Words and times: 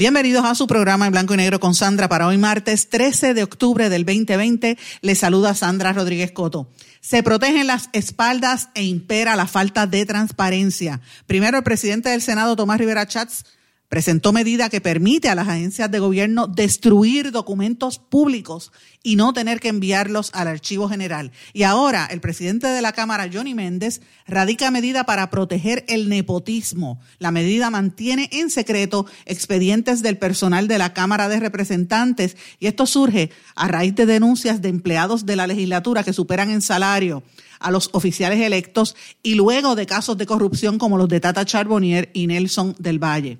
Bienvenidos 0.00 0.46
a 0.46 0.54
su 0.54 0.66
programa 0.66 1.04
en 1.04 1.12
blanco 1.12 1.34
y 1.34 1.36
negro 1.36 1.60
con 1.60 1.74
Sandra 1.74 2.08
para 2.08 2.26
hoy 2.26 2.38
martes 2.38 2.88
13 2.88 3.34
de 3.34 3.42
octubre 3.42 3.90
del 3.90 4.06
2020. 4.06 4.78
Les 5.02 5.18
saluda 5.18 5.54
Sandra 5.54 5.92
Rodríguez 5.92 6.32
Coto. 6.32 6.70
Se 7.02 7.22
protegen 7.22 7.66
las 7.66 7.90
espaldas 7.92 8.70
e 8.72 8.82
impera 8.82 9.36
la 9.36 9.46
falta 9.46 9.86
de 9.86 10.06
transparencia. 10.06 11.02
Primero, 11.26 11.58
el 11.58 11.64
presidente 11.64 12.08
del 12.08 12.22
Senado, 12.22 12.56
Tomás 12.56 12.78
Rivera 12.78 13.06
Chats, 13.06 13.44
presentó 13.90 14.32
medida 14.32 14.70
que 14.70 14.80
permite 14.80 15.28
a 15.28 15.34
las 15.34 15.48
agencias 15.48 15.90
de 15.90 15.98
gobierno 15.98 16.46
destruir 16.46 17.30
documentos 17.30 17.98
públicos 17.98 18.72
y 19.02 19.16
no 19.16 19.32
tener 19.32 19.60
que 19.60 19.68
enviarlos 19.68 20.30
al 20.34 20.48
archivo 20.48 20.88
general. 20.88 21.32
Y 21.52 21.62
ahora 21.62 22.06
el 22.10 22.20
presidente 22.20 22.66
de 22.66 22.82
la 22.82 22.92
Cámara, 22.92 23.28
Johnny 23.32 23.54
Méndez, 23.54 24.00
radica 24.26 24.70
medida 24.70 25.04
para 25.04 25.30
proteger 25.30 25.84
el 25.88 26.08
nepotismo. 26.08 27.00
La 27.18 27.30
medida 27.30 27.70
mantiene 27.70 28.28
en 28.32 28.50
secreto 28.50 29.06
expedientes 29.24 30.02
del 30.02 30.18
personal 30.18 30.68
de 30.68 30.78
la 30.78 30.92
Cámara 30.92 31.28
de 31.28 31.40
Representantes 31.40 32.36
y 32.58 32.66
esto 32.66 32.86
surge 32.86 33.30
a 33.54 33.68
raíz 33.68 33.94
de 33.94 34.06
denuncias 34.06 34.60
de 34.60 34.68
empleados 34.68 35.26
de 35.26 35.36
la 35.36 35.46
legislatura 35.46 36.04
que 36.04 36.12
superan 36.12 36.50
en 36.50 36.62
salario 36.62 37.22
a 37.58 37.70
los 37.70 37.90
oficiales 37.92 38.40
electos 38.40 38.96
y 39.22 39.34
luego 39.34 39.76
de 39.76 39.86
casos 39.86 40.16
de 40.18 40.26
corrupción 40.26 40.78
como 40.78 40.98
los 40.98 41.08
de 41.08 41.20
Tata 41.20 41.44
Charbonnier 41.44 42.10
y 42.12 42.26
Nelson 42.26 42.74
del 42.78 42.98
Valle. 42.98 43.38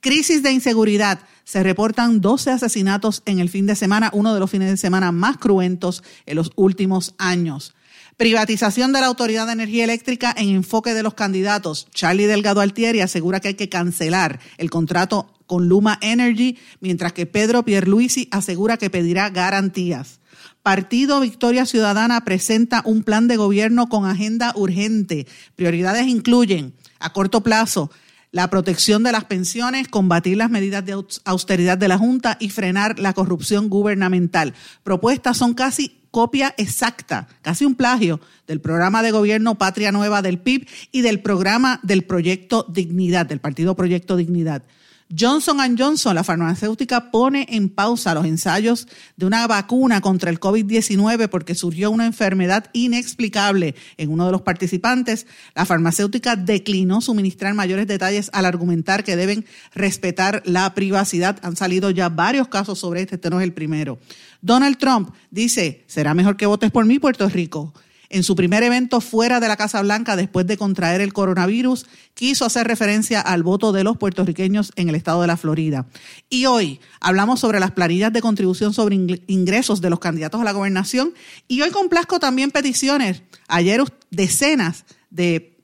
Crisis 0.00 0.42
de 0.42 0.52
inseguridad. 0.52 1.20
Se 1.44 1.62
reportan 1.62 2.20
12 2.20 2.50
asesinatos 2.50 3.22
en 3.24 3.38
el 3.38 3.48
fin 3.48 3.66
de 3.66 3.76
semana, 3.76 4.10
uno 4.12 4.34
de 4.34 4.40
los 4.40 4.50
fines 4.50 4.70
de 4.70 4.76
semana 4.76 5.12
más 5.12 5.38
cruentos 5.38 6.02
en 6.26 6.36
los 6.36 6.52
últimos 6.56 7.14
años. 7.18 7.74
Privatización 8.16 8.92
de 8.92 9.00
la 9.00 9.06
Autoridad 9.08 9.46
de 9.46 9.52
Energía 9.52 9.84
Eléctrica 9.84 10.34
en 10.36 10.48
enfoque 10.48 10.94
de 10.94 11.02
los 11.02 11.14
candidatos. 11.14 11.86
Charlie 11.92 12.26
Delgado 12.26 12.62
Altieri 12.62 13.00
asegura 13.00 13.40
que 13.40 13.48
hay 13.48 13.54
que 13.54 13.68
cancelar 13.68 14.40
el 14.56 14.70
contrato 14.70 15.34
con 15.46 15.68
Luma 15.68 15.98
Energy, 16.00 16.58
mientras 16.80 17.12
que 17.12 17.26
Pedro 17.26 17.64
Pierluisi 17.64 18.28
asegura 18.30 18.78
que 18.78 18.90
pedirá 18.90 19.28
garantías. 19.30 20.20
Partido 20.62 21.20
Victoria 21.20 21.66
Ciudadana 21.66 22.24
presenta 22.24 22.82
un 22.84 23.02
plan 23.04 23.28
de 23.28 23.36
gobierno 23.36 23.88
con 23.88 24.06
agenda 24.06 24.52
urgente. 24.56 25.26
Prioridades 25.54 26.06
incluyen, 26.08 26.74
a 26.98 27.12
corto 27.12 27.42
plazo, 27.42 27.90
la 28.36 28.50
protección 28.50 29.02
de 29.02 29.12
las 29.12 29.24
pensiones, 29.24 29.88
combatir 29.88 30.36
las 30.36 30.50
medidas 30.50 30.84
de 30.84 31.02
austeridad 31.24 31.78
de 31.78 31.88
la 31.88 31.96
Junta 31.96 32.36
y 32.38 32.50
frenar 32.50 32.98
la 32.98 33.14
corrupción 33.14 33.70
gubernamental. 33.70 34.52
Propuestas 34.82 35.38
son 35.38 35.54
casi 35.54 35.96
copia 36.10 36.54
exacta, 36.58 37.28
casi 37.40 37.64
un 37.64 37.76
plagio 37.76 38.20
del 38.46 38.60
programa 38.60 39.02
de 39.02 39.10
gobierno 39.10 39.54
Patria 39.54 39.90
Nueva 39.90 40.20
del 40.20 40.38
PIB 40.38 40.68
y 40.92 41.00
del 41.00 41.20
programa 41.20 41.80
del 41.82 42.04
Proyecto 42.04 42.66
Dignidad, 42.68 43.24
del 43.24 43.40
Partido 43.40 43.74
Proyecto 43.74 44.16
Dignidad. 44.16 44.62
Johnson 45.08 45.76
Johnson, 45.78 46.16
la 46.16 46.24
farmacéutica, 46.24 47.12
pone 47.12 47.46
en 47.50 47.68
pausa 47.68 48.12
los 48.12 48.26
ensayos 48.26 48.88
de 49.16 49.26
una 49.26 49.46
vacuna 49.46 50.00
contra 50.00 50.30
el 50.30 50.40
COVID-19 50.40 51.28
porque 51.28 51.54
surgió 51.54 51.92
una 51.92 52.06
enfermedad 52.06 52.70
inexplicable 52.72 53.76
en 53.98 54.10
uno 54.10 54.26
de 54.26 54.32
los 54.32 54.42
participantes. 54.42 55.26
La 55.54 55.64
farmacéutica 55.64 56.34
declinó 56.34 57.00
suministrar 57.00 57.54
mayores 57.54 57.86
detalles 57.86 58.30
al 58.32 58.46
argumentar 58.46 59.04
que 59.04 59.14
deben 59.14 59.44
respetar 59.74 60.42
la 60.44 60.74
privacidad. 60.74 61.38
Han 61.42 61.54
salido 61.54 61.90
ya 61.90 62.08
varios 62.08 62.48
casos 62.48 62.80
sobre 62.80 63.02
este, 63.02 63.14
este 63.14 63.30
no 63.30 63.40
es 63.40 63.44
el 63.44 63.52
primero. 63.52 63.98
Donald 64.40 64.76
Trump 64.76 65.10
dice, 65.30 65.84
será 65.86 66.14
mejor 66.14 66.36
que 66.36 66.46
votes 66.46 66.72
por 66.72 66.84
mí, 66.84 66.98
Puerto 66.98 67.28
Rico 67.28 67.72
en 68.08 68.22
su 68.22 68.36
primer 68.36 68.62
evento 68.62 69.00
fuera 69.00 69.40
de 69.40 69.48
la 69.48 69.56
Casa 69.56 69.82
Blanca 69.82 70.16
después 70.16 70.46
de 70.46 70.56
contraer 70.56 71.00
el 71.00 71.12
coronavirus, 71.12 71.86
quiso 72.14 72.44
hacer 72.44 72.66
referencia 72.66 73.20
al 73.20 73.42
voto 73.42 73.72
de 73.72 73.84
los 73.84 73.96
puertorriqueños 73.96 74.72
en 74.76 74.88
el 74.88 74.94
estado 74.94 75.20
de 75.20 75.26
la 75.26 75.36
Florida. 75.36 75.86
Y 76.28 76.46
hoy 76.46 76.80
hablamos 77.00 77.40
sobre 77.40 77.60
las 77.60 77.72
planillas 77.72 78.12
de 78.12 78.22
contribución 78.22 78.72
sobre 78.72 78.96
ingresos 79.26 79.80
de 79.80 79.90
los 79.90 80.00
candidatos 80.00 80.40
a 80.40 80.44
la 80.44 80.52
gobernación 80.52 81.14
y 81.48 81.62
hoy 81.62 81.70
complazco 81.70 82.18
también 82.18 82.50
peticiones. 82.50 83.22
Ayer 83.48 83.82
decenas 84.10 84.84
de 85.10 85.56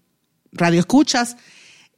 radioescuchas 0.53 1.37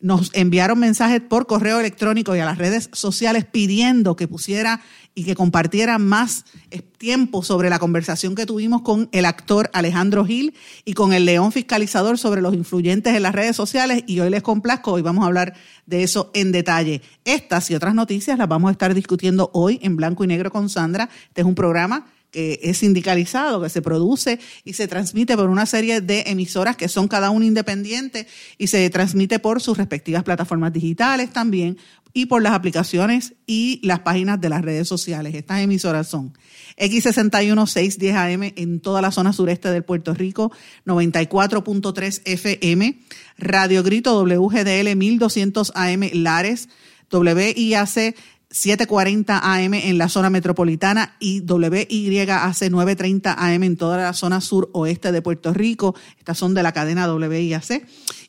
nos 0.04 0.31
enviaron 0.34 0.78
mensajes 0.78 1.22
por 1.22 1.47
correo 1.47 1.81
electrónico 1.81 2.37
y 2.37 2.38
a 2.38 2.44
las 2.44 2.59
redes 2.59 2.91
sociales 2.92 3.47
pidiendo 3.47 4.16
que 4.16 4.28
pusiera 4.28 4.82
y 5.15 5.25
que 5.25 5.34
compartiera 5.34 5.98
más 5.98 6.44
eh, 6.70 6.82
tiempo 6.82 7.42
sobre 7.42 7.70
la 7.70 7.78
conversación 7.78 8.34
que 8.34 8.44
tuvimos 8.44 8.82
con 8.82 9.09
el 9.12 9.25
actor 9.25 9.70
Alejandro 9.72 10.26
Gil 10.26 10.53
y 10.84 10.93
con 10.93 11.14
el 11.14 11.25
león 11.25 11.53
fiscalizador 11.53 12.19
sobre 12.19 12.43
los 12.43 12.53
influyentes 12.53 13.16
en 13.16 13.22
las 13.22 13.34
redes 13.34 13.56
sociales 13.56 14.04
y 14.06 14.20
hoy 14.20 14.28
les 14.28 14.43
complazco, 14.43 14.93
hoy 14.93 15.00
vamos 15.00 15.25
a 15.25 15.28
hablar 15.28 15.54
de 15.87 16.03
eso 16.03 16.31
en 16.34 16.53
detalle. 16.53 17.00
Estas 17.25 17.70
y 17.70 17.75
otras 17.75 17.94
noticias 17.94 18.37
las 18.37 18.47
vamos 18.48 18.69
a 18.69 18.72
estar 18.72 18.93
discutiendo 18.93 19.50
hoy 19.54 19.81
en 19.82 19.97
blanco 19.97 20.22
y 20.22 20.26
negro 20.26 20.50
con 20.50 20.69
Sandra. 20.69 21.09
Este 21.28 21.41
es 21.41 21.47
un 21.47 21.54
programa 21.54 22.04
que 22.34 22.58
es 22.64 22.78
sindicalizado, 22.78 23.62
que 23.62 23.68
se 23.68 23.80
produce 23.80 24.40
y 24.64 24.72
se 24.72 24.88
transmite 24.88 25.36
por 25.36 25.48
una 25.48 25.66
serie 25.66 26.00
de 26.00 26.24
emisoras 26.26 26.76
que 26.76 26.88
son 26.88 27.06
cada 27.06 27.30
una 27.30 27.46
independiente 27.46 28.26
y 28.58 28.66
se 28.66 28.90
transmite 28.90 29.38
por 29.38 29.62
sus 29.62 29.78
respectivas 29.78 30.24
plataformas 30.24 30.72
digitales 30.72 31.32
también 31.32 31.78
y 32.12 32.26
por 32.26 32.42
las 32.42 32.54
aplicaciones 32.54 33.34
y 33.46 33.78
las 33.84 34.00
páginas 34.00 34.40
de 34.40 34.48
las 34.48 34.62
redes 34.62 34.88
sociales. 34.88 35.32
Estas 35.36 35.60
emisoras 35.60 36.08
son 36.08 36.36
X61 36.76 37.66
610 37.68 38.16
AM 38.16 38.52
en 38.56 38.80
toda 38.80 39.00
la 39.00 39.12
zona 39.12 39.32
sureste 39.32 39.70
del 39.70 39.84
Puerto 39.84 40.12
Rico, 40.12 40.50
94.3 40.86 42.22
FM, 42.24 42.98
Radio 43.38 43.84
Grito 43.84 44.20
WGDL 44.24 44.96
1200 44.96 45.72
AM 45.76 46.10
Lares, 46.14 46.68
WIAC 47.12 48.16
740 48.54 49.41
AM 49.42 49.75
en 49.75 49.98
la 49.98 50.09
zona 50.09 50.31
metropolitana 50.31 51.16
y 51.19 51.41
WYAC 51.41 52.70
930 52.70 53.34
AM 53.37 53.62
en 53.65 53.76
toda 53.76 53.97
la 53.97 54.12
zona 54.12 54.41
sur 54.41 54.70
oeste 54.72 55.10
de 55.10 55.20
Puerto 55.22 55.53
Rico. 55.53 55.97
Estas 56.20 56.38
son 56.38 56.54
de 56.54 56.62
la 56.62 56.70
cadena 56.70 57.12
WIAC. 57.12 57.84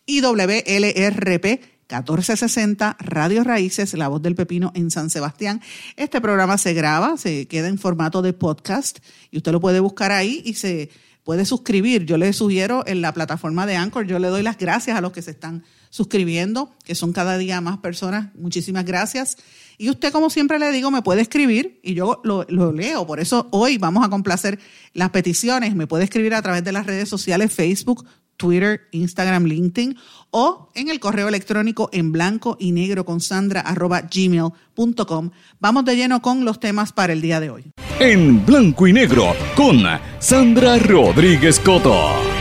Y 0.07 0.21
WLRP 0.21 1.45
1460 1.45 2.97
Radio 2.99 3.43
Raíces, 3.43 3.93
La 3.93 4.07
Voz 4.07 4.23
del 4.23 4.33
Pepino 4.33 4.71
en 4.73 4.89
San 4.89 5.11
Sebastián. 5.11 5.61
Este 5.95 6.19
programa 6.19 6.57
se 6.57 6.73
graba, 6.73 7.17
se 7.17 7.47
queda 7.47 7.67
en 7.67 7.77
formato 7.77 8.23
de 8.23 8.33
podcast 8.33 8.97
y 9.29 9.37
usted 9.37 9.51
lo 9.51 9.61
puede 9.61 9.79
buscar 9.79 10.11
ahí 10.11 10.41
y 10.43 10.55
se 10.55 10.89
puede 11.23 11.45
suscribir. 11.45 12.05
Yo 12.05 12.17
le 12.17 12.33
sugiero 12.33 12.83
en 12.87 13.01
la 13.01 13.13
plataforma 13.13 13.67
de 13.67 13.75
Anchor, 13.75 14.07
yo 14.07 14.17
le 14.17 14.29
doy 14.29 14.41
las 14.41 14.57
gracias 14.57 14.97
a 14.97 15.01
los 15.01 15.11
que 15.11 15.21
se 15.21 15.31
están 15.31 15.63
suscribiendo, 15.91 16.75
que 16.83 16.95
son 16.95 17.13
cada 17.13 17.37
día 17.37 17.61
más 17.61 17.77
personas. 17.77 18.33
Muchísimas 18.35 18.85
gracias. 18.85 19.37
Y 19.77 19.89
usted, 19.89 20.11
como 20.11 20.29
siempre 20.29 20.59
le 20.59 20.71
digo, 20.71 20.91
me 20.91 21.01
puede 21.01 21.21
escribir 21.21 21.79
y 21.83 21.93
yo 21.93 22.21
lo, 22.23 22.45
leo. 22.71 23.05
Por 23.05 23.19
eso 23.19 23.47
hoy 23.51 23.77
vamos 23.77 24.05
a 24.05 24.09
complacer 24.09 24.59
las 24.93 25.09
peticiones. 25.09 25.75
Me 25.75 25.87
puede 25.87 26.03
escribir 26.03 26.33
a 26.33 26.41
través 26.41 26.63
de 26.63 26.71
las 26.71 26.85
redes 26.85 27.09
sociales 27.09 27.53
Facebook, 27.53 28.05
Twitter, 28.37 28.81
Instagram, 28.91 29.45
LinkedIn 29.45 29.97
o 30.31 30.69
en 30.75 30.89
el 30.89 30.99
correo 30.99 31.29
electrónico 31.29 31.89
en 31.93 32.11
blanco 32.11 32.57
y 32.59 32.71
negro 32.71 33.05
con 33.05 33.21
sandra 33.21 33.61
arroba 33.61 34.01
gmail.com. 34.01 35.31
Vamos 35.59 35.85
de 35.85 35.95
lleno 35.95 36.21
con 36.21 36.43
los 36.43 36.59
temas 36.59 36.91
para 36.91 37.13
el 37.13 37.21
día 37.21 37.39
de 37.39 37.49
hoy. 37.49 37.63
En 37.99 38.45
blanco 38.45 38.87
y 38.87 38.93
negro 38.93 39.33
con 39.55 39.83
Sandra 40.19 40.77
Rodríguez 40.79 41.59
Coto. 41.59 42.34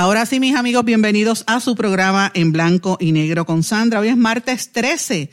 Ahora 0.00 0.24
sí, 0.24 0.40
mis 0.40 0.56
amigos, 0.56 0.86
bienvenidos 0.86 1.44
a 1.46 1.60
su 1.60 1.74
programa 1.74 2.32
en 2.32 2.52
blanco 2.52 2.96
y 3.00 3.12
negro 3.12 3.44
con 3.44 3.62
Sandra. 3.62 4.00
Hoy 4.00 4.08
es 4.08 4.16
martes 4.16 4.72
13, 4.72 5.28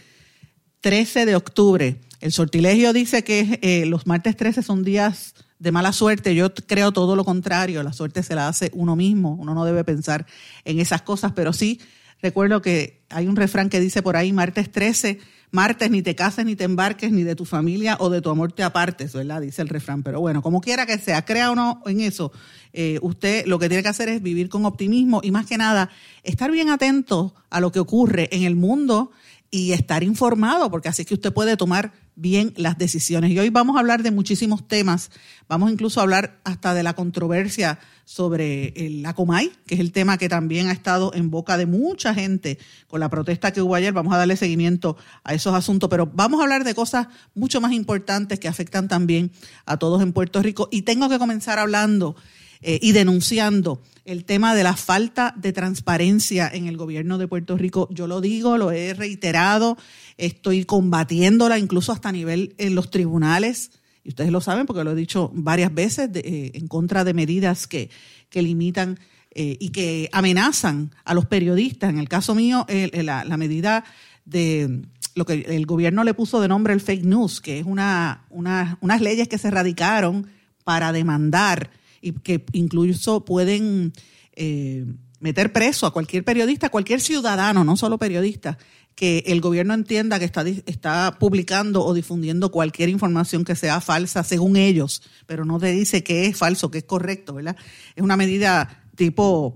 13 0.81 1.25
de 1.25 1.37
octubre. 1.37 2.01
El 2.19 2.33
sortilegio 2.33 2.91
dice 2.91 3.23
que 3.23 3.59
eh, 3.61 3.85
los 3.85 4.07
martes 4.07 4.35
13 4.35 4.61
son 4.63 4.83
días 4.83 5.35
de 5.57 5.71
mala 5.71 5.93
suerte. 5.93 6.35
Yo 6.35 6.53
creo 6.53 6.91
todo 6.91 7.15
lo 7.15 7.23
contrario. 7.23 7.81
La 7.81 7.93
suerte 7.93 8.23
se 8.23 8.35
la 8.35 8.49
hace 8.49 8.69
uno 8.73 8.97
mismo. 8.97 9.37
Uno 9.39 9.53
no 9.53 9.63
debe 9.63 9.85
pensar 9.85 10.25
en 10.65 10.81
esas 10.81 11.01
cosas, 11.01 11.31
pero 11.31 11.53
sí 11.53 11.79
recuerdo 12.21 12.61
que 12.61 13.05
hay 13.09 13.27
un 13.27 13.37
refrán 13.37 13.69
que 13.69 13.79
dice 13.79 14.01
por 14.01 14.17
ahí, 14.17 14.33
martes 14.33 14.69
13, 14.69 15.17
martes, 15.51 15.89
ni 15.89 16.01
te 16.01 16.15
cases, 16.15 16.45
ni 16.45 16.55
te 16.55 16.63
embarques, 16.63 17.11
ni 17.11 17.23
de 17.23 17.35
tu 17.35 17.45
familia 17.45 17.97
o 17.99 18.09
de 18.09 18.21
tu 18.21 18.29
amor 18.29 18.51
te 18.51 18.63
apartes, 18.63 19.13
¿verdad? 19.13 19.41
Dice 19.41 19.61
el 19.61 19.69
refrán. 19.69 20.03
Pero 20.03 20.19
bueno, 20.19 20.41
como 20.41 20.61
quiera 20.61 20.85
que 20.85 20.97
sea, 20.97 21.23
crea 21.25 21.51
o 21.51 21.55
no 21.55 21.81
en 21.85 22.01
eso, 22.01 22.31
eh, 22.73 22.99
usted 23.01 23.45
lo 23.45 23.59
que 23.59 23.69
tiene 23.69 23.83
que 23.83 23.89
hacer 23.89 24.09
es 24.09 24.21
vivir 24.21 24.49
con 24.49 24.65
optimismo 24.65 25.21
y 25.23 25.31
más 25.31 25.45
que 25.45 25.57
nada, 25.57 25.89
estar 26.23 26.51
bien 26.51 26.69
atento 26.69 27.33
a 27.49 27.59
lo 27.59 27.71
que 27.71 27.79
ocurre 27.79 28.29
en 28.31 28.43
el 28.43 28.55
mundo 28.55 29.11
y 29.49 29.71
estar 29.71 30.03
informado, 30.03 30.69
porque 30.69 30.89
así 30.89 31.05
que 31.05 31.13
usted 31.13 31.33
puede 31.33 31.55
tomar 31.55 31.93
bien 32.17 32.51
las 32.57 32.77
decisiones. 32.77 33.31
Y 33.31 33.39
hoy 33.39 33.49
vamos 33.49 33.77
a 33.77 33.79
hablar 33.79 34.03
de 34.03 34.11
muchísimos 34.11 34.67
temas. 34.67 35.11
Vamos 35.47 35.71
incluso 35.71 35.99
a 35.99 36.03
hablar 36.03 36.39
hasta 36.43 36.73
de 36.73 36.83
la 36.83 36.93
controversia 36.93 37.79
sobre 38.03 38.73
la 38.89 39.13
Comay, 39.13 39.51
que 39.67 39.75
es 39.75 39.81
el 39.81 39.91
tema 39.91 40.17
que 40.17 40.27
también 40.27 40.67
ha 40.67 40.71
estado 40.71 41.13
en 41.13 41.29
boca 41.29 41.57
de 41.57 41.67
mucha 41.67 42.13
gente 42.13 42.57
con 42.87 42.99
la 42.99 43.09
protesta 43.09 43.53
que 43.53 43.61
hubo 43.61 43.75
ayer. 43.75 43.93
Vamos 43.93 44.13
a 44.13 44.17
darle 44.17 44.35
seguimiento 44.35 44.97
a 45.23 45.35
esos 45.35 45.53
asuntos, 45.53 45.89
pero 45.89 46.09
vamos 46.11 46.39
a 46.39 46.43
hablar 46.43 46.63
de 46.63 46.73
cosas 46.73 47.07
mucho 47.35 47.61
más 47.61 47.71
importantes 47.71 48.39
que 48.39 48.47
afectan 48.47 48.87
también 48.87 49.31
a 49.65 49.77
todos 49.77 50.01
en 50.01 50.11
Puerto 50.11 50.41
Rico. 50.41 50.67
Y 50.71 50.81
tengo 50.81 51.09
que 51.09 51.19
comenzar 51.19 51.59
hablando 51.59 52.15
eh, 52.61 52.79
y 52.81 52.91
denunciando 52.93 53.81
el 54.07 54.23
tema 54.23 54.55
de 54.55 54.63
la 54.63 54.77
falta 54.77 55.35
de 55.35 55.51
transparencia 55.51 56.49
en 56.51 56.67
el 56.67 56.77
gobierno 56.77 57.17
de 57.17 57.27
Puerto 57.27 57.57
Rico. 57.57 57.89
Yo 57.91 58.07
lo 58.07 58.21
digo, 58.21 58.57
lo 58.57 58.71
he 58.71 58.93
reiterado, 58.93 59.77
estoy 60.17 60.63
combatiéndola 60.63 61.59
incluso 61.59 61.91
hasta 61.91 62.09
a 62.09 62.13
nivel 62.13 62.55
en 62.57 62.73
los 62.73 62.89
tribunales. 62.89 63.71
Y 64.05 64.09
ustedes 64.09 64.31
lo 64.31 64.39
saben 64.39 64.65
porque 64.65 64.85
lo 64.85 64.91
he 64.91 64.95
dicho 64.95 65.29
varias 65.33 65.73
veces 65.73 66.09
eh, 66.13 66.51
en 66.53 66.69
contra 66.69 67.03
de 67.03 67.13
medidas 67.13 67.67
que, 67.67 67.89
que 68.29 68.41
limitan 68.41 68.97
eh, 69.31 69.57
y 69.59 69.71
que 69.71 70.09
amenazan 70.13 70.95
a 71.03 71.13
los 71.13 71.25
periodistas. 71.25 71.89
En 71.89 71.99
el 71.99 72.07
caso 72.07 72.33
mío, 72.33 72.65
la, 72.93 73.25
medida 73.35 73.83
de 74.23 74.83
lo 75.15 75.25
que 75.25 75.33
el 75.33 75.65
gobierno 75.65 76.05
le 76.05 76.13
puso 76.13 76.39
de 76.39 76.47
nombre 76.47 76.73
el 76.73 76.79
fake 76.79 77.03
news, 77.03 77.41
que 77.41 77.59
es 77.59 77.65
una, 77.65 78.25
una, 78.29 78.77
unas 78.79 79.01
leyes 79.01 79.27
que 79.27 79.37
se 79.37 79.51
radicaron 79.51 80.27
para 80.63 80.93
demandar 80.93 81.71
y 82.07 82.13
que 82.13 82.45
incluso 82.53 83.25
pueden 83.25 83.93
eh, 84.33 84.85
meter 85.19 85.51
preso 85.51 85.85
a 85.85 85.93
cualquier 85.93 86.23
periodista, 86.23 86.67
a 86.67 86.71
cualquier 86.71 87.01
ciudadano, 87.01 87.63
no 87.63 87.75
solo 87.75 87.97
periodista, 87.97 88.57
que 88.95 89.23
el 89.27 89.41
gobierno 89.41 89.73
entienda 89.73 90.19
que 90.19 90.25
está, 90.25 90.43
está 90.65 91.17
publicando 91.19 91.85
o 91.85 91.93
difundiendo 91.93 92.51
cualquier 92.51 92.89
información 92.89 93.43
que 93.43 93.55
sea 93.55 93.79
falsa 93.81 94.23
según 94.23 94.57
ellos, 94.57 95.03
pero 95.27 95.45
no 95.45 95.59
te 95.59 95.71
dice 95.71 96.03
que 96.03 96.25
es 96.25 96.37
falso, 96.37 96.71
que 96.71 96.79
es 96.79 96.83
correcto, 96.83 97.35
¿verdad? 97.35 97.55
Es 97.95 98.03
una 98.03 98.17
medida 98.17 98.83
tipo 98.95 99.55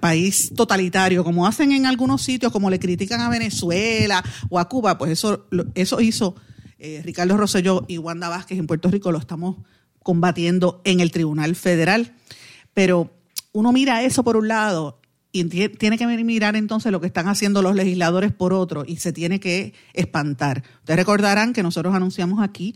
país 0.00 0.52
totalitario, 0.56 1.22
como 1.22 1.46
hacen 1.46 1.72
en 1.72 1.86
algunos 1.86 2.22
sitios, 2.22 2.50
como 2.50 2.70
le 2.70 2.80
critican 2.80 3.20
a 3.20 3.28
Venezuela 3.28 4.24
o 4.48 4.58
a 4.58 4.68
Cuba, 4.68 4.98
pues 4.98 5.12
eso, 5.12 5.46
eso 5.74 6.00
hizo 6.00 6.34
eh, 6.78 7.02
Ricardo 7.04 7.36
Rosselló 7.36 7.84
y 7.86 7.98
Wanda 7.98 8.28
Vázquez 8.28 8.58
en 8.58 8.66
Puerto 8.66 8.90
Rico, 8.90 9.12
lo 9.12 9.18
estamos 9.18 9.56
combatiendo 10.02 10.80
en 10.84 11.00
el 11.00 11.10
Tribunal 11.10 11.54
Federal. 11.56 12.14
Pero 12.74 13.10
uno 13.52 13.72
mira 13.72 14.02
eso 14.02 14.24
por 14.24 14.36
un 14.36 14.48
lado 14.48 15.00
y 15.32 15.44
tiene 15.44 15.96
que 15.96 16.06
mirar 16.06 16.56
entonces 16.56 16.90
lo 16.90 17.00
que 17.00 17.06
están 17.06 17.28
haciendo 17.28 17.62
los 17.62 17.74
legisladores 17.76 18.32
por 18.32 18.52
otro 18.52 18.84
y 18.86 18.96
se 18.96 19.12
tiene 19.12 19.38
que 19.38 19.74
espantar. 19.92 20.64
Ustedes 20.80 20.98
recordarán 20.98 21.52
que 21.52 21.62
nosotros 21.62 21.94
anunciamos 21.94 22.42
aquí 22.42 22.74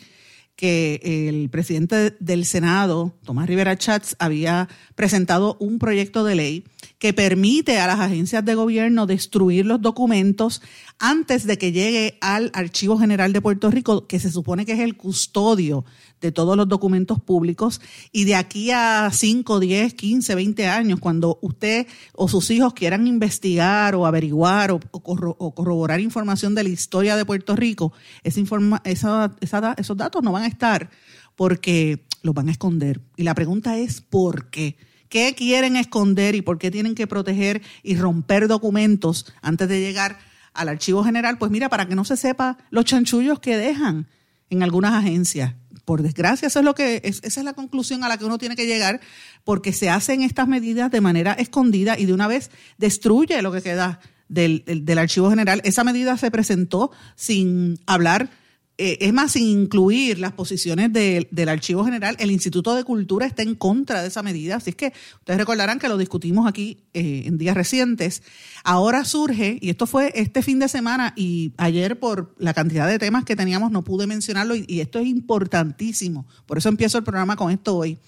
que 0.57 1.01
el 1.29 1.51
presidente 1.51 2.17
del 2.21 2.45
Senado, 2.45 3.13
Tomás 3.25 3.49
Rivera 3.49 3.77
Chats, 3.77 4.15
había 4.21 4.69
presentado 4.95 5.57
un 5.59 5.81
proyecto 5.81 6.25
de 6.25 6.37
ley 6.37 6.65
que 7.05 7.13
permite 7.13 7.81
a 7.81 7.87
las 7.87 8.01
agencias 8.01 8.43
de 8.47 8.55
gobierno 8.55 9.05
destruir 9.05 9.67
los 9.67 9.83
documentos 9.83 10.63
antes 10.99 11.47
de 11.47 11.59
que 11.59 11.71
llegue 11.71 12.17
al 12.23 12.51
Archivo 12.55 12.97
General 12.97 13.31
de 13.31 13.43
Puerto 13.43 13.71
Rico, 13.71 14.07
que 14.07 14.19
se 14.19 14.31
supone 14.31 14.65
que 14.65 14.73
es 14.73 14.81
el 14.81 14.97
custodio 14.97 15.85
de 16.23 16.33
todos 16.33 16.57
los 16.57 16.67
documentos 16.67 17.21
públicos. 17.21 17.83
Y 18.11 18.25
de 18.25 18.37
aquí 18.37 18.71
a 18.71 19.11
5, 19.13 19.61
10, 19.61 19.93
15, 19.93 20.35
20 20.35 20.67
años, 20.67 20.99
cuando 20.99 21.39
usted 21.43 21.87
o 22.15 22.27
sus 22.27 22.51
hijos 22.51 22.73
quieran 22.73 23.07
investigar 23.07 23.95
o 23.95 24.07
averiguar 24.07 24.71
o, 24.71 24.81
corroborar 24.81 26.01
información 26.01 26.55
de 26.55 26.63
la 26.63 26.71
historia 26.71 27.17
de 27.17 27.27
Puerto 27.27 27.55
Rico, 27.55 27.93
esa 28.23 29.37
esos 29.43 29.97
datos 29.99 30.23
no 30.23 30.33
van 30.33 30.45
a 30.45 30.47
estar 30.47 30.89
porque 31.37 32.07
los 32.23 32.35
van 32.35 32.49
a 32.49 32.53
esconder. 32.53 33.03
Y 33.15 33.25
la 33.25 33.35
pregunta 33.35 33.77
es, 33.77 34.01
¿por 34.01 34.49
qué? 34.49 34.79
¿Qué 35.15 35.33
quieren 35.37 35.77
esconder 35.77 36.35
y 36.35 36.43
por 36.43 36.59
qué 36.59 36.73
tienen 36.73 36.97
que 36.97 37.07
proteger 37.07 37.63
y 37.85 37.95
romper 37.95 38.49
documentos 38.49 39.33
antes 39.43 39.69
de 39.69 39.79
llegar 39.79 40.19
al 40.55 40.69
archivo 40.69 41.05
general? 41.05 41.39
Pues 41.39 41.53
mira, 41.53 41.69
para 41.69 41.87
que 41.87 41.95
no 41.95 42.05
se 42.05 42.17
sepa 42.17 42.59
los 42.71 42.85
chanchullos 42.85 43.39
que 43.39 43.57
dejan 43.57 44.09
en 44.51 44.65
algunas 44.65 44.93
agencias. 44.93 45.55
Por 45.85 46.03
desgracia, 46.03 46.49
eso 46.49 46.59
es 46.59 46.65
lo 46.65 46.75
que 46.75 47.01
esa 47.05 47.29
es 47.29 47.45
la 47.45 47.53
conclusión 47.53 48.03
a 48.03 48.09
la 48.09 48.19
que 48.19 48.25
uno 48.25 48.39
tiene 48.39 48.57
que 48.57 48.67
llegar, 48.67 49.01
porque 49.45 49.73
se 49.73 49.89
hacen 49.89 50.21
estas 50.23 50.49
medidas 50.49 50.91
de 50.91 51.01
manera 51.01 51.35
escondida 51.35 51.97
y 51.97 52.07
de 52.07 52.13
una 52.13 52.27
vez 52.27 52.51
destruye 52.79 53.41
lo 53.41 53.53
que 53.53 53.63
queda 53.63 54.01
del, 54.29 54.65
del 54.67 54.99
archivo 54.99 55.31
general. 55.31 55.61
Esa 55.63 55.85
medida 55.85 56.19
se 56.19 56.33
presentó 56.33 56.91
sin 57.15 57.79
hablar 57.87 58.31
eh, 58.77 58.99
es 59.01 59.13
más, 59.13 59.33
sin 59.33 59.47
incluir 59.47 60.19
las 60.19 60.33
posiciones 60.33 60.93
del 60.93 61.49
Archivo 61.49 61.85
General, 61.85 62.17
el 62.19 62.33
Instituto 62.33 62.75
de 62.75 62.83
Cultura 62.83 63.25
está 63.25 63.43
en 63.43 63.55
contra 63.55 64.03
de 64.03 64.09
esa 64.09 64.23
medida. 64.25 64.57
Así 64.57 64.71
es 64.71 64.77
que 64.77 64.93
ustedes 65.19 65.39
recordarán 65.39 65.79
que 65.79 65.89
lo 65.89 65.97
discutimos 65.97 66.49
aquí 66.49 66.79
eh, 66.93 67.23
en 67.27 67.39
días 67.39 67.57
recientes. 67.57 68.23
Ahora 68.65 69.05
surge, 69.05 69.59
y 69.61 69.71
esto 69.71 69.87
fue 69.87 70.13
este 70.17 70.43
fin 70.43 70.59
de 70.59 70.69
semana, 70.69 71.13
y 71.17 71.53
ayer 71.57 72.01
por 72.01 72.35
la 72.39 72.53
cantidad 72.53 72.89
de 72.89 72.99
temas 72.99 73.25
que 73.25 73.37
teníamos 73.37 73.71
no 73.71 73.85
pude 73.85 74.09
mencionarlo, 74.09 74.57
y, 74.57 74.65
y 74.67 74.81
esto 74.81 74.99
es 74.99 75.07
importantísimo. 75.07 76.27
Por 76.45 76.59
eso 76.59 76.69
empiezo 76.69 76.99
el 76.99 77.05
programa 77.05 77.37
con 77.37 77.53
esto 77.53 77.77
hoy. 77.77 77.99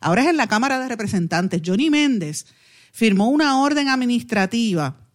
Ahora 0.00 0.22
es 0.22 0.28
en 0.28 0.36
la 0.36 0.48
Cámara 0.48 0.80
de 0.80 0.88
Representantes. 0.88 1.62
Johnny 1.64 1.88
Méndez 1.88 2.46
firmó 2.90 3.28
una 3.28 3.60
orden 3.60 3.88
administrativa 3.88 5.05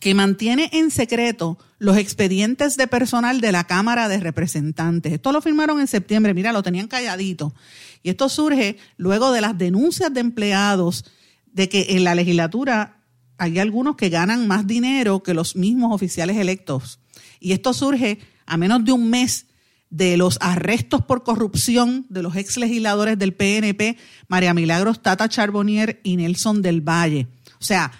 que 0.00 0.14
mantiene 0.14 0.70
en 0.72 0.90
secreto 0.90 1.58
los 1.78 1.96
expedientes 1.96 2.76
de 2.76 2.86
personal 2.86 3.40
de 3.40 3.52
la 3.52 3.64
Cámara 3.64 4.08
de 4.08 4.18
Representantes. 4.18 5.12
Esto 5.12 5.32
lo 5.32 5.42
firmaron 5.42 5.80
en 5.80 5.86
septiembre, 5.86 6.34
mira, 6.34 6.52
lo 6.52 6.62
tenían 6.62 6.88
calladito. 6.88 7.54
Y 8.02 8.10
esto 8.10 8.28
surge 8.28 8.76
luego 8.96 9.32
de 9.32 9.40
las 9.40 9.56
denuncias 9.56 10.12
de 10.12 10.20
empleados 10.20 11.04
de 11.52 11.68
que 11.68 11.86
en 11.90 12.04
la 12.04 12.14
legislatura 12.14 13.00
hay 13.38 13.58
algunos 13.58 13.96
que 13.96 14.08
ganan 14.08 14.46
más 14.46 14.66
dinero 14.66 15.22
que 15.22 15.34
los 15.34 15.56
mismos 15.56 15.92
oficiales 15.92 16.36
electos. 16.36 17.00
Y 17.40 17.52
esto 17.52 17.72
surge 17.72 18.18
a 18.46 18.56
menos 18.56 18.84
de 18.84 18.92
un 18.92 19.10
mes 19.10 19.46
de 19.90 20.16
los 20.16 20.38
arrestos 20.40 21.04
por 21.04 21.22
corrupción 21.22 22.06
de 22.08 22.22
los 22.22 22.34
ex 22.36 22.56
legisladores 22.56 23.18
del 23.18 23.34
PNP, 23.34 23.96
María 24.28 24.54
Milagros 24.54 25.02
Tata 25.02 25.28
Charbonnier 25.28 26.00
y 26.02 26.16
Nelson 26.16 26.62
del 26.62 26.80
Valle. 26.80 27.28
O 27.60 27.64
sea, 27.64 27.92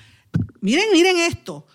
miren, 0.61 0.87
miren 0.93 1.17
esto 1.19 1.67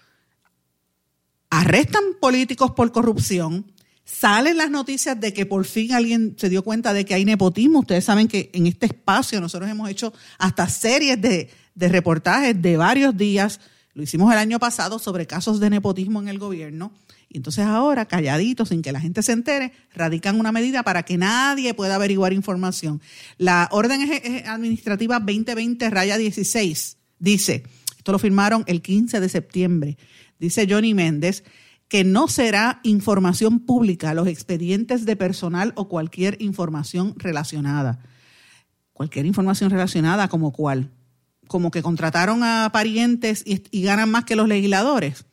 arrestan 1.49 2.03
políticos 2.19 2.71
por 2.71 2.91
corrupción, 2.91 3.65
salen 4.05 4.57
las 4.57 4.71
noticias 4.71 5.19
de 5.19 5.33
que 5.33 5.45
por 5.45 5.65
fin 5.65 5.93
alguien 5.93 6.35
se 6.37 6.49
dio 6.49 6.63
cuenta 6.63 6.93
de 6.93 7.05
que 7.05 7.13
hay 7.13 7.25
nepotismo. 7.25 7.79
Ustedes 7.79 8.05
saben 8.05 8.27
que 8.27 8.49
en 8.53 8.67
este 8.67 8.87
espacio 8.87 9.39
nosotros 9.39 9.69
hemos 9.69 9.89
hecho 9.89 10.13
hasta 10.37 10.67
series 10.67 11.21
de, 11.21 11.49
reportajes 11.75 12.59
de 12.59 12.77
varios 12.77 13.15
días. 13.15 13.59
Lo 13.93 14.03
hicimos 14.03 14.31
el 14.31 14.37
año 14.37 14.59
pasado 14.59 14.99
sobre 14.99 15.27
casos 15.27 15.59
de 15.59 15.69
nepotismo 15.69 16.21
en 16.21 16.27
el 16.27 16.39
gobierno. 16.39 16.91
Y 17.31 17.37
entonces 17.37 17.65
ahora, 17.65 18.05
calladitos, 18.05 18.69
sin 18.69 18.81
que 18.81 18.91
la 18.91 18.99
gente 18.99 19.21
se 19.21 19.33
entere, 19.33 19.71
radican 19.93 20.39
una 20.39 20.51
medida 20.51 20.81
para 20.81 21.03
que 21.03 21.17
nadie 21.17 21.75
pueda 21.75 21.95
averiguar 21.95 22.33
información. 22.33 23.01
La 23.37 23.69
orden 23.71 24.01
administrativa 24.47 25.19
2020 25.19 25.89
raya 25.91 26.17
16 26.17 26.97
dice, 27.19 27.63
esto 27.97 28.11
lo 28.11 28.17
firmaron 28.17 28.63
el 28.65 28.81
15 28.81 29.19
de 29.19 29.29
septiembre, 29.29 29.97
dice 30.39 30.67
Johnny 30.69 30.93
Méndez, 30.93 31.43
que 31.89 32.03
no 32.03 32.27
será 32.27 32.79
información 32.83 33.59
pública 33.59 34.13
los 34.13 34.27
expedientes 34.27 35.05
de 35.05 35.15
personal 35.15 35.73
o 35.75 35.89
cualquier 35.89 36.41
información 36.41 37.15
relacionada. 37.17 37.99
Cualquier 38.93 39.25
información 39.25 39.71
relacionada 39.71 40.27
como 40.27 40.51
cuál. 40.51 40.91
Como 41.47 41.71
que 41.71 41.81
contrataron 41.81 42.43
a 42.43 42.69
parientes 42.71 43.43
y, 43.45 43.81
ganan 43.81 44.11
más 44.11 44.25
que 44.25 44.35
los 44.35 44.47
legisladores. 44.47 45.25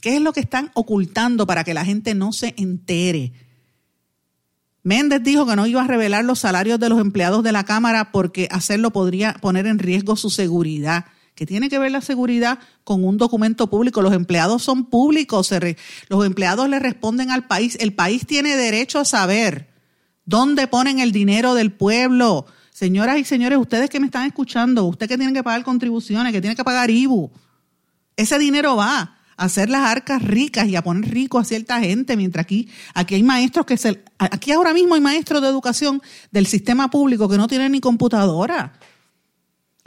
¿Qué 0.00 0.16
es 0.16 0.22
lo 0.22 0.32
que 0.32 0.40
están 0.40 0.70
ocultando 0.74 1.46
para 1.46 1.64
que 1.64 1.74
la 1.74 1.84
gente 1.84 2.14
no 2.14 2.32
se 2.32 2.54
entere? 2.56 3.32
Méndez 4.82 5.22
dijo 5.24 5.44
que 5.44 5.56
no 5.56 5.66
iba 5.66 5.82
a 5.82 5.88
revelar 5.88 6.24
los 6.24 6.38
salarios 6.38 6.78
de 6.78 6.88
los 6.88 7.00
empleados 7.00 7.42
de 7.42 7.52
la 7.52 7.64
Cámara 7.64 8.12
porque 8.12 8.48
hacerlo 8.50 8.92
podría 8.92 9.34
poner 9.34 9.66
en 9.66 9.80
riesgo 9.80 10.14
su 10.16 10.30
seguridad 10.30 11.06
que 11.40 11.46
tiene 11.46 11.70
que 11.70 11.78
ver 11.78 11.90
la 11.90 12.02
seguridad 12.02 12.58
con 12.84 13.02
un 13.02 13.16
documento 13.16 13.70
público. 13.70 14.02
Los 14.02 14.12
empleados 14.12 14.62
son 14.62 14.84
públicos, 14.84 15.50
los 16.10 16.26
empleados 16.26 16.68
le 16.68 16.78
responden 16.78 17.30
al 17.30 17.46
país. 17.46 17.78
El 17.80 17.94
país 17.94 18.26
tiene 18.26 18.56
derecho 18.56 18.98
a 18.98 19.06
saber 19.06 19.70
dónde 20.26 20.66
ponen 20.66 20.98
el 20.98 21.12
dinero 21.12 21.54
del 21.54 21.72
pueblo. 21.72 22.44
Señoras 22.72 23.16
y 23.16 23.24
señores, 23.24 23.58
ustedes 23.58 23.88
que 23.88 24.00
me 24.00 24.04
están 24.04 24.26
escuchando, 24.26 24.84
usted 24.84 25.08
que 25.08 25.16
tienen 25.16 25.34
que 25.34 25.42
pagar 25.42 25.64
contribuciones, 25.64 26.30
que 26.30 26.42
tiene 26.42 26.54
que 26.54 26.62
pagar 26.62 26.90
IBU, 26.90 27.30
ese 28.16 28.38
dinero 28.38 28.76
va 28.76 29.16
hacer 29.38 29.70
las 29.70 29.80
arcas 29.80 30.22
ricas 30.22 30.68
y 30.68 30.76
a 30.76 30.82
poner 30.82 31.10
rico 31.10 31.38
a 31.38 31.44
cierta 31.44 31.80
gente, 31.80 32.18
mientras 32.18 32.44
aquí, 32.44 32.68
aquí 32.92 33.14
hay 33.14 33.22
maestros 33.22 33.64
que 33.64 33.78
se, 33.78 34.04
aquí 34.18 34.52
ahora 34.52 34.74
mismo 34.74 34.94
hay 34.94 35.00
maestros 35.00 35.40
de 35.40 35.48
educación 35.48 36.02
del 36.30 36.46
sistema 36.46 36.90
público 36.90 37.30
que 37.30 37.38
no 37.38 37.48
tienen 37.48 37.72
ni 37.72 37.80
computadora. 37.80 38.74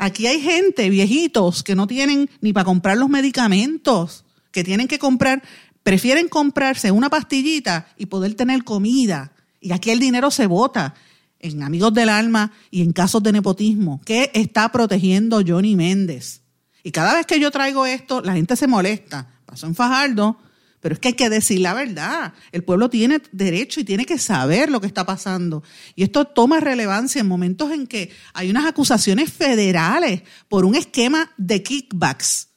Aquí 0.04 0.28
hay 0.28 0.42
gente, 0.42 0.90
viejitos, 0.90 1.64
que 1.64 1.76
no 1.76 1.88
tienen 1.88 2.30
ni 2.42 2.52
para 2.52 2.66
comprar 2.66 2.98
los 2.98 3.08
medicamentos, 3.08 4.26
que 4.52 4.62
tienen 4.62 4.90
que 4.90 5.00
comprar, 5.00 5.42
prefieren 5.82 6.28
comprarse 6.28 6.92
una 6.92 7.10
pastillita 7.10 7.88
y 7.98 8.08
poder 8.08 8.36
tener 8.36 8.66
comida. 8.66 9.32
Y 9.62 9.72
aquí 9.72 9.92
el 9.92 10.00
dinero 10.00 10.30
se 10.30 10.46
bota 10.46 10.94
en 11.40 11.64
Amigos 11.64 11.94
del 11.94 12.10
Alma 12.10 12.52
y 12.70 12.82
en 12.82 12.92
casos 12.92 13.24
de 13.24 13.32
nepotismo. 13.32 14.02
¿Qué 14.04 14.30
está 14.34 14.74
protegiendo 14.74 15.42
Johnny 15.48 15.78
Méndez? 15.78 16.42
Y 16.84 16.92
cada 16.92 17.14
vez 17.14 17.26
que 17.26 17.40
yo 17.40 17.50
traigo 17.50 17.86
esto, 17.86 18.20
la 18.20 18.34
gente 18.34 18.58
se 18.58 18.68
molesta. 18.68 19.30
Pasó 19.46 19.68
en 19.68 19.76
Fajardo, 19.76 20.38
pero 20.84 20.96
es 20.96 21.00
que 21.00 21.08
hay 21.08 21.14
que 21.14 21.30
decir 21.30 21.62
la 21.62 21.74
verdad. 21.74 22.34
El 22.52 22.66
pueblo 22.66 22.90
tiene 22.90 23.22
derecho 23.32 23.80
y 23.80 23.86
tiene 23.86 24.06
que 24.06 24.20
saber 24.20 24.70
lo 24.70 24.82
que 24.82 24.88
está 24.88 25.06
pasando. 25.06 25.64
Y 25.96 26.04
esto 26.04 26.26
toma 26.26 26.60
relevancia 26.60 27.22
en 27.22 27.28
momentos 27.28 27.72
en 27.72 27.88
que 27.88 28.12
hay 28.34 28.50
unas 28.50 28.66
acusaciones 28.66 29.32
federales 29.32 30.24
por 30.50 30.66
un 30.66 30.76
esquema 30.76 31.32
de 31.38 31.64
kickbacks 31.64 32.50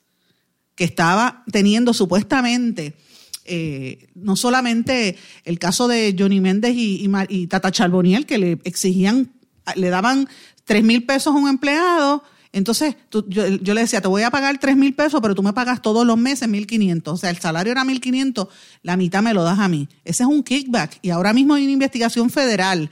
que 0.74 0.82
estaba 0.82 1.44
teniendo 1.52 1.94
supuestamente 1.94 2.96
eh, 3.44 4.08
no 4.16 4.34
solamente 4.34 5.16
el 5.44 5.60
caso 5.60 5.86
de 5.86 6.16
Johnny 6.18 6.40
Méndez 6.40 6.74
y, 6.76 7.46
Tata 7.46 7.70
Charboniel, 7.70 8.26
que 8.26 8.38
le 8.38 8.58
exigían, 8.64 9.30
le 9.76 9.88
daban 9.88 10.28
tres 10.64 10.82
mil 10.82 11.04
pesos 11.04 11.32
a 11.32 11.38
un 11.38 11.48
empleado 11.48 12.24
entonces, 12.56 12.96
yo, 13.10 13.74
le 13.74 13.80
decía, 13.82 14.00
te 14.00 14.08
voy 14.08 14.22
a 14.22 14.30
pagar 14.30 14.56
tres 14.58 14.78
mil 14.78 14.94
pesos, 14.94 15.20
pero 15.20 15.34
tú 15.34 15.42
me 15.42 15.52
pagas 15.52 15.82
todos 15.82 16.06
los 16.06 16.16
meses 16.16 16.48
mil 16.48 16.66
quinientos. 16.66 17.12
O 17.12 17.16
sea, 17.18 17.28
el 17.28 17.36
salario 17.36 17.70
era 17.70 17.84
mil 17.84 18.00
quinientos, 18.00 18.48
la 18.82 18.96
mitad 18.96 19.22
me 19.22 19.34
lo 19.34 19.44
das 19.44 19.58
a 19.58 19.68
mí. 19.68 19.90
Ese 20.06 20.22
es 20.22 20.26
un 20.26 20.42
kickback. 20.42 20.98
Y 21.02 21.10
ahora 21.10 21.34
mismo 21.34 21.52
hay 21.52 21.64
una 21.64 21.74
investigación 21.74 22.30
federal 22.30 22.90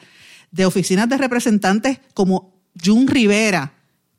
de 0.51 0.67
oficinas 0.67 1.09
de 1.09 1.17
representantes 1.17 1.99
como 2.13 2.61
Jun 2.85 3.09
Rivera, 3.09 3.73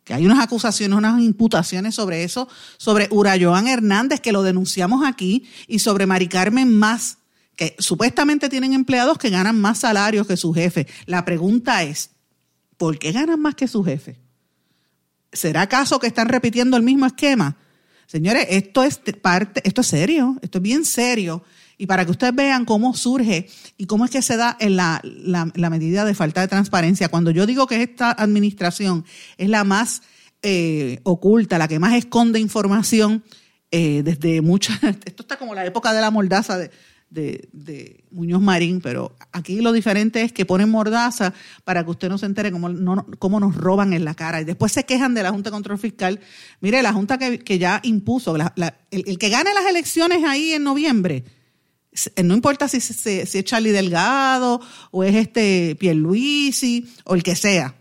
que 0.03 0.15
hay 0.15 0.25
unas 0.25 0.39
acusaciones, 0.39 0.97
unas 0.97 1.21
imputaciones 1.21 1.93
sobre 1.93 2.23
eso, 2.23 2.49
sobre 2.77 3.07
Urayoan 3.11 3.67
Hernández, 3.67 4.21
que 4.21 4.31
lo 4.31 4.41
denunciamos 4.41 5.05
aquí, 5.05 5.45
y 5.67 5.77
sobre 5.77 6.07
Mari 6.07 6.27
Carmen 6.27 6.75
Más, 6.75 7.19
que 7.55 7.75
supuestamente 7.77 8.49
tienen 8.49 8.73
empleados 8.73 9.19
que 9.19 9.29
ganan 9.29 9.61
más 9.61 9.77
salarios 9.77 10.25
que 10.25 10.37
su 10.37 10.55
jefe. 10.55 10.87
La 11.05 11.23
pregunta 11.23 11.83
es, 11.83 12.09
¿por 12.77 12.97
qué 12.97 13.11
ganan 13.11 13.39
más 13.39 13.53
que 13.53 13.67
su 13.67 13.83
jefe? 13.83 14.24
¿Será 15.35 15.63
acaso 15.63 15.99
que 15.99 16.07
están 16.07 16.29
repitiendo 16.29 16.77
el 16.77 16.83
mismo 16.83 17.05
esquema? 17.05 17.57
Señores, 18.07 18.47
esto 18.49 18.83
es 18.83 18.99
parte, 19.21 19.61
esto 19.65 19.81
es 19.81 19.87
serio, 19.87 20.37
esto 20.41 20.59
es 20.59 20.61
bien 20.61 20.85
serio. 20.85 21.43
Y 21.77 21.87
para 21.87 22.05
que 22.05 22.11
ustedes 22.11 22.33
vean 22.33 22.63
cómo 22.63 22.93
surge 22.93 23.49
y 23.77 23.85
cómo 23.85 24.05
es 24.05 24.11
que 24.11 24.21
se 24.21 24.37
da 24.37 24.55
en 24.59 24.77
la, 24.77 25.01
medida 25.69 26.05
de 26.05 26.13
falta 26.15 26.41
de 26.41 26.47
transparencia. 26.47 27.09
Cuando 27.09 27.31
yo 27.31 27.45
digo 27.45 27.67
que 27.67 27.83
esta 27.83 28.11
administración 28.11 29.05
es 29.37 29.49
la 29.49 29.63
más 29.65 30.01
eh, 30.41 30.99
oculta, 31.03 31.57
la 31.57 31.67
que 31.67 31.79
más 31.79 31.95
esconde 31.95 32.39
información, 32.39 33.23
eh, 33.71 34.03
desde 34.03 34.41
muchas, 34.41 34.81
esto 35.05 35.23
está 35.23 35.37
como 35.37 35.53
la 35.53 35.65
época 35.65 35.93
de 35.93 35.99
la 35.99 36.11
mordaza 36.11 36.57
de, 36.57 36.71
de, 37.09 38.03
Muñoz 38.11 38.41
Marín, 38.41 38.81
pero 38.81 39.15
aquí 39.31 39.61
lo 39.61 39.71
diferente 39.71 40.21
es 40.21 40.31
que 40.31 40.45
ponen 40.45 40.69
mordaza 40.69 41.33
para 41.63 41.83
que 41.83 41.91
usted 41.91 42.09
no 42.09 42.17
se 42.17 42.25
entere 42.25 42.51
cómo, 42.51 43.05
cómo 43.19 43.39
nos 43.39 43.55
roban 43.55 43.93
en 43.93 44.05
la 44.05 44.15
cara. 44.15 44.41
Y 44.41 44.45
después 44.45 44.71
se 44.71 44.85
quejan 44.85 45.13
de 45.13 45.23
la 45.23 45.31
Junta 45.31 45.49
de 45.49 45.53
Control 45.53 45.77
Fiscal. 45.77 46.19
Mire, 46.61 46.81
la 46.81 46.93
Junta 46.93 47.17
que, 47.17 47.59
ya 47.59 47.79
impuso, 47.83 48.35
el, 48.35 49.17
que 49.17 49.29
gane 49.29 49.53
las 49.53 49.65
elecciones 49.65 50.23
ahí 50.23 50.53
en 50.53 50.63
noviembre, 50.63 51.23
no 52.23 52.33
importa 52.33 52.67
si, 52.67 52.81
si, 52.81 53.19
es 53.19 53.43
Charlie 53.45 53.71
Delgado 53.71 54.59
o 54.91 55.03
es 55.03 55.15
este 55.15 55.77
Pierluisi 55.79 56.85
o 57.05 57.15
el 57.15 57.23
que 57.23 57.35
sea. 57.35 57.75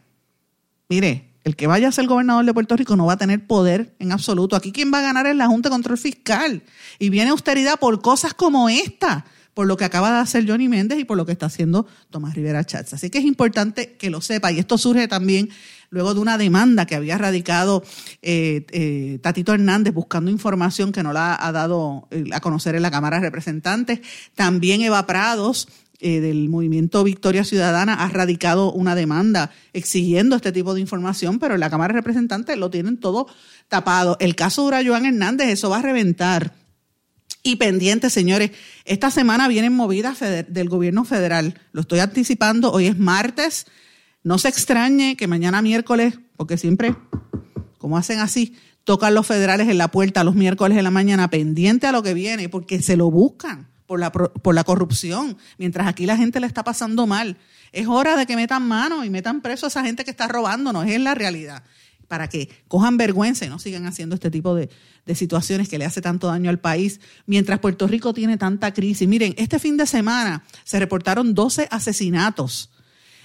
Mire, 0.88 1.33
el 1.44 1.56
que 1.56 1.66
vaya 1.66 1.88
a 1.88 1.92
ser 1.92 2.06
gobernador 2.06 2.44
de 2.44 2.54
Puerto 2.54 2.76
Rico 2.76 2.96
no 2.96 3.06
va 3.06 3.12
a 3.12 3.18
tener 3.18 3.46
poder 3.46 3.94
en 3.98 4.12
absoluto. 4.12 4.56
Aquí 4.56 4.72
quien 4.72 4.92
va 4.92 4.98
a 4.98 5.02
ganar 5.02 5.26
es 5.26 5.36
la 5.36 5.46
Junta 5.46 5.68
de 5.68 5.74
Control 5.74 5.98
Fiscal. 5.98 6.62
Y 6.98 7.10
viene 7.10 7.30
austeridad 7.30 7.78
por 7.78 8.00
cosas 8.00 8.32
como 8.32 8.70
esta, 8.70 9.26
por 9.52 9.66
lo 9.66 9.76
que 9.76 9.84
acaba 9.84 10.10
de 10.10 10.18
hacer 10.18 10.48
Johnny 10.48 10.68
Méndez 10.68 10.98
y 10.98 11.04
por 11.04 11.18
lo 11.18 11.26
que 11.26 11.32
está 11.32 11.46
haciendo 11.46 11.86
Tomás 12.10 12.34
Rivera 12.34 12.64
Chats. 12.64 12.94
Así 12.94 13.10
que 13.10 13.18
es 13.18 13.24
importante 13.24 13.94
que 13.96 14.08
lo 14.08 14.22
sepa. 14.22 14.52
Y 14.52 14.58
esto 14.58 14.78
surge 14.78 15.06
también 15.06 15.50
luego 15.90 16.14
de 16.14 16.20
una 16.20 16.38
demanda 16.38 16.86
que 16.86 16.96
había 16.96 17.18
radicado 17.18 17.84
eh, 18.22 18.66
eh, 18.70 19.18
Tatito 19.22 19.52
Hernández 19.52 19.92
buscando 19.92 20.30
información 20.30 20.92
que 20.92 21.02
no 21.02 21.12
la 21.12 21.38
ha 21.38 21.52
dado 21.52 22.08
eh, 22.10 22.24
a 22.32 22.40
conocer 22.40 22.74
en 22.74 22.82
la 22.82 22.90
Cámara 22.90 23.18
de 23.18 23.22
Representantes. 23.22 24.00
También 24.34 24.80
Eva 24.80 25.06
Prados 25.06 25.68
eh, 26.00 26.20
del 26.20 26.48
movimiento 26.48 27.04
Victoria 27.04 27.44
Ciudadana 27.44 27.94
ha 27.94 28.08
radicado 28.08 28.72
una 28.72 28.96
demanda 28.96 29.52
exigiendo 29.72 30.34
este 30.34 30.50
tipo 30.50 30.74
de 30.74 30.80
información, 30.80 31.38
pero 31.38 31.54
en 31.54 31.60
la 31.60 31.70
Cámara 31.70 31.94
de 31.94 32.00
Representantes 32.00 32.58
lo 32.58 32.68
tienen 32.68 32.98
todo 32.98 33.28
tapado. 33.68 34.16
El 34.18 34.34
caso 34.34 34.68
de 34.68 34.84
Joan 34.84 35.06
Hernández, 35.06 35.48
eso 35.50 35.70
va 35.70 35.78
a 35.78 35.82
reventar. 35.82 36.52
Y 37.44 37.56
pendiente, 37.56 38.10
señores, 38.10 38.50
esta 38.84 39.10
semana 39.10 39.46
vienen 39.46 39.72
movidas 39.72 40.18
del 40.20 40.68
gobierno 40.68 41.04
federal. 41.04 41.60
Lo 41.72 41.82
estoy 41.82 42.00
anticipando, 42.00 42.72
hoy 42.72 42.86
es 42.86 42.98
martes. 42.98 43.66
No 44.24 44.38
se 44.38 44.48
extrañe 44.48 45.16
que 45.16 45.28
mañana 45.28 45.62
miércoles, 45.62 46.18
porque 46.36 46.56
siempre, 46.56 46.96
como 47.78 47.98
hacen 47.98 48.18
así, 48.18 48.56
tocan 48.82 49.14
los 49.14 49.26
federales 49.26 49.68
en 49.68 49.78
la 49.78 49.88
puerta 49.88 50.24
los 50.24 50.34
miércoles 50.34 50.76
en 50.76 50.84
la 50.84 50.90
mañana, 50.90 51.30
pendiente 51.30 51.86
a 51.86 51.92
lo 51.92 52.02
que 52.02 52.14
viene, 52.14 52.48
porque 52.48 52.82
se 52.82 52.96
lo 52.96 53.10
buscan 53.10 53.73
por 53.86 54.00
la, 54.00 54.10
por 54.12 54.54
la 54.54 54.64
corrupción, 54.64 55.36
mientras 55.58 55.86
aquí 55.86 56.06
la 56.06 56.16
gente 56.16 56.40
le 56.40 56.46
está 56.46 56.64
pasando 56.64 57.06
mal. 57.06 57.36
Es 57.72 57.86
hora 57.86 58.16
de 58.16 58.26
que 58.26 58.36
metan 58.36 58.66
mano 58.66 59.04
y 59.04 59.10
metan 59.10 59.40
preso 59.40 59.66
a 59.66 59.68
esa 59.68 59.84
gente 59.84 60.04
que 60.04 60.10
está 60.10 60.28
robándonos, 60.28 60.86
es 60.86 61.00
la 61.00 61.14
realidad, 61.14 61.62
para 62.08 62.28
que 62.28 62.48
cojan 62.68 62.96
vergüenza 62.96 63.44
y 63.44 63.48
no 63.48 63.58
sigan 63.58 63.86
haciendo 63.86 64.14
este 64.14 64.30
tipo 64.30 64.54
de, 64.54 64.70
de 65.04 65.14
situaciones 65.14 65.68
que 65.68 65.78
le 65.78 65.84
hace 65.84 66.00
tanto 66.00 66.28
daño 66.28 66.50
al 66.50 66.60
país, 66.60 67.00
mientras 67.26 67.58
Puerto 67.58 67.86
Rico 67.86 68.14
tiene 68.14 68.36
tanta 68.36 68.72
crisis. 68.72 69.06
Miren, 69.06 69.34
este 69.36 69.58
fin 69.58 69.76
de 69.76 69.86
semana 69.86 70.44
se 70.64 70.78
reportaron 70.78 71.34
12 71.34 71.68
asesinatos 71.70 72.70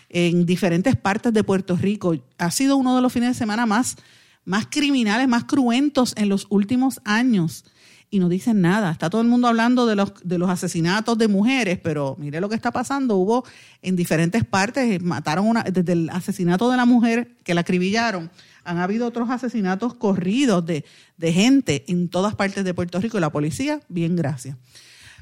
en 0.09 0.45
diferentes 0.45 0.95
partes 0.95 1.33
de 1.33 1.43
Puerto 1.43 1.77
Rico. 1.77 2.15
Ha 2.37 2.51
sido 2.51 2.75
uno 2.75 2.95
de 2.95 3.01
los 3.01 3.13
fines 3.13 3.29
de 3.29 3.35
semana 3.35 3.65
más, 3.65 3.95
más 4.43 4.67
criminales, 4.69 5.27
más 5.27 5.45
cruentos 5.45 6.13
en 6.17 6.27
los 6.27 6.47
últimos 6.49 6.99
años 7.05 7.63
y 8.09 8.19
no 8.19 8.29
dicen 8.29 8.61
nada. 8.61 8.91
Está 8.91 9.09
todo 9.09 9.21
el 9.21 9.27
mundo 9.27 9.47
hablando 9.47 9.85
de 9.85 9.95
los, 9.95 10.13
de 10.23 10.37
los 10.37 10.49
asesinatos 10.49 11.17
de 11.17 11.27
mujeres, 11.27 11.79
pero 11.81 12.15
mire 12.19 12.41
lo 12.41 12.49
que 12.49 12.55
está 12.55 12.71
pasando. 12.71 13.17
Hubo 13.17 13.45
en 13.81 13.95
diferentes 13.95 14.43
partes, 14.43 15.01
mataron 15.01 15.47
una, 15.47 15.63
desde 15.63 15.93
el 15.93 16.09
asesinato 16.09 16.69
de 16.71 16.77
la 16.77 16.85
mujer 16.85 17.35
que 17.43 17.53
la 17.53 17.61
acribillaron, 17.61 18.31
han 18.63 18.77
habido 18.77 19.07
otros 19.07 19.29
asesinatos 19.29 19.93
corridos 19.93 20.65
de, 20.65 20.85
de 21.17 21.33
gente 21.33 21.85
en 21.87 22.09
todas 22.09 22.35
partes 22.35 22.63
de 22.63 22.73
Puerto 22.73 22.99
Rico 22.99 23.17
y 23.17 23.21
la 23.21 23.31
policía, 23.31 23.79
bien, 23.89 24.15
gracias. 24.15 24.57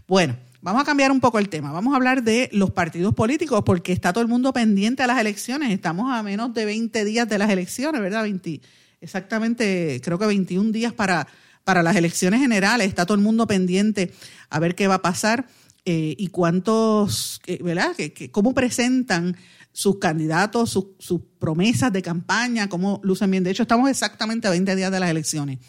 Bueno, 0.08 0.36
vamos 0.62 0.82
a 0.82 0.86
cambiar 0.86 1.12
un 1.12 1.20
poco 1.20 1.40
el 1.40 1.50
tema. 1.50 1.72
Vamos 1.72 1.94
a 1.94 1.98
hablar 1.98 2.24
de 2.24 2.50
los 2.54 2.72
partidos 2.72 3.14
políticos 3.14 3.64
porque 3.66 3.92
está 3.92 4.14
todo 4.14 4.22
el 4.22 4.28
mundo 4.28 4.54
pendiente 4.54 5.04
a 5.04 5.08
las 5.08 5.20
elecciones. 5.20 5.72
Estamos 5.72 6.12
a 6.14 6.24
menos 6.24 6.54
de 6.54 6.66
20 6.66 7.06
días 7.06 7.28
de 7.30 7.38
las 7.38 7.50
elecciones, 7.50 8.02
¿verdad? 8.02 8.24
20, 8.24 8.62
exactamente, 9.02 10.02
creo 10.04 10.18
que 10.18 10.26
21 10.26 10.72
días 10.72 10.94
para 10.94 11.28
para 11.68 11.84
las 11.84 11.98
elecciones 11.98 12.40
generales. 12.40 12.88
Está 12.88 13.06
todo 13.06 13.16
el 13.16 13.22
mundo 13.22 13.46
pendiente 13.46 14.14
a 14.50 14.58
ver 14.58 14.74
qué 14.74 14.88
va 14.88 14.96
a 14.96 15.02
pasar 15.02 15.48
eh, 15.84 16.16
y 16.18 16.28
cuántos, 16.28 17.42
¿verdad? 17.62 17.94
cómo 18.32 18.54
presentan 18.54 19.36
sus 19.74 20.00
candidatos, 20.00 20.70
sus, 20.70 21.22
promesas 21.40 21.92
de 21.92 22.02
campaña, 22.02 22.70
cómo 22.70 23.02
lucen 23.04 23.32
bien. 23.32 23.44
De 23.44 23.52
hecho, 23.52 23.64
estamos 23.64 23.90
exactamente 23.90 24.48
a 24.48 24.52
20 24.52 24.78
días 24.78 24.90
de 24.90 25.00
las 25.02 25.10
elecciones. 25.10 25.60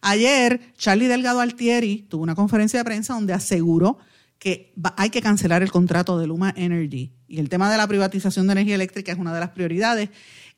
Ayer, 0.00 0.72
Charlie 0.76 1.06
Delgado 1.06 1.38
Altieri 1.38 2.04
tuvo 2.10 2.24
una 2.24 2.34
conferencia 2.34 2.80
de 2.80 2.84
prensa 2.84 3.14
donde 3.14 3.32
aseguró 3.32 3.98
que 4.40 4.74
hay 4.96 5.10
que 5.10 5.22
cancelar 5.22 5.62
el 5.62 5.70
contrato 5.70 6.18
de 6.18 6.26
Luma 6.26 6.52
Energy. 6.56 7.12
Y 7.28 7.38
el 7.38 7.48
tema 7.48 7.70
de 7.70 7.76
la 7.76 7.86
privatización 7.86 8.48
de 8.48 8.54
energía 8.54 8.74
eléctrica 8.74 9.12
es 9.12 9.18
una 9.18 9.32
de 9.32 9.38
las 9.38 9.50
prioridades. 9.50 10.10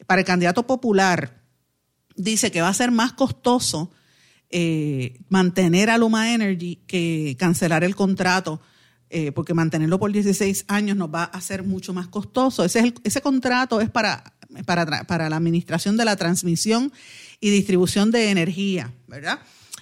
Para 0.06 0.22
el 0.22 0.26
candidato 0.26 0.66
popular, 0.66 1.42
dice 2.16 2.50
que 2.50 2.62
va 2.62 2.70
a 2.70 2.74
ser 2.74 2.90
más 2.92 3.12
costoso 3.12 3.92
eh, 4.50 5.18
mantener 5.28 5.90
a 5.90 5.98
Luma 5.98 6.32
Energy 6.32 6.76
que 6.86 7.36
cancelar 7.38 7.84
el 7.84 7.96
contrato, 7.96 8.60
eh, 9.10 9.32
porque 9.32 9.54
mantenerlo 9.54 9.98
por 9.98 10.12
16 10.12 10.64
años 10.68 10.96
nos 10.96 11.12
va 11.12 11.24
a 11.24 11.26
hacer 11.26 11.62
mucho 11.62 11.92
más 11.92 12.08
costoso. 12.08 12.64
Ese, 12.64 12.94
ese 13.04 13.20
contrato 13.20 13.80
es 13.80 13.90
para, 13.90 14.34
para, 14.64 15.04
para 15.04 15.28
la 15.28 15.36
administración 15.36 15.96
de 15.96 16.04
la 16.04 16.16
transmisión 16.16 16.92
y 17.40 17.50
distribución 17.50 18.10
de 18.10 18.30
energía, 18.30 18.92
¿verdad? 19.06 19.40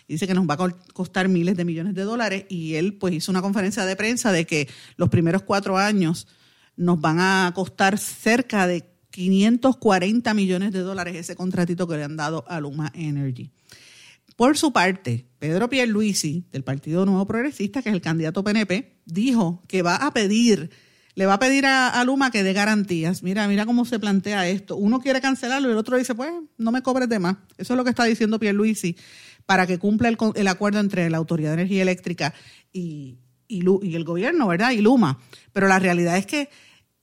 dice 0.08 0.26
que 0.26 0.34
nos 0.34 0.46
va 0.46 0.54
a 0.54 0.70
costar 0.92 1.28
miles 1.28 1.56
de 1.56 1.64
millones 1.64 1.94
de 1.94 2.02
dólares 2.02 2.44
y 2.48 2.74
él 2.74 2.94
pues 2.94 3.14
hizo 3.14 3.32
una 3.32 3.42
conferencia 3.42 3.84
de 3.84 3.96
prensa 3.96 4.32
de 4.32 4.46
que 4.46 4.68
los 4.96 5.08
primeros 5.08 5.42
cuatro 5.42 5.78
años 5.78 6.26
nos 6.76 7.00
van 7.00 7.20
a 7.20 7.52
costar 7.54 7.98
cerca 7.98 8.66
de 8.66 8.84
540 9.10 10.34
millones 10.34 10.72
de 10.72 10.80
dólares 10.80 11.16
ese 11.16 11.36
contratito 11.36 11.86
que 11.86 11.96
le 11.96 12.04
han 12.04 12.16
dado 12.16 12.44
a 12.48 12.60
Luma 12.60 12.90
Energy. 12.94 13.52
Por 14.36 14.58
su 14.58 14.72
parte, 14.72 15.26
Pedro 15.38 15.68
Pierluisi, 15.68 16.46
del 16.50 16.64
Partido 16.64 17.06
Nuevo 17.06 17.26
Progresista, 17.26 17.82
que 17.82 17.90
es 17.90 17.94
el 17.94 18.00
candidato 18.00 18.42
PNP, 18.42 18.98
dijo 19.04 19.62
que 19.68 19.82
va 19.82 19.96
a 19.96 20.12
pedir, 20.12 20.70
le 21.14 21.26
va 21.26 21.34
a 21.34 21.38
pedir 21.38 21.66
a, 21.66 22.02
Luma 22.04 22.30
que 22.32 22.42
dé 22.42 22.52
garantías. 22.52 23.22
Mira, 23.22 23.46
mira 23.46 23.64
cómo 23.64 23.84
se 23.84 24.00
plantea 24.00 24.48
esto. 24.48 24.76
Uno 24.76 25.00
quiere 25.00 25.20
cancelarlo 25.20 25.68
y 25.68 25.72
el 25.72 25.78
otro 25.78 25.96
dice, 25.96 26.14
pues, 26.14 26.32
no 26.58 26.72
me 26.72 26.82
cobres 26.82 27.08
de 27.08 27.20
más. 27.20 27.36
Eso 27.58 27.74
es 27.74 27.76
lo 27.76 27.84
que 27.84 27.90
está 27.90 28.04
diciendo 28.04 28.40
Pierluisi 28.40 28.96
para 29.46 29.66
que 29.66 29.78
cumpla 29.78 30.08
el, 30.08 30.48
acuerdo 30.48 30.80
entre 30.80 31.08
la 31.10 31.18
Autoridad 31.18 31.50
de 31.50 31.62
Energía 31.62 31.82
Eléctrica 31.82 32.34
y, 32.72 33.18
y 33.46 33.94
el 33.94 34.04
gobierno, 34.04 34.48
¿verdad? 34.48 34.72
Y 34.72 34.80
Luma. 34.80 35.20
Pero 35.52 35.68
la 35.68 35.78
realidad 35.78 36.16
es 36.16 36.26
que 36.26 36.48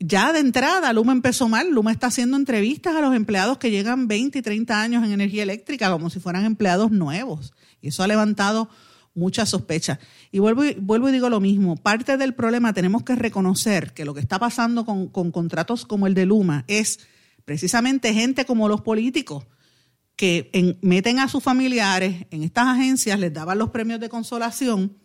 ya 0.03 0.33
de 0.33 0.39
entrada 0.39 0.91
Luma 0.93 1.11
empezó 1.11 1.47
mal. 1.47 1.69
Luma 1.71 1.91
está 1.91 2.07
haciendo 2.07 2.35
entrevistas 2.35 2.95
a 2.95 3.01
los 3.01 3.15
empleados 3.15 3.57
que 3.59 3.69
llegan 3.69 4.07
20 4.07 4.39
y 4.39 4.41
30 4.41 4.81
años 4.81 5.05
en 5.05 5.11
energía 5.11 5.43
eléctrica 5.43 5.91
como 5.91 6.09
si 6.09 6.19
fueran 6.19 6.45
empleados 6.45 6.91
nuevos. 6.91 7.53
Y 7.81 7.89
eso 7.89 8.03
ha 8.03 8.07
levantado 8.07 8.69
muchas 9.13 9.49
sospechas. 9.49 9.99
Y 10.31 10.39
vuelvo, 10.39 10.65
y 10.65 10.73
vuelvo 10.73 11.09
y 11.09 11.11
digo 11.11 11.29
lo 11.29 11.39
mismo. 11.39 11.75
Parte 11.75 12.17
del 12.17 12.33
problema 12.33 12.73
tenemos 12.73 13.03
que 13.03 13.15
reconocer 13.15 13.93
que 13.93 14.05
lo 14.05 14.13
que 14.13 14.21
está 14.21 14.39
pasando 14.39 14.85
con, 14.85 15.09
contratos 15.09 15.85
como 15.85 16.07
el 16.07 16.15
de 16.15 16.25
Luma 16.25 16.65
es 16.67 16.99
precisamente 17.45 18.13
gente 18.13 18.45
como 18.45 18.67
los 18.67 18.81
políticos 18.81 19.45
que 20.15 20.77
meten 20.81 21.19
a 21.19 21.27
sus 21.27 21.43
familiares 21.43 22.27
en 22.29 22.43
estas 22.43 22.67
agencias, 22.67 23.19
les 23.19 23.33
daban 23.33 23.57
los 23.57 23.69
premios 23.69 23.99
de 23.99 24.09
consolación 24.09 24.97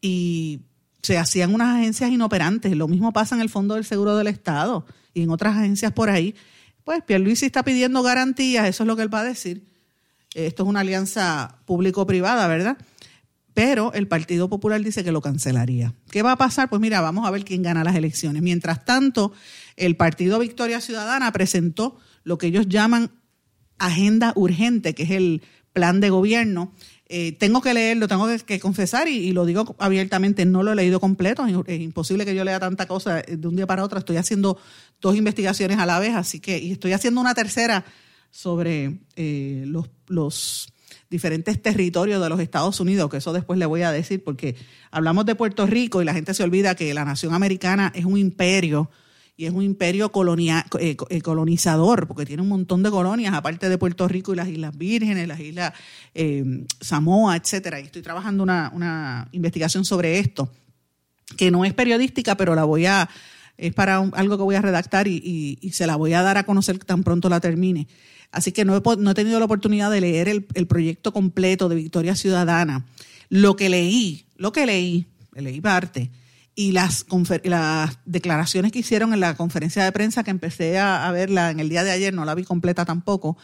y 0.00 0.62
se 1.02 1.18
hacían 1.18 1.54
unas 1.54 1.76
agencias 1.76 2.10
inoperantes. 2.10 2.76
Lo 2.76 2.88
mismo 2.88 3.12
pasa 3.12 3.34
en 3.34 3.40
el 3.40 3.48
Fondo 3.48 3.74
del 3.74 3.84
Seguro 3.84 4.16
del 4.16 4.26
Estado 4.26 4.86
y 5.14 5.22
en 5.22 5.30
otras 5.30 5.56
agencias 5.56 5.92
por 5.92 6.10
ahí. 6.10 6.34
Pues 6.84 7.02
Pierluisi 7.02 7.46
está 7.46 7.62
pidiendo 7.62 8.02
garantías, 8.02 8.68
eso 8.68 8.82
es 8.82 8.86
lo 8.86 8.96
que 8.96 9.02
él 9.02 9.12
va 9.12 9.20
a 9.20 9.24
decir. 9.24 9.64
Esto 10.34 10.62
es 10.62 10.68
una 10.68 10.80
alianza 10.80 11.58
público-privada, 11.66 12.46
¿verdad? 12.46 12.78
Pero 13.52 13.92
el 13.92 14.06
Partido 14.06 14.48
Popular 14.48 14.80
dice 14.82 15.02
que 15.02 15.12
lo 15.12 15.20
cancelaría. 15.20 15.94
¿Qué 16.10 16.22
va 16.22 16.32
a 16.32 16.36
pasar? 16.36 16.68
Pues 16.68 16.80
mira, 16.80 17.00
vamos 17.00 17.26
a 17.26 17.30
ver 17.30 17.44
quién 17.44 17.62
gana 17.62 17.82
las 17.82 17.96
elecciones. 17.96 18.42
Mientras 18.42 18.84
tanto, 18.84 19.32
el 19.76 19.96
Partido 19.96 20.38
Victoria 20.38 20.80
Ciudadana 20.80 21.32
presentó 21.32 21.98
lo 22.22 22.38
que 22.38 22.46
ellos 22.46 22.68
llaman 22.68 23.10
agenda 23.78 24.32
urgente, 24.36 24.94
que 24.94 25.02
es 25.02 25.10
el 25.10 25.42
plan 25.72 26.00
de 26.00 26.10
gobierno 26.10 26.72
eh, 27.12 27.32
tengo 27.32 27.60
que 27.60 27.74
leerlo, 27.74 28.06
tengo 28.06 28.28
que, 28.46 28.60
confesar 28.60 29.08
y, 29.08 29.32
lo 29.32 29.44
digo 29.44 29.74
abiertamente, 29.80 30.44
no 30.44 30.62
lo 30.62 30.70
he 30.70 30.76
leído 30.76 31.00
completo, 31.00 31.44
es, 31.66 31.80
imposible 31.80 32.24
que 32.24 32.36
yo 32.36 32.44
lea 32.44 32.60
tanta 32.60 32.86
cosa 32.86 33.22
de 33.22 33.48
un 33.48 33.56
día 33.56 33.66
para 33.66 33.82
otro, 33.82 33.98
estoy 33.98 34.16
haciendo 34.16 34.58
dos 35.00 35.16
investigaciones 35.16 35.80
a 35.80 35.86
la 35.86 35.98
vez, 35.98 36.14
así 36.14 36.38
que, 36.38 36.58
y 36.58 36.70
estoy 36.70 36.92
haciendo 36.92 37.20
una 37.20 37.34
tercera 37.34 37.84
sobre 38.30 39.00
eh, 39.16 39.64
los 40.06 40.72
diferentes 41.10 41.60
territorios 41.60 42.22
de 42.22 42.28
los 42.28 42.38
Estados 42.38 42.78
Unidos, 42.78 43.10
que 43.10 43.16
eso 43.16 43.32
después 43.32 43.58
le 43.58 43.66
voy 43.66 43.82
a 43.82 43.90
decir, 43.90 44.22
porque 44.22 44.54
hablamos 44.92 45.26
de 45.26 45.34
Puerto 45.34 45.66
Rico 45.66 46.00
y 46.00 46.04
la 46.04 46.14
gente 46.14 46.32
se 46.32 46.44
olvida 46.44 46.76
que 46.76 46.94
la 46.94 47.04
nación 47.04 47.34
americana 47.34 47.90
es 47.92 48.04
un 48.04 48.18
imperio 48.18 48.88
y 49.40 49.46
es 49.46 49.54
un 49.54 49.62
imperio 49.62 50.12
eh, 50.78 50.96
eh, 51.08 51.22
colonizador, 51.22 52.06
porque 52.06 52.26
tiene 52.26 52.42
un 52.42 52.48
montón 52.50 52.82
de 52.82 52.90
colonias, 52.90 53.32
aparte 53.32 53.70
de 53.70 53.78
Puerto 53.78 54.06
Rico 54.06 54.34
y 54.34 54.36
las 54.36 54.48
Islas 54.48 54.76
Vírgenes, 54.76 55.26
las 55.26 55.40
Islas 55.40 55.72
eh, 56.14 56.66
Samoa, 56.78 57.36
etcétera. 57.36 57.80
Y 57.80 57.84
estoy 57.84 58.02
trabajando 58.02 58.42
una, 58.42 59.28
investigación 59.32 59.86
sobre 59.86 60.18
esto, 60.18 60.52
que 61.38 61.50
no 61.50 61.64
es 61.64 61.72
periodística, 61.72 62.36
pero 62.36 62.54
la 62.54 62.64
voy 62.64 62.84
a, 62.84 63.08
es 63.56 63.72
para 63.72 63.96
algo 63.96 64.36
que 64.36 64.42
voy 64.42 64.56
a 64.56 64.60
redactar 64.60 65.08
y, 65.08 65.58
se 65.72 65.86
la 65.86 65.96
voy 65.96 66.12
a 66.12 66.20
dar 66.20 66.36
a 66.36 66.44
conocer 66.44 66.78
tan 66.78 67.02
pronto 67.02 67.30
la 67.30 67.40
termine. 67.40 67.88
Así 68.32 68.52
que 68.52 68.66
no 68.66 68.76
he, 68.76 69.14
tenido 69.14 69.38
la 69.38 69.46
oportunidad 69.46 69.90
de 69.90 70.02
leer 70.02 70.28
el, 70.28 70.46
el 70.52 70.66
proyecto 70.66 71.14
completo 71.14 71.70
de 71.70 71.76
Victoria 71.76 72.14
Ciudadana. 72.14 72.84
Lo 73.30 73.56
que 73.56 73.70
leí, 73.70 74.26
lo 74.36 74.52
que 74.52 74.66
leí, 74.66 75.06
leí 75.32 75.62
parte, 75.62 76.10
y 76.60 76.72
las, 76.72 77.06
declaraciones 78.04 78.70
que 78.70 78.80
hicieron 78.80 79.14
en 79.14 79.20
la 79.20 79.34
conferencia 79.34 79.82
de 79.82 79.92
prensa, 79.92 80.24
que 80.24 80.30
empecé 80.30 80.78
a, 80.78 81.10
verla 81.10 81.50
en 81.50 81.58
el 81.58 81.70
día 81.70 81.84
de 81.84 81.90
ayer, 81.90 82.12
no 82.12 82.26
la 82.26 82.34
vi 82.34 82.44
completa 82.44 82.84
tampoco, 82.84 83.38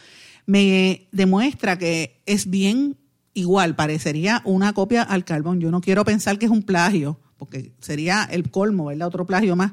me 0.45 1.07
demuestra 1.11 1.79
que 1.79 2.21
es 2.27 2.47
bien 2.47 2.95
igual, 3.33 3.75
parecería 3.75 4.43
una 4.45 4.71
copia 4.73 5.01
al 5.01 5.25
carbón. 5.25 5.59
Yo 5.59 5.71
no 5.71 5.81
quiero 5.81 6.05
pensar 6.05 6.37
que 6.37 6.45
es 6.45 6.51
un 6.51 6.61
plagio, 6.61 7.19
porque 7.37 7.71
sería 7.79 8.23
el 8.23 8.51
colmo, 8.51 8.85
¿verdad? 8.85 9.07
Otro 9.07 9.25
plagio 9.25 9.55
más, 9.55 9.71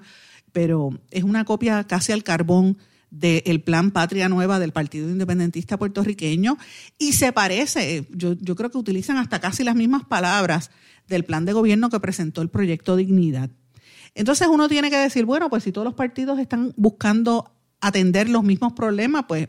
pero 0.52 0.98
es 1.10 1.22
una 1.22 1.44
copia 1.44 1.84
casi 1.84 2.12
al 2.12 2.24
carbón 2.24 2.78
del 3.14 3.62
plan 3.62 3.92
Patria 3.92 4.28
Nueva 4.28 4.58
del 4.58 4.72
Partido 4.72 5.08
Independentista 5.08 5.78
puertorriqueño 5.78 6.58
y 6.98 7.12
se 7.12 7.32
parece, 7.32 8.06
yo, 8.10 8.34
yo 8.34 8.56
creo 8.56 8.70
que 8.70 8.78
utilizan 8.78 9.18
hasta 9.18 9.40
casi 9.40 9.62
las 9.62 9.76
mismas 9.76 10.04
palabras 10.04 10.70
del 11.06 11.24
plan 11.24 11.44
de 11.44 11.52
gobierno 11.52 11.90
que 11.90 12.00
presentó 12.00 12.42
el 12.42 12.50
proyecto 12.50 12.96
Dignidad. 12.96 13.50
Entonces 14.14 14.48
uno 14.48 14.68
tiene 14.68 14.90
que 14.90 14.96
decir, 14.96 15.24
bueno, 15.24 15.48
pues 15.48 15.64
si 15.64 15.72
todos 15.72 15.84
los 15.84 15.94
partidos 15.94 16.38
están 16.38 16.72
buscando 16.76 17.52
atender 17.80 18.28
los 18.28 18.42
mismos 18.42 18.72
problemas, 18.72 19.24
pues 19.28 19.48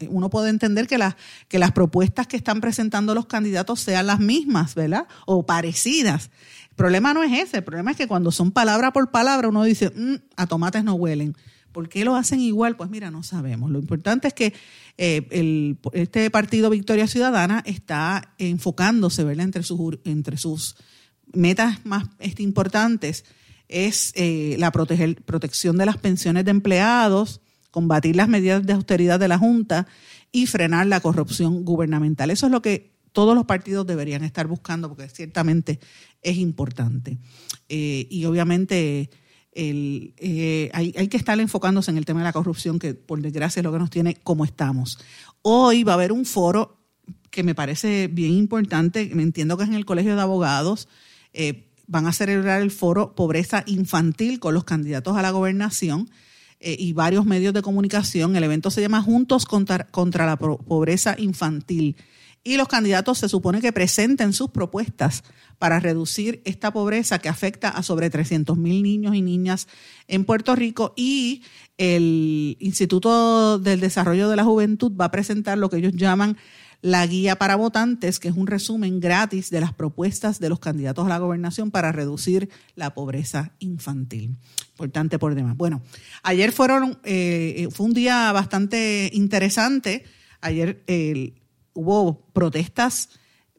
eh, 0.00 0.08
uno 0.10 0.30
puede 0.30 0.50
entender 0.50 0.86
que 0.86 0.98
las, 0.98 1.16
que 1.48 1.58
las 1.58 1.72
propuestas 1.72 2.26
que 2.26 2.36
están 2.36 2.60
presentando 2.60 3.14
los 3.14 3.26
candidatos 3.26 3.80
sean 3.80 4.06
las 4.06 4.18
mismas, 4.18 4.74
¿verdad? 4.74 5.06
O 5.26 5.46
parecidas. 5.46 6.30
El 6.70 6.76
problema 6.76 7.14
no 7.14 7.22
es 7.22 7.32
ese, 7.32 7.58
el 7.58 7.64
problema 7.64 7.92
es 7.92 7.96
que 7.96 8.08
cuando 8.08 8.32
son 8.32 8.50
palabra 8.50 8.92
por 8.92 9.10
palabra 9.10 9.48
uno 9.48 9.62
dice, 9.62 9.90
mm, 9.90 10.14
a 10.36 10.46
tomates 10.46 10.82
no 10.82 10.94
huelen. 10.94 11.36
¿Por 11.74 11.88
qué 11.88 12.04
lo 12.04 12.14
hacen 12.14 12.38
igual? 12.38 12.76
Pues 12.76 12.88
mira, 12.88 13.10
no 13.10 13.24
sabemos. 13.24 13.68
Lo 13.68 13.80
importante 13.80 14.28
es 14.28 14.32
que 14.32 14.54
eh, 14.96 15.74
este 15.92 16.30
partido 16.30 16.70
Victoria 16.70 17.08
Ciudadana 17.08 17.64
está 17.66 18.32
enfocándose, 18.38 19.24
¿verdad? 19.24 19.46
Entre 19.46 19.64
sus, 19.64 19.98
entre 20.04 20.36
sus 20.36 20.76
metas 21.32 21.84
más 21.84 22.04
este, 22.20 22.44
importantes 22.44 23.24
es 23.66 24.12
eh, 24.14 24.54
la 24.60 24.70
protección 24.70 25.76
de 25.76 25.86
las 25.86 25.96
pensiones 25.96 26.44
de 26.44 26.52
empleados, 26.52 27.40
combatir 27.72 28.14
las 28.14 28.28
medidas 28.28 28.64
de 28.64 28.72
austeridad 28.72 29.18
de 29.18 29.26
la 29.26 29.38
Junta 29.38 29.88
y 30.30 30.46
frenar 30.46 30.86
la 30.86 31.00
corrupción 31.00 31.64
gubernamental. 31.64 32.30
Eso 32.30 32.46
es 32.46 32.52
lo 32.52 32.62
que 32.62 32.94
todos 33.10 33.34
los 33.34 33.46
partidos 33.46 33.84
deberían 33.84 34.22
estar 34.22 34.46
buscando 34.46 34.88
porque 34.88 35.08
ciertamente 35.08 35.80
es 36.22 36.36
importante. 36.36 37.18
Eh, 37.68 38.06
y 38.10 38.26
obviamente 38.26 39.10
eh, 39.54 40.70
hay, 40.72 41.08
que 41.08 41.16
estar 41.16 41.38
enfocándose 41.38 41.90
en 41.90 41.96
el 41.96 42.04
tema 42.04 42.20
de 42.20 42.24
la 42.24 42.32
corrupción, 42.32 42.78
que 42.78 42.94
por 42.94 43.20
desgracia 43.20 43.60
es 43.60 43.64
lo 43.64 43.72
que 43.72 43.78
nos 43.78 43.90
tiene 43.90 44.14
como 44.16 44.44
estamos. 44.44 44.98
Hoy 45.42 45.84
va 45.84 45.92
a 45.92 45.94
haber 45.94 46.12
un 46.12 46.24
foro 46.24 46.78
que 47.30 47.42
me 47.42 47.54
parece 47.54 48.08
bien 48.08 48.32
importante, 48.32 49.10
me 49.14 49.22
entiendo 49.22 49.56
que 49.56 49.64
es 49.64 49.68
en 49.68 49.76
el 49.76 49.84
Colegio 49.84 50.16
de 50.16 50.22
Abogados, 50.22 50.88
eh, 51.32 51.68
van 51.86 52.06
a 52.06 52.12
celebrar 52.12 52.62
el 52.62 52.70
foro 52.70 53.14
Pobreza 53.14 53.62
Infantil 53.66 54.40
con 54.40 54.54
los 54.54 54.64
candidatos 54.64 55.16
a 55.16 55.22
la 55.22 55.30
gobernación 55.30 56.10
eh, 56.60 56.76
y 56.78 56.92
varios 56.92 57.26
medios 57.26 57.52
de 57.52 57.62
comunicación. 57.62 58.36
El 58.36 58.44
evento 58.44 58.70
se 58.70 58.80
llama 58.80 59.02
Juntos 59.02 59.44
contra 59.44 60.26
la 60.26 60.36
Pobreza 60.36 61.14
Infantil. 61.18 61.96
Y 62.46 62.58
los 62.58 62.68
candidatos 62.68 63.18
se 63.18 63.30
supone 63.30 63.62
que 63.62 63.72
presenten 63.72 64.34
sus 64.34 64.50
propuestas 64.50 65.24
para 65.58 65.80
reducir 65.80 66.42
esta 66.44 66.74
pobreza 66.74 67.18
que 67.18 67.30
afecta 67.30 67.70
a 67.70 67.82
sobre 67.82 68.10
300 68.10 68.58
mil 68.58 68.82
niños 68.82 69.14
y 69.14 69.22
niñas 69.22 69.66
en 70.08 70.26
Puerto 70.26 70.54
Rico. 70.54 70.92
Y 70.94 71.42
el 71.78 72.58
Instituto 72.60 73.58
del 73.58 73.80
Desarrollo 73.80 74.28
de 74.28 74.36
la 74.36 74.44
Juventud 74.44 74.92
va 74.94 75.06
a 75.06 75.10
presentar 75.10 75.56
lo 75.56 75.70
que 75.70 75.78
ellos 75.78 75.94
llaman 75.94 76.36
la 76.82 77.06
guía 77.06 77.36
para 77.36 77.56
votantes, 77.56 78.20
que 78.20 78.28
es 78.28 78.36
un 78.36 78.46
resumen 78.46 79.00
gratis 79.00 79.48
de 79.48 79.62
las 79.62 79.72
propuestas 79.72 80.38
de 80.38 80.50
los 80.50 80.58
candidatos 80.58 81.06
a 81.06 81.08
la 81.08 81.16
gobernación 81.16 81.70
para 81.70 81.92
reducir 81.92 82.50
la 82.74 82.92
pobreza 82.92 83.52
infantil. 83.58 84.36
Importante 84.72 85.18
por 85.18 85.34
demás. 85.34 85.56
Bueno, 85.56 85.80
ayer 86.22 86.52
fueron, 86.52 86.98
eh, 87.04 87.68
fue 87.70 87.86
un 87.86 87.94
día 87.94 88.30
bastante 88.32 89.08
interesante. 89.14 90.04
Ayer 90.42 90.82
hubo 91.74 92.26
protestas 92.32 93.10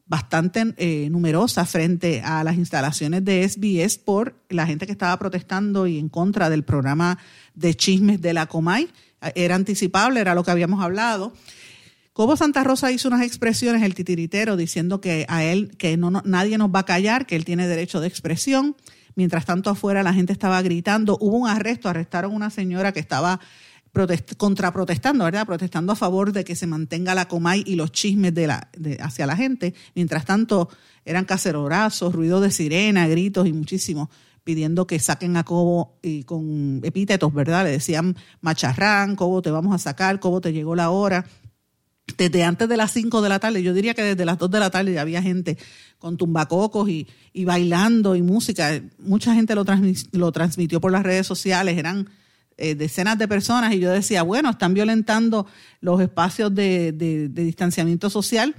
bastante 0.06 0.74
eh, 0.76 1.08
numerosas 1.10 1.68
frente 1.68 2.22
a 2.22 2.44
las 2.44 2.56
instalaciones 2.56 3.24
de 3.24 3.48
SBS 3.48 3.98
por 3.98 4.36
la 4.48 4.66
gente 4.66 4.86
que 4.86 4.92
estaba 4.92 5.18
protestando 5.18 5.86
y 5.86 5.98
en 5.98 6.08
contra 6.08 6.48
del 6.48 6.64
programa 6.64 7.18
de 7.54 7.74
chismes 7.74 8.20
de 8.20 8.32
la 8.32 8.46
Comay. 8.46 8.88
Era 9.34 9.56
anticipable, 9.56 10.20
era 10.20 10.34
lo 10.34 10.44
que 10.44 10.50
habíamos 10.52 10.82
hablado. 10.82 11.32
Cobo 12.12 12.34
Santa 12.34 12.64
Rosa 12.64 12.92
hizo 12.92 13.08
unas 13.08 13.20
expresiones, 13.20 13.82
el 13.82 13.94
titiritero, 13.94 14.56
diciendo 14.56 15.02
que 15.02 15.26
a 15.28 15.44
él, 15.44 15.76
que 15.76 15.98
no, 15.98 16.10
nadie 16.24 16.56
nos 16.56 16.70
va 16.70 16.78
a 16.78 16.84
callar, 16.86 17.26
que 17.26 17.36
él 17.36 17.44
tiene 17.44 17.66
derecho 17.66 18.00
de 18.00 18.08
expresión. 18.08 18.74
Mientras 19.16 19.44
tanto 19.44 19.68
afuera 19.68 20.02
la 20.02 20.14
gente 20.14 20.32
estaba 20.32 20.62
gritando. 20.62 21.18
Hubo 21.20 21.36
un 21.36 21.48
arresto, 21.48 21.88
arrestaron 21.90 22.32
a 22.32 22.36
una 22.36 22.50
señora 22.50 22.92
que 22.92 23.00
estaba 23.00 23.40
contraprotestando, 24.36 25.24
¿verdad? 25.24 25.46
Protestando 25.46 25.92
a 25.92 25.96
favor 25.96 26.32
de 26.32 26.44
que 26.44 26.56
se 26.56 26.66
mantenga 26.66 27.14
la 27.14 27.28
comay 27.28 27.62
y 27.66 27.76
los 27.76 27.92
chismes 27.92 28.34
de 28.34 28.46
la, 28.46 28.68
hacia 29.00 29.26
la 29.26 29.36
gente. 29.36 29.74
Mientras 29.94 30.24
tanto, 30.24 30.68
eran 31.04 31.24
cacerorazos, 31.24 32.14
ruido 32.14 32.40
de 32.40 32.50
sirena, 32.50 33.08
gritos 33.08 33.46
y 33.46 33.52
muchísimo 33.52 34.10
pidiendo 34.44 34.86
que 34.86 35.00
saquen 35.00 35.36
a 35.36 35.42
Cobo 35.42 35.98
y 36.02 36.22
con 36.22 36.80
epítetos, 36.84 37.34
¿verdad? 37.34 37.64
Le 37.64 37.72
decían 37.72 38.16
macharrán, 38.40 39.16
Cobo 39.16 39.42
te 39.42 39.50
vamos 39.50 39.74
a 39.74 39.78
sacar, 39.78 40.20
Cobo 40.20 40.40
te 40.40 40.52
llegó 40.52 40.76
la 40.76 40.90
hora 40.90 41.26
desde 42.16 42.44
antes 42.44 42.68
de 42.68 42.76
las 42.76 42.92
5 42.92 43.20
de 43.20 43.28
la 43.28 43.38
tarde, 43.38 43.62
yo 43.62 43.74
diría 43.74 43.94
que 43.94 44.02
desde 44.02 44.24
las 44.24 44.38
2 44.38 44.50
de 44.50 44.60
la 44.60 44.70
tarde 44.70 44.92
ya 44.92 45.02
había 45.02 45.22
gente 45.22 45.58
con 45.98 46.16
tumbacocos 46.16 46.88
y, 46.88 47.06
y 47.32 47.44
bailando 47.44 48.14
y 48.16 48.22
música. 48.22 48.80
Mucha 48.98 49.34
gente 49.34 49.54
lo, 49.54 49.64
lo 50.12 50.32
transmitió 50.32 50.80
por 50.80 50.92
las 50.92 51.02
redes 51.02 51.26
sociales, 51.26 51.76
eran 51.76 52.08
eh, 52.58 52.74
decenas 52.74 53.18
de 53.18 53.28
personas 53.28 53.74
y 53.74 53.80
yo 53.80 53.90
decía, 53.90 54.22
bueno, 54.22 54.50
están 54.50 54.74
violentando 54.74 55.46
los 55.80 56.00
espacios 56.00 56.54
de, 56.54 56.92
de, 56.92 57.28
distanciamiento 57.28 58.10
social 58.10 58.54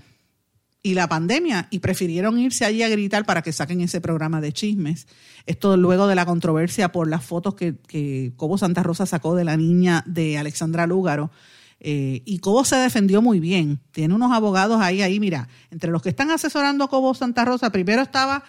y 0.83 0.93
la 0.93 1.09
pandemia 1.09 1.67
y 1.71 1.79
prefirieron 1.79 2.39
irse 2.39 2.63
allí 2.63 2.83
a 2.83 2.89
gritar 2.89 3.25
para 3.25 3.41
que 3.41 3.51
saquen 3.51 3.81
ese 3.81 3.99
programa 3.99 4.39
de 4.39 4.53
chismes. 4.53 5.07
Esto 5.45 5.77
luego 5.77 6.07
de 6.07 6.15
la 6.15 6.25
controversia 6.25 6.91
por 6.91 7.07
las 7.07 7.25
fotos 7.25 7.55
que, 7.55 7.75
que 7.87 8.33
Cobo 8.35 8.57
Santa 8.57 8.83
Rosa 8.83 9.05
sacó 9.05 9.35
de 9.35 9.43
la 9.43 9.57
niña 9.57 10.03
de 10.05 10.37
Alexandra 10.37 10.87
Lúgaro 10.87 11.31
eh, 11.79 12.21
y 12.25 12.39
Cobo 12.39 12.65
se 12.65 12.75
defendió 12.77 13.21
muy 13.21 13.39
bien. 13.39 13.79
Tiene 13.91 14.13
unos 14.13 14.31
abogados 14.31 14.81
ahí, 14.81 15.01
ahí, 15.01 15.19
mira, 15.19 15.47
entre 15.71 15.91
los 15.91 16.01
que 16.01 16.09
están 16.09 16.31
asesorando 16.31 16.87
Cobo 16.87 17.13
Santa 17.13 17.45
Rosa, 17.45 17.71
primero 17.71 18.01
estaba 18.01 18.43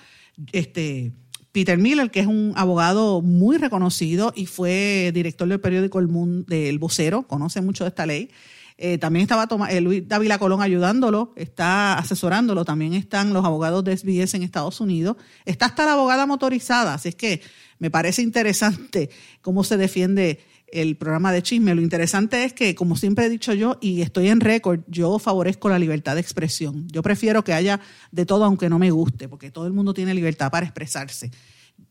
este, 0.52 1.12
Peter 1.58 1.76
Miller, 1.76 2.08
que 2.12 2.20
es 2.20 2.28
un 2.28 2.52
abogado 2.54 3.20
muy 3.20 3.56
reconocido 3.56 4.32
y 4.36 4.46
fue 4.46 5.10
director 5.12 5.48
del 5.48 5.58
periódico 5.58 5.98
El 5.98 6.06
Mundo, 6.06 6.44
del 6.46 6.78
Vocero, 6.78 7.24
conoce 7.24 7.60
mucho 7.62 7.82
de 7.82 7.88
esta 7.88 8.06
ley. 8.06 8.30
Eh, 8.76 8.96
también 8.98 9.24
estaba 9.24 9.48
eh, 9.68 9.80
Luis 9.80 10.06
Dávila 10.06 10.38
Colón 10.38 10.62
ayudándolo, 10.62 11.32
está 11.34 11.98
asesorándolo. 11.98 12.64
También 12.64 12.94
están 12.94 13.32
los 13.32 13.44
abogados 13.44 13.82
de 13.82 13.96
SBS 13.96 14.34
en 14.34 14.44
Estados 14.44 14.80
Unidos. 14.80 15.16
Está 15.46 15.66
hasta 15.66 15.84
la 15.84 15.94
abogada 15.94 16.26
motorizada. 16.26 16.94
Así 16.94 17.08
es 17.08 17.16
que 17.16 17.42
me 17.80 17.90
parece 17.90 18.22
interesante 18.22 19.10
cómo 19.42 19.64
se 19.64 19.76
defiende 19.78 20.38
el 20.72 20.96
programa 20.96 21.32
de 21.32 21.42
chisme. 21.42 21.74
Lo 21.74 21.82
interesante 21.82 22.44
es 22.44 22.52
que, 22.52 22.74
como 22.74 22.96
siempre 22.96 23.26
he 23.26 23.28
dicho 23.28 23.54
yo, 23.54 23.78
y 23.80 24.02
estoy 24.02 24.28
en 24.28 24.40
récord, 24.40 24.80
yo 24.86 25.18
favorezco 25.18 25.68
la 25.68 25.78
libertad 25.78 26.14
de 26.14 26.20
expresión. 26.20 26.86
Yo 26.88 27.02
prefiero 27.02 27.44
que 27.44 27.52
haya 27.52 27.80
de 28.10 28.26
todo 28.26 28.44
aunque 28.44 28.68
no 28.68 28.78
me 28.78 28.90
guste, 28.90 29.28
porque 29.28 29.50
todo 29.50 29.66
el 29.66 29.72
mundo 29.72 29.94
tiene 29.94 30.14
libertad 30.14 30.50
para 30.50 30.66
expresarse. 30.66 31.30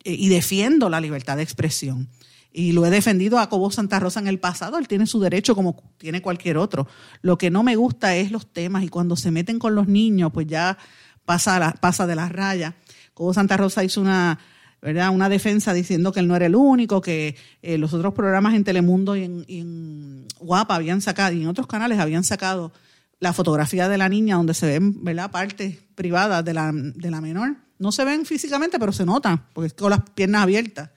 Eh, 0.04 0.16
y 0.18 0.30
defiendo 0.30 0.90
la 0.90 1.02
libertad 1.02 1.38
de 1.38 1.44
expresión. 1.44 2.10
Y 2.52 2.72
lo 2.72 2.86
he 2.86 2.90
defendido 2.90 3.40
a 3.40 3.50
Cobo 3.50 3.70
Santa 3.72 4.00
Rosa 4.00 4.20
en 4.20 4.28
el 4.28 4.40
pasado, 4.40 4.78
él 4.78 4.88
tiene 4.88 5.06
su 5.06 5.20
derecho 5.20 5.54
como 5.54 5.84
tiene 5.98 6.22
cualquier 6.22 6.58
otro. 6.58 6.88
Lo 7.22 7.38
que 7.38 7.52
no 7.52 7.62
me 7.62 7.76
gusta 7.76 8.16
es 8.16 8.32
los 8.32 8.52
temas 8.52 8.84
y 8.84 8.90
cuando 8.90 9.16
se 9.16 9.32
meten 9.32 9.60
con 9.60 9.76
los 9.76 9.88
niños, 9.88 10.32
pues 10.34 10.48
ya 10.48 10.78
pasa, 11.26 11.76
pasa 11.80 12.08
de 12.08 12.16
las 12.16 12.32
rayas. 12.32 12.74
Cobo 13.13 13.34
Santa 13.34 13.58
Rosa 13.58 13.84
hizo 13.84 14.02
una 14.02 14.40
¿verdad? 14.82 15.10
Una 15.10 15.30
defensa 15.30 15.74
diciendo 15.74 16.12
que 16.12 16.20
él 16.20 16.28
no 16.28 16.36
era 16.36 16.46
el 16.46 16.56
único, 16.56 17.02
que 17.02 17.36
eh, 17.62 17.78
los 17.78 17.94
otros 17.94 18.13
programas 18.13 18.54
en 18.54 18.63
Telemundo 18.63 19.16
y 19.16 19.24
en, 19.24 20.28
Guapa 20.40 20.76
habían 20.76 21.02
sacado, 21.02 21.36
y 21.36 21.42
en 21.42 21.48
otros 21.48 21.68
canales 21.68 22.00
habían 22.00 22.24
sacado 22.24 22.72
la 23.20 23.34
fotografía 23.34 23.90
de 23.90 23.98
la 23.98 24.08
niña 24.08 24.36
donde 24.36 24.54
se 24.54 24.68
ven, 24.68 25.04
¿verdad? 25.04 25.32
Partes 25.32 25.78
privadas 25.96 26.46
de 26.46 26.54
la, 26.54 26.72
de 26.74 27.12
la 27.12 27.22
menor. 27.22 27.56
No 27.80 27.92
se 27.92 28.06
ven 28.06 28.26
físicamente, 28.26 28.80
pero 28.80 28.92
se 28.92 29.06
notan, 29.06 29.46
porque 29.54 29.68
es 29.68 29.74
con 29.74 29.90
las 29.90 30.02
piernas 30.12 30.44
abiertas. 30.44 30.92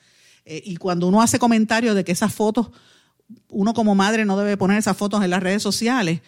Eh, 0.45 0.63
y 0.65 0.77
cuando 0.77 1.07
uno 1.07 1.23
hace 1.23 1.39
comentarios 1.39 1.95
de 1.95 2.05
que 2.05 2.13
esas 2.13 2.35
fotos, 2.35 2.71
uno 3.49 3.73
como 3.73 3.95
madre 3.95 4.25
no 4.25 4.37
debe 4.37 4.57
poner 4.57 4.79
esas 4.79 4.97
fotos 4.97 5.23
en 5.25 5.31
las 5.31 5.43
redes 5.43 5.63
sociales, 5.63 6.21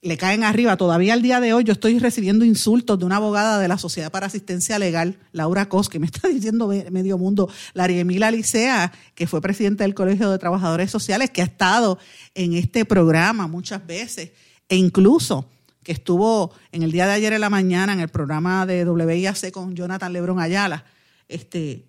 le 0.00 0.16
caen 0.16 0.44
arriba. 0.44 0.76
Todavía 0.76 1.14
al 1.14 1.22
día 1.22 1.40
de 1.40 1.52
hoy 1.52 1.64
yo 1.64 1.72
estoy 1.72 1.98
recibiendo 1.98 2.44
insultos 2.44 2.98
de 2.98 3.04
una 3.04 3.16
abogada 3.16 3.58
de 3.58 3.68
la 3.68 3.78
Sociedad 3.78 4.10
para 4.10 4.26
Asistencia 4.26 4.78
Legal, 4.78 5.18
Laura 5.32 5.68
Cos, 5.68 5.88
que 5.88 5.98
me 5.98 6.06
está 6.06 6.28
diciendo 6.32 6.68
medio 6.90 7.18
mundo, 7.18 7.50
la 7.74 7.84
Ariemila 7.84 8.30
Licea, 8.30 8.92
que 9.14 9.26
fue 9.26 9.40
presidenta 9.40 9.84
del 9.84 9.94
Colegio 9.94 10.30
de 10.30 10.38
Trabajadores 10.38 10.90
Sociales, 10.90 11.30
que 11.30 11.42
ha 11.42 11.46
estado 11.46 11.98
en 12.34 12.54
este 12.54 12.84
programa 12.84 13.46
muchas 13.46 13.86
veces, 13.86 14.32
e 14.68 14.76
incluso 14.76 15.48
que 15.82 15.92
estuvo 15.92 16.52
en 16.70 16.82
el 16.82 16.92
día 16.92 17.06
de 17.06 17.12
ayer 17.12 17.32
en 17.32 17.40
la 17.40 17.50
mañana 17.50 17.92
en 17.94 18.00
el 18.00 18.08
programa 18.08 18.66
de 18.66 18.84
WIAC 18.84 19.50
con 19.50 19.74
Jonathan 19.74 20.12
Lebron 20.12 20.38
Ayala, 20.38 20.84
este, 21.28 21.86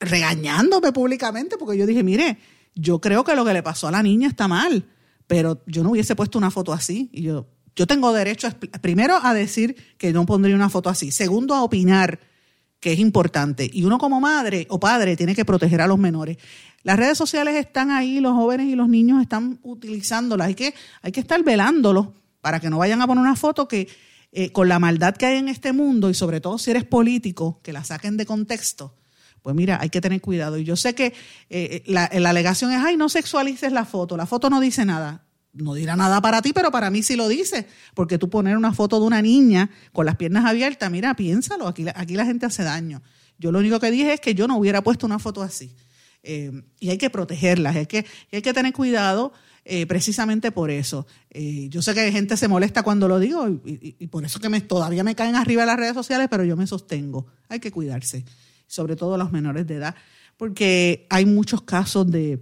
regañándome 0.00 0.92
públicamente, 0.92 1.56
porque 1.56 1.78
yo 1.78 1.86
dije, 1.86 2.02
mire, 2.02 2.38
yo 2.74 3.00
creo 3.00 3.24
que 3.24 3.36
lo 3.36 3.44
que 3.44 3.52
le 3.52 3.62
pasó 3.62 3.88
a 3.88 3.92
la 3.92 4.02
niña 4.02 4.28
está 4.28 4.48
mal 4.48 4.84
pero 5.28 5.62
yo 5.66 5.84
no 5.84 5.90
hubiese 5.90 6.16
puesto 6.16 6.38
una 6.38 6.50
foto 6.50 6.72
así. 6.72 7.08
Y 7.12 7.22
yo, 7.22 7.46
yo 7.76 7.86
tengo 7.86 8.12
derecho, 8.12 8.48
primero, 8.80 9.20
a 9.22 9.32
decir 9.34 9.76
que 9.96 10.12
no 10.12 10.26
pondría 10.26 10.56
una 10.56 10.70
foto 10.70 10.90
así. 10.90 11.12
Segundo, 11.12 11.54
a 11.54 11.62
opinar 11.62 12.18
que 12.80 12.92
es 12.92 12.98
importante. 12.98 13.70
Y 13.72 13.84
uno 13.84 13.98
como 13.98 14.20
madre 14.20 14.66
o 14.70 14.80
padre 14.80 15.16
tiene 15.16 15.34
que 15.34 15.44
proteger 15.44 15.80
a 15.80 15.86
los 15.86 15.98
menores. 15.98 16.38
Las 16.82 16.96
redes 16.96 17.18
sociales 17.18 17.56
están 17.56 17.90
ahí, 17.90 18.20
los 18.20 18.32
jóvenes 18.32 18.66
y 18.66 18.74
los 18.74 18.88
niños 18.88 19.20
están 19.20 19.60
utilizándolas. 19.62 20.48
Hay 20.48 20.54
que, 20.54 20.74
hay 21.02 21.12
que 21.12 21.20
estar 21.20 21.42
velándolos 21.44 22.08
para 22.40 22.58
que 22.60 22.70
no 22.70 22.78
vayan 22.78 23.02
a 23.02 23.06
poner 23.06 23.22
una 23.22 23.36
foto 23.36 23.68
que 23.68 23.88
eh, 24.32 24.52
con 24.52 24.68
la 24.68 24.78
maldad 24.78 25.16
que 25.16 25.26
hay 25.26 25.38
en 25.38 25.48
este 25.48 25.72
mundo 25.72 26.08
y 26.08 26.14
sobre 26.14 26.40
todo 26.40 26.58
si 26.58 26.70
eres 26.70 26.84
político, 26.84 27.60
que 27.62 27.72
la 27.72 27.84
saquen 27.84 28.16
de 28.16 28.26
contexto. 28.26 28.94
Pues 29.48 29.56
mira, 29.56 29.78
hay 29.80 29.88
que 29.88 30.02
tener 30.02 30.20
cuidado. 30.20 30.58
Y 30.58 30.64
yo 30.64 30.76
sé 30.76 30.94
que 30.94 31.14
eh, 31.48 31.82
la, 31.86 32.10
la, 32.12 32.28
alegación 32.28 32.70
es, 32.70 32.82
ay, 32.84 32.98
no 32.98 33.08
sexualices 33.08 33.72
la 33.72 33.86
foto. 33.86 34.14
La 34.14 34.26
foto 34.26 34.50
no 34.50 34.60
dice 34.60 34.84
nada. 34.84 35.24
No 35.54 35.72
dirá 35.72 35.96
nada 35.96 36.20
para 36.20 36.42
ti, 36.42 36.52
pero 36.52 36.70
para 36.70 36.90
mí 36.90 37.02
sí 37.02 37.16
lo 37.16 37.28
dice. 37.28 37.66
Porque 37.94 38.18
tú 38.18 38.28
poner 38.28 38.58
una 38.58 38.74
foto 38.74 39.00
de 39.00 39.06
una 39.06 39.22
niña 39.22 39.70
con 39.94 40.04
las 40.04 40.16
piernas 40.16 40.44
abiertas, 40.44 40.90
mira, 40.90 41.14
piénsalo, 41.14 41.66
aquí, 41.66 41.86
aquí 41.94 42.14
la 42.14 42.26
gente 42.26 42.44
hace 42.44 42.62
daño. 42.62 43.00
Yo 43.38 43.50
lo 43.50 43.60
único 43.60 43.80
que 43.80 43.90
dije 43.90 44.12
es 44.12 44.20
que 44.20 44.34
yo 44.34 44.46
no 44.46 44.58
hubiera 44.58 44.82
puesto 44.82 45.06
una 45.06 45.18
foto 45.18 45.40
así. 45.40 45.74
Eh, 46.22 46.52
y 46.78 46.90
hay 46.90 46.98
que 46.98 47.08
protegerlas, 47.08 47.74
hay 47.74 47.86
que, 47.86 48.04
hay 48.30 48.42
que 48.42 48.52
tener 48.52 48.74
cuidado 48.74 49.32
eh, 49.64 49.86
precisamente 49.86 50.52
por 50.52 50.70
eso. 50.70 51.06
yo 51.70 51.80
sé 51.80 51.94
que 51.94 52.12
gente 52.12 52.36
se 52.36 52.48
molesta 52.48 52.82
cuando 52.82 53.08
lo 53.08 53.18
digo 53.18 53.48
y, 53.48 53.96
y, 53.98 54.06
por 54.08 54.26
eso 54.26 54.40
que 54.40 54.50
me, 54.50 54.60
todavía 54.60 55.04
me 55.04 55.14
caen 55.14 55.36
arriba 55.36 55.64
las 55.64 55.78
redes 55.78 55.94
sociales, 55.94 56.28
pero 56.30 56.44
yo 56.44 56.54
me 56.54 56.66
sostengo. 56.66 57.28
Hay 57.48 57.60
que 57.60 57.72
cuidarse 57.72 58.26
sobre 58.68 58.94
todo 58.94 59.18
los 59.18 59.32
menores 59.32 59.66
de 59.66 59.74
edad, 59.74 59.96
porque 60.36 61.06
hay 61.10 61.26
muchos 61.26 61.62
casos 61.62 62.08
de... 62.08 62.38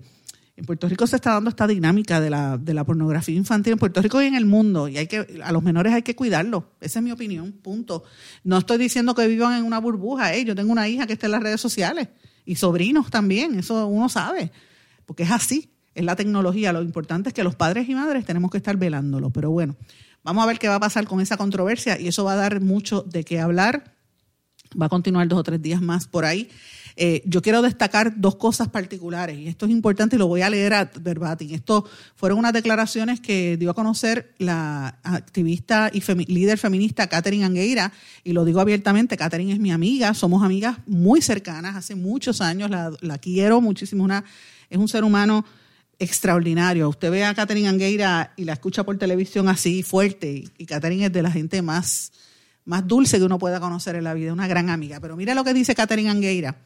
En 0.58 0.64
Puerto 0.64 0.88
Rico 0.88 1.06
se 1.06 1.16
está 1.16 1.32
dando 1.32 1.50
esta 1.50 1.66
dinámica 1.66 2.18
de 2.18 2.30
la, 2.30 2.56
de 2.56 2.72
la 2.72 2.82
pornografía 2.82 3.34
infantil 3.34 3.74
en 3.74 3.78
Puerto 3.78 4.00
Rico 4.00 4.22
y 4.22 4.26
en 4.26 4.34
el 4.34 4.46
mundo, 4.46 4.88
y 4.88 4.96
hay 4.96 5.06
que, 5.06 5.40
a 5.42 5.52
los 5.52 5.62
menores 5.62 5.92
hay 5.92 6.02
que 6.02 6.16
cuidarlos. 6.16 6.64
Esa 6.80 6.98
es 6.98 7.02
mi 7.02 7.12
opinión, 7.12 7.52
punto. 7.52 8.04
No 8.42 8.58
estoy 8.58 8.78
diciendo 8.78 9.14
que 9.14 9.26
vivan 9.26 9.54
en 9.54 9.64
una 9.64 9.78
burbuja, 9.80 10.34
¿eh? 10.34 10.44
yo 10.44 10.54
tengo 10.54 10.72
una 10.72 10.88
hija 10.88 11.06
que 11.06 11.12
está 11.14 11.26
en 11.26 11.32
las 11.32 11.42
redes 11.42 11.60
sociales 11.60 12.08
y 12.46 12.56
sobrinos 12.56 13.10
también, 13.10 13.58
eso 13.58 13.86
uno 13.86 14.08
sabe, 14.08 14.50
porque 15.04 15.24
es 15.24 15.30
así, 15.30 15.70
es 15.96 16.04
la 16.04 16.14
tecnología. 16.14 16.72
Lo 16.72 16.82
importante 16.82 17.30
es 17.30 17.34
que 17.34 17.42
los 17.42 17.56
padres 17.56 17.88
y 17.88 17.94
madres 17.94 18.24
tenemos 18.24 18.50
que 18.50 18.58
estar 18.58 18.76
velándolo. 18.76 19.30
Pero 19.30 19.50
bueno, 19.50 19.76
vamos 20.22 20.44
a 20.44 20.46
ver 20.46 20.58
qué 20.58 20.68
va 20.68 20.76
a 20.76 20.80
pasar 20.80 21.06
con 21.06 21.20
esa 21.20 21.36
controversia 21.36 22.00
y 22.00 22.06
eso 22.06 22.24
va 22.24 22.34
a 22.34 22.36
dar 22.36 22.60
mucho 22.60 23.02
de 23.02 23.24
qué 23.24 23.40
hablar 23.40 23.95
va 24.80 24.86
a 24.86 24.88
continuar 24.88 25.28
dos 25.28 25.38
o 25.38 25.42
tres 25.42 25.60
días 25.62 25.80
más 25.80 26.06
por 26.06 26.24
ahí. 26.24 26.48
Eh, 26.98 27.22
yo 27.26 27.42
quiero 27.42 27.60
destacar 27.60 28.14
dos 28.18 28.36
cosas 28.36 28.68
particulares 28.68 29.38
y 29.38 29.48
esto 29.48 29.66
es 29.66 29.72
importante 29.72 30.16
y 30.16 30.18
lo 30.18 30.28
voy 30.28 30.40
a 30.40 30.48
leer 30.48 30.72
a 30.72 30.90
verbatim. 30.98 31.52
Esto 31.52 31.86
fueron 32.14 32.38
unas 32.38 32.54
declaraciones 32.54 33.20
que 33.20 33.58
dio 33.58 33.70
a 33.70 33.74
conocer 33.74 34.34
la 34.38 34.98
activista 35.02 35.90
y 35.92 36.00
líder 36.24 36.56
feminista 36.56 37.06
Catherine 37.06 37.44
Angueira 37.44 37.92
y 38.24 38.32
lo 38.32 38.46
digo 38.46 38.60
abiertamente, 38.60 39.18
Catherine 39.18 39.52
es 39.52 39.58
mi 39.58 39.72
amiga, 39.72 40.14
somos 40.14 40.42
amigas 40.42 40.78
muy 40.86 41.20
cercanas, 41.20 41.76
hace 41.76 41.94
muchos 41.94 42.40
años, 42.40 42.70
la, 42.70 42.90
la 43.02 43.18
quiero 43.18 43.60
muchísimo, 43.60 44.02
una, 44.02 44.24
es 44.70 44.78
un 44.78 44.88
ser 44.88 45.04
humano 45.04 45.44
extraordinario. 45.98 46.88
Usted 46.88 47.10
ve 47.10 47.24
a 47.24 47.34
Catherine 47.34 47.68
Angueira 47.68 48.32
y 48.36 48.44
la 48.44 48.54
escucha 48.54 48.84
por 48.84 48.96
televisión 48.96 49.48
así 49.48 49.82
fuerte 49.82 50.44
y 50.56 50.64
Catherine 50.64 51.06
es 51.06 51.12
de 51.12 51.22
la 51.22 51.30
gente 51.30 51.60
más 51.60 52.10
más 52.66 52.86
dulce 52.86 53.18
que 53.18 53.24
uno 53.24 53.38
pueda 53.38 53.60
conocer 53.60 53.96
en 53.96 54.04
la 54.04 54.12
vida, 54.12 54.32
una 54.32 54.46
gran 54.46 54.68
amiga. 54.68 55.00
Pero 55.00 55.16
mira 55.16 55.34
lo 55.34 55.44
que 55.44 55.54
dice 55.54 55.74
Catherine 55.74 56.10
Angueira. 56.10 56.56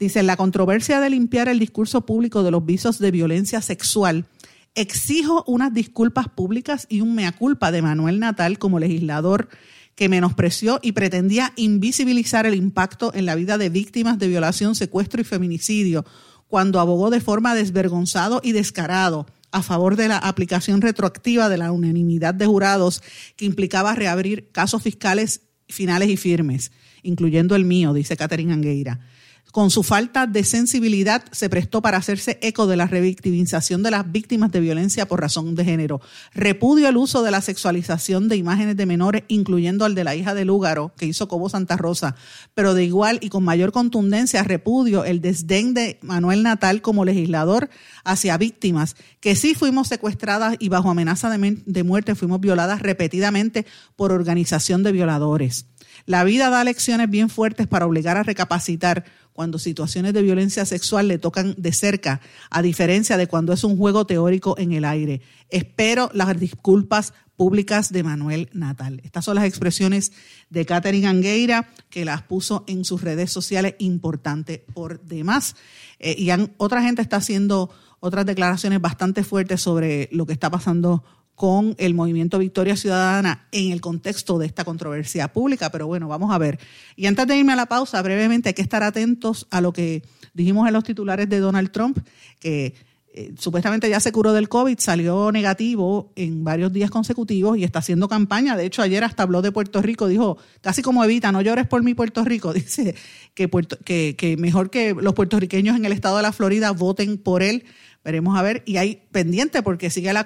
Dice, 0.00 0.22
la 0.22 0.36
controversia 0.36 1.00
de 1.00 1.10
limpiar 1.10 1.48
el 1.48 1.58
discurso 1.58 2.04
público 2.04 2.42
de 2.42 2.50
los 2.50 2.66
visos 2.66 2.98
de 2.98 3.10
violencia 3.10 3.62
sexual, 3.62 4.26
exijo 4.74 5.44
unas 5.46 5.72
disculpas 5.72 6.28
públicas 6.28 6.86
y 6.90 7.00
un 7.00 7.14
mea 7.14 7.32
culpa 7.32 7.70
de 7.70 7.80
Manuel 7.80 8.18
Natal 8.18 8.58
como 8.58 8.78
legislador 8.78 9.48
que 9.94 10.10
menospreció 10.10 10.78
y 10.82 10.92
pretendía 10.92 11.54
invisibilizar 11.56 12.44
el 12.44 12.54
impacto 12.54 13.12
en 13.14 13.24
la 13.24 13.34
vida 13.34 13.56
de 13.56 13.70
víctimas 13.70 14.18
de 14.18 14.28
violación, 14.28 14.74
secuestro 14.74 15.22
y 15.22 15.24
feminicidio, 15.24 16.04
cuando 16.48 16.80
abogó 16.80 17.08
de 17.08 17.20
forma 17.20 17.54
desvergonzado 17.54 18.40
y 18.44 18.52
descarado 18.52 19.26
a 19.50 19.62
favor 19.62 19.96
de 19.96 20.08
la 20.08 20.18
aplicación 20.18 20.80
retroactiva 20.80 21.48
de 21.48 21.58
la 21.58 21.72
unanimidad 21.72 22.34
de 22.34 22.46
jurados 22.46 23.02
que 23.36 23.44
implicaba 23.44 23.94
reabrir 23.94 24.50
casos 24.52 24.82
fiscales 24.82 25.42
finales 25.68 26.08
y 26.08 26.16
firmes, 26.16 26.72
incluyendo 27.02 27.56
el 27.56 27.64
mío, 27.64 27.92
dice 27.92 28.16
Catherine 28.16 28.52
Angueira. 28.52 29.00
Con 29.56 29.70
su 29.70 29.82
falta 29.82 30.26
de 30.26 30.44
sensibilidad 30.44 31.24
se 31.32 31.48
prestó 31.48 31.80
para 31.80 31.96
hacerse 31.96 32.38
eco 32.42 32.66
de 32.66 32.76
la 32.76 32.86
revictimización 32.86 33.82
de 33.82 33.90
las 33.90 34.12
víctimas 34.12 34.52
de 34.52 34.60
violencia 34.60 35.08
por 35.08 35.22
razón 35.22 35.54
de 35.54 35.64
género. 35.64 36.02
Repudio 36.34 36.90
el 36.90 36.98
uso 36.98 37.22
de 37.22 37.30
la 37.30 37.40
sexualización 37.40 38.28
de 38.28 38.36
imágenes 38.36 38.76
de 38.76 38.84
menores, 38.84 39.22
incluyendo 39.28 39.86
al 39.86 39.94
de 39.94 40.04
la 40.04 40.14
hija 40.14 40.34
de 40.34 40.44
Lúgaro, 40.44 40.92
que 40.98 41.06
hizo 41.06 41.26
Cobo 41.26 41.48
Santa 41.48 41.78
Rosa, 41.78 42.16
pero 42.52 42.74
de 42.74 42.84
igual 42.84 43.18
y 43.22 43.30
con 43.30 43.44
mayor 43.44 43.72
contundencia 43.72 44.42
repudio 44.42 45.06
el 45.06 45.22
desdén 45.22 45.72
de 45.72 45.98
Manuel 46.02 46.42
Natal 46.42 46.82
como 46.82 47.06
legislador 47.06 47.70
hacia 48.04 48.36
víctimas, 48.36 48.94
que 49.20 49.36
sí 49.36 49.54
fuimos 49.54 49.88
secuestradas 49.88 50.56
y 50.58 50.68
bajo 50.68 50.90
amenaza 50.90 51.30
de, 51.30 51.62
de 51.64 51.82
muerte 51.82 52.14
fuimos 52.14 52.42
violadas 52.42 52.82
repetidamente 52.82 53.64
por 53.96 54.12
organización 54.12 54.82
de 54.82 54.92
violadores. 54.92 55.64
La 56.06 56.24
vida 56.24 56.50
da 56.50 56.64
lecciones 56.64 57.10
bien 57.10 57.28
fuertes 57.28 57.66
para 57.66 57.86
obligar 57.86 58.16
a 58.16 58.22
recapacitar 58.22 59.04
cuando 59.32 59.58
situaciones 59.58 60.14
de 60.14 60.22
violencia 60.22 60.64
sexual 60.64 61.08
le 61.08 61.18
tocan 61.18 61.54
de 61.58 61.72
cerca, 61.72 62.20
a 62.48 62.62
diferencia 62.62 63.16
de 63.18 63.26
cuando 63.26 63.52
es 63.52 63.64
un 63.64 63.76
juego 63.76 64.06
teórico 64.06 64.54
en 64.56 64.72
el 64.72 64.84
aire. 64.84 65.20
Espero 65.50 66.10
las 66.14 66.40
disculpas 66.40 67.12
públicas 67.36 67.92
de 67.92 68.02
Manuel 68.02 68.48
Natal. 68.52 69.00
Estas 69.04 69.26
son 69.26 69.34
las 69.34 69.44
expresiones 69.44 70.12
de 70.48 70.64
Catherine 70.64 71.06
Angueira, 71.06 71.68
que 71.90 72.04
las 72.04 72.22
puso 72.22 72.64
en 72.66 72.84
sus 72.84 73.02
redes 73.02 73.30
sociales, 73.30 73.74
importante 73.78 74.64
por 74.72 75.02
demás. 75.02 75.54
Eh, 75.98 76.14
y 76.16 76.30
otra 76.56 76.82
gente 76.82 77.02
está 77.02 77.16
haciendo 77.16 77.70
otras 78.00 78.24
declaraciones 78.26 78.80
bastante 78.80 79.22
fuertes 79.22 79.60
sobre 79.60 80.08
lo 80.12 80.24
que 80.24 80.32
está 80.32 80.50
pasando 80.50 81.04
con 81.36 81.74
el 81.78 81.94
movimiento 81.94 82.38
Victoria 82.38 82.76
Ciudadana 82.76 83.46
en 83.52 83.70
el 83.70 83.82
contexto 83.82 84.38
de 84.38 84.46
esta 84.46 84.64
controversia 84.64 85.28
pública, 85.28 85.70
pero 85.70 85.86
bueno, 85.86 86.08
vamos 86.08 86.34
a 86.34 86.38
ver. 86.38 86.58
Y 86.96 87.06
antes 87.06 87.26
de 87.26 87.36
irme 87.36 87.52
a 87.52 87.56
la 87.56 87.66
pausa, 87.66 88.00
brevemente 88.02 88.48
hay 88.48 88.54
que 88.54 88.62
estar 88.62 88.82
atentos 88.82 89.46
a 89.50 89.60
lo 89.60 89.72
que 89.72 90.02
dijimos 90.32 90.66
en 90.66 90.72
los 90.72 90.82
titulares 90.82 91.28
de 91.28 91.38
Donald 91.38 91.70
Trump, 91.70 91.98
que 92.40 92.74
eh, 93.12 93.34
supuestamente 93.38 93.88
ya 93.90 94.00
se 94.00 94.12
curó 94.12 94.32
del 94.32 94.48
COVID, 94.48 94.78
salió 94.78 95.30
negativo 95.30 96.10
en 96.16 96.42
varios 96.42 96.72
días 96.72 96.90
consecutivos 96.90 97.58
y 97.58 97.64
está 97.64 97.80
haciendo 97.80 98.08
campaña. 98.08 98.56
De 98.56 98.64
hecho, 98.64 98.80
ayer 98.80 99.04
hasta 99.04 99.22
habló 99.22 99.42
de 99.42 99.52
Puerto 99.52 99.82
Rico, 99.82 100.08
dijo, 100.08 100.38
casi 100.62 100.80
como 100.80 101.04
Evita, 101.04 101.32
no 101.32 101.42
llores 101.42 101.66
por 101.66 101.82
mi 101.82 101.92
Puerto 101.92 102.24
Rico, 102.24 102.52
dice 102.54 102.94
que, 103.34 103.50
que, 103.84 104.16
que 104.16 104.36
mejor 104.38 104.70
que 104.70 104.94
los 104.94 105.12
puertorriqueños 105.12 105.76
en 105.76 105.84
el 105.84 105.92
estado 105.92 106.16
de 106.16 106.22
la 106.22 106.32
Florida 106.32 106.70
voten 106.70 107.18
por 107.18 107.42
él 107.42 107.64
Veremos 108.06 108.38
a 108.38 108.42
ver. 108.42 108.62
Y 108.66 108.76
hay 108.76 109.02
pendiente 109.10 109.64
porque 109.64 109.90
sigue 109.90 110.12
la, 110.12 110.24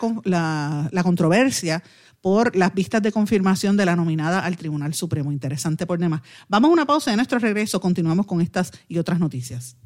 la, 0.92 1.02
controversia 1.02 1.82
por 2.20 2.54
las 2.54 2.74
vistas 2.74 3.02
de 3.02 3.10
confirmación 3.10 3.78
de 3.78 3.86
la 3.86 3.96
nominada 3.96 4.40
al 4.40 4.58
Tribunal 4.58 4.92
Supremo. 4.92 5.32
Interesante 5.32 5.86
por 5.86 5.98
demás. 5.98 6.20
Vamos 6.46 6.68
a 6.68 6.72
una 6.74 6.84
pausa 6.84 7.10
de 7.10 7.16
nuestro 7.16 7.38
regreso. 7.38 7.80
Continuamos 7.80 8.26
con 8.26 8.42
estas 8.42 8.70
y 8.86 8.98
otras 8.98 9.18
noticias. 9.18 9.78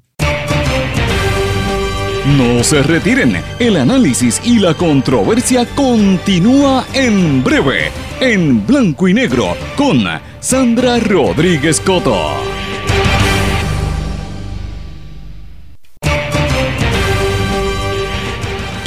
No 2.36 2.64
se 2.64 2.82
retiren. 2.82 3.36
El 3.60 3.76
análisis 3.76 4.40
y 4.44 4.58
la 4.58 4.74
controversia 4.74 5.64
continúa 5.76 6.84
en 6.94 7.44
breve, 7.44 7.92
en 8.18 8.66
blanco 8.66 9.06
y 9.06 9.14
negro, 9.14 9.56
con 9.76 10.02
Sandra 10.40 10.98
Rodríguez 10.98 11.78
Coto. 11.78 12.53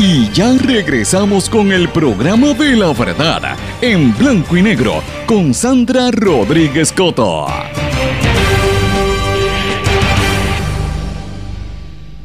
Y 0.09 0.31
ya 0.31 0.53
regresamos 0.53 1.49
con 1.49 1.73
el 1.73 1.89
programa 1.89 2.53
de 2.53 2.77
la 2.77 2.93
verdad, 2.93 3.57
en 3.81 4.17
blanco 4.17 4.55
y 4.55 4.61
negro, 4.61 5.03
con 5.25 5.53
Sandra 5.53 6.11
Rodríguez 6.11 6.93
Coto. 6.93 7.45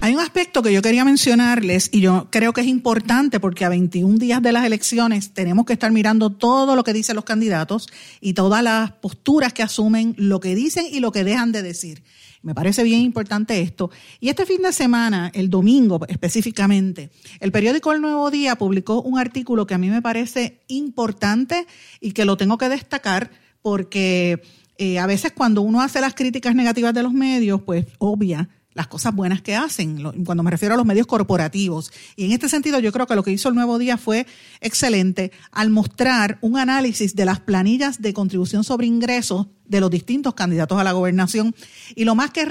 Hay 0.01 0.15
un 0.15 0.21
aspecto 0.21 0.63
que 0.63 0.73
yo 0.73 0.81
quería 0.81 1.05
mencionarles 1.05 1.91
y 1.93 2.03
yo 2.03 2.29
creo 2.31 2.53
que 2.53 2.61
es 2.61 2.69
importante 2.69 3.41
porque 3.41 3.65
a 3.65 3.69
21 3.69 4.17
días 4.17 4.41
de 4.41 4.53
las 4.53 4.65
elecciones 4.65 5.35
tenemos 5.35 5.67
que 5.67 5.73
estar 5.73 5.91
mirando 5.91 6.31
todo 6.31 6.77
lo 6.77 6.85
que 6.85 6.93
dicen 6.93 7.17
los 7.17 7.25
candidatos 7.25 7.89
y 8.21 8.35
todas 8.35 8.63
las 8.63 8.93
posturas 8.93 9.53
que 9.53 9.65
asumen, 9.65 10.15
lo 10.17 10.39
que 10.39 10.55
dicen 10.55 10.87
y 10.89 11.01
lo 11.01 11.11
que 11.11 11.25
dejan 11.25 11.51
de 11.51 11.63
decir. 11.63 12.05
Me 12.43 12.55
parece 12.55 12.83
bien 12.83 13.01
importante 13.01 13.61
esto. 13.61 13.91
Y 14.21 14.29
este 14.29 14.47
fin 14.47 14.63
de 14.63 14.73
semana, 14.73 15.31
el 15.33 15.49
domingo 15.49 16.01
específicamente, 16.09 17.11
el 17.41 17.53
periódico 17.53 17.93
El 17.93 18.01
Nuevo 18.01 18.31
Día 18.31 18.57
publicó 18.57 19.01
un 19.01 19.19
artículo 19.19 19.67
que 19.67 19.75
a 19.75 19.79
mí 19.79 19.89
me 19.91 20.03
parece 20.03 20.61
importante 20.67 21.67
y 22.01 22.13
que 22.13 22.25
lo 22.25 22.37
tengo 22.37 22.59
que 22.59 22.69
destacar 22.69 23.31
porque 23.63 24.43
eh, 24.77 24.99
a 24.99 25.07
veces 25.07 25.33
cuando 25.33 25.63
uno 25.63 25.81
hace 25.81 26.01
las 26.01 26.15
críticas 26.15 26.55
negativas 26.57 26.93
de 26.93 27.05
los 27.05 27.13
medios, 27.13 27.63
pues 27.63 27.87
obvia 27.99 28.49
las 28.75 28.87
cosas 28.87 29.15
buenas 29.15 29.43
que 29.43 29.55
hacen, 29.55 30.25
cuando 30.25 30.43
me 30.43 30.51
refiero 30.51 30.75
a 30.75 30.79
los 30.79 30.87
medios 30.87 31.07
corporativos. 31.07 31.93
Y 32.17 32.25
en 32.25 32.33
este 32.33 32.49
sentido 32.49 32.79
yo 32.81 32.93
creo 32.93 33.07
que 33.07 33.15
lo 33.15 33.23
que 33.23 33.31
hizo 33.31 33.49
el 33.49 33.55
Nuevo 33.55 33.79
Día 33.79 33.99
fue 33.99 34.27
excelente 34.61 35.31
al 35.51 35.71
mostrar 35.71 36.39
un 36.41 36.59
análisis 36.59 37.15
de 37.15 37.25
las 37.25 37.41
planillas 37.41 38.01
de 38.01 38.15
contribución 38.15 38.65
sobre 38.65 38.87
ingresos 38.87 39.49
de 39.67 39.81
los 39.81 39.91
distintos 39.91 40.35
candidatos 40.35 40.79
a 40.79 40.85
la 40.85 40.93
gobernación. 40.93 41.55
Y 41.95 42.05
lo 42.05 42.15
más 42.15 42.31
que, 42.31 42.47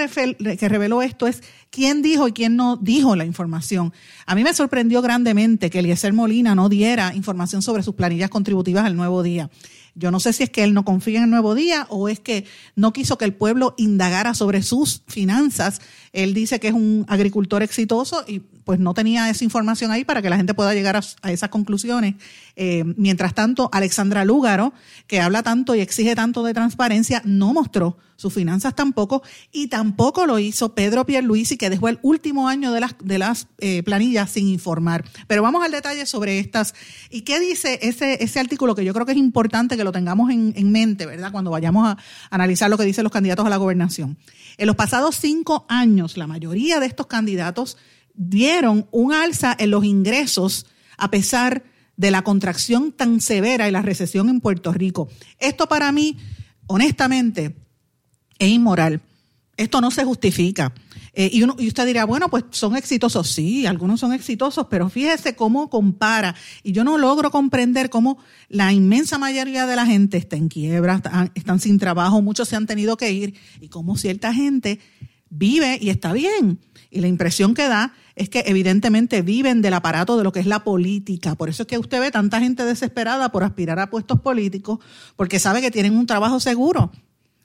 que 0.57 0.69
reveló 0.69 1.01
esto 1.01 1.27
es 1.27 1.43
quién 1.69 2.01
dijo 2.01 2.27
y 2.27 2.33
quién 2.33 2.55
no 2.55 2.77
dijo 2.77 3.15
la 3.15 3.25
información. 3.25 3.93
A 4.25 4.35
mí 4.35 4.43
me 4.43 4.53
sorprendió 4.53 5.01
grandemente 5.01 5.69
que 5.69 5.79
Eliezer 5.79 6.13
Molina 6.13 6.55
no 6.55 6.69
diera 6.69 7.13
información 7.15 7.61
sobre 7.61 7.83
sus 7.83 7.95
planillas 7.95 8.29
contributivas 8.29 8.85
al 8.85 8.95
Nuevo 8.95 9.23
Día. 9.23 9.49
Yo 9.93 10.09
no 10.09 10.19
sé 10.19 10.31
si 10.31 10.43
es 10.43 10.49
que 10.49 10.63
él 10.63 10.73
no 10.73 10.85
confía 10.85 11.17
en 11.17 11.25
el 11.25 11.29
nuevo 11.29 11.53
día 11.53 11.85
o 11.89 12.07
es 12.07 12.19
que 12.19 12.45
no 12.75 12.93
quiso 12.93 13.17
que 13.17 13.25
el 13.25 13.33
pueblo 13.33 13.75
indagara 13.77 14.33
sobre 14.33 14.63
sus 14.63 15.03
finanzas. 15.07 15.81
Él 16.13 16.33
dice 16.33 16.61
que 16.61 16.69
es 16.69 16.73
un 16.73 17.05
agricultor 17.09 17.61
exitoso 17.61 18.23
y 18.25 18.39
pues 18.39 18.79
no 18.79 18.93
tenía 18.93 19.29
esa 19.29 19.43
información 19.43 19.91
ahí 19.91 20.05
para 20.05 20.21
que 20.21 20.29
la 20.29 20.37
gente 20.37 20.53
pueda 20.53 20.73
llegar 20.73 20.95
a, 20.95 21.31
esas 21.31 21.49
conclusiones. 21.49 22.15
Eh, 22.55 22.83
mientras 22.97 23.33
tanto, 23.33 23.69
Alexandra 23.71 24.25
Lúgaro, 24.25 24.73
que 25.07 25.19
habla 25.19 25.43
tanto 25.43 25.75
y 25.75 25.79
exige 25.79 26.15
tanto 26.15 26.43
de 26.43 26.53
transparencia, 26.53 27.21
no 27.25 27.53
mostró 27.53 27.97
sus 28.15 28.33
finanzas 28.33 28.75
tampoco, 28.75 29.23
y 29.51 29.67
tampoco 29.67 30.27
lo 30.27 30.37
hizo 30.37 30.75
Pedro 30.75 31.05
Pierluisi, 31.05 31.57
que 31.57 31.71
dejó 31.71 31.89
el 31.89 31.97
último 32.03 32.47
año 32.47 32.71
de 32.71 32.79
las, 32.79 32.95
de 33.03 33.17
las 33.17 33.47
eh, 33.57 33.81
planillas 33.81 34.29
sin 34.29 34.47
informar. 34.47 35.03
Pero 35.27 35.41
vamos 35.41 35.63
al 35.63 35.71
detalle 35.71 36.05
sobre 36.05 36.37
estas. 36.37 36.75
¿Y 37.09 37.21
qué 37.21 37.39
dice 37.39 37.79
ese, 37.81 38.23
ese 38.23 38.39
artículo 38.39 38.75
que 38.75 38.85
yo 38.85 38.93
creo 38.93 39.07
que 39.07 39.13
es 39.13 39.17
importante 39.17 39.75
que 39.75 39.83
lo 39.83 39.91
tengamos 39.91 40.29
en, 40.29 40.53
en 40.55 40.71
mente, 40.71 41.07
¿verdad? 41.07 41.31
Cuando 41.31 41.49
vayamos 41.49 41.87
a 41.87 41.97
analizar 42.29 42.69
lo 42.69 42.77
que 42.77 42.85
dicen 42.85 43.03
los 43.03 43.11
candidatos 43.11 43.45
a 43.45 43.49
la 43.49 43.57
gobernación. 43.57 44.17
En 44.57 44.67
los 44.67 44.75
pasados 44.75 45.15
cinco 45.15 45.65
años, 45.67 46.15
la 46.15 46.27
mayoría 46.27 46.79
de 46.79 46.85
estos 46.85 47.07
candidatos 47.07 47.77
dieron 48.13 48.87
un 48.91 49.13
alza 49.13 49.55
en 49.57 49.71
los 49.71 49.83
ingresos 49.83 50.67
a 50.97 51.09
pesar 51.09 51.63
de 52.01 52.09
la 52.09 52.23
contracción 52.23 52.91
tan 52.91 53.21
severa 53.21 53.67
y 53.67 53.71
la 53.71 53.83
recesión 53.83 54.27
en 54.27 54.41
Puerto 54.41 54.73
Rico. 54.73 55.07
Esto 55.37 55.67
para 55.67 55.91
mí, 55.91 56.17
honestamente, 56.65 57.55
es 58.39 58.49
inmoral. 58.49 59.01
Esto 59.55 59.81
no 59.81 59.91
se 59.91 60.03
justifica. 60.03 60.73
Eh, 61.13 61.29
y, 61.31 61.43
uno, 61.43 61.55
y 61.59 61.67
usted 61.67 61.85
dirá, 61.85 62.05
bueno, 62.05 62.27
pues 62.27 62.45
son 62.49 62.75
exitosos. 62.75 63.29
Sí, 63.29 63.67
algunos 63.67 63.99
son 63.99 64.13
exitosos, 64.13 64.65
pero 64.67 64.89
fíjese 64.89 65.35
cómo 65.35 65.69
compara. 65.69 66.33
Y 66.63 66.71
yo 66.71 66.83
no 66.83 66.97
logro 66.97 67.29
comprender 67.29 67.91
cómo 67.91 68.17
la 68.49 68.73
inmensa 68.73 69.19
mayoría 69.19 69.67
de 69.67 69.75
la 69.75 69.85
gente 69.85 70.17
está 70.17 70.37
en 70.37 70.47
quiebra, 70.47 70.95
están, 70.95 71.31
están 71.35 71.59
sin 71.59 71.77
trabajo, 71.77 72.19
muchos 72.23 72.49
se 72.49 72.55
han 72.55 72.65
tenido 72.65 72.97
que 72.97 73.11
ir, 73.11 73.35
y 73.59 73.67
cómo 73.67 73.95
cierta 73.95 74.33
gente 74.33 74.79
vive 75.29 75.77
y 75.79 75.91
está 75.91 76.13
bien. 76.13 76.59
Y 76.91 76.99
la 76.99 77.07
impresión 77.07 77.53
que 77.53 77.67
da 77.67 77.93
es 78.15 78.29
que 78.29 78.43
evidentemente 78.45 79.21
viven 79.21 79.61
del 79.61 79.73
aparato 79.73 80.17
de 80.17 80.23
lo 80.23 80.33
que 80.33 80.41
es 80.41 80.45
la 80.45 80.63
política. 80.63 81.35
Por 81.35 81.49
eso 81.49 81.63
es 81.63 81.67
que 81.67 81.77
usted 81.77 82.01
ve 82.01 82.11
tanta 82.11 82.39
gente 82.41 82.65
desesperada 82.65 83.31
por 83.31 83.43
aspirar 83.43 83.79
a 83.79 83.89
puestos 83.89 84.19
políticos, 84.19 84.79
porque 85.15 85.39
sabe 85.39 85.61
que 85.61 85.71
tienen 85.71 85.95
un 85.95 86.05
trabajo 86.05 86.39
seguro. 86.39 86.91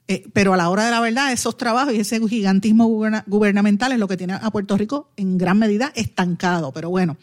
Eh, 0.09 0.25
pero 0.31 0.53
a 0.53 0.57
la 0.57 0.69
hora 0.69 0.85
de 0.85 0.91
la 0.91 1.01
verdad, 1.01 1.33
esos 1.33 1.57
trabajos 1.57 1.93
y 1.93 1.99
ese 1.99 2.25
gigantismo 2.27 2.87
gubernamental 3.25 3.91
es 3.91 3.99
lo 3.99 4.07
que 4.07 4.15
tiene 4.15 4.33
a 4.33 4.51
Puerto 4.51 4.77
Rico 4.77 5.11
en 5.17 5.37
gran 5.37 5.59
medida 5.59 5.91
estancado. 5.95 6.71
Pero 6.71 6.89
bueno, 6.89 7.17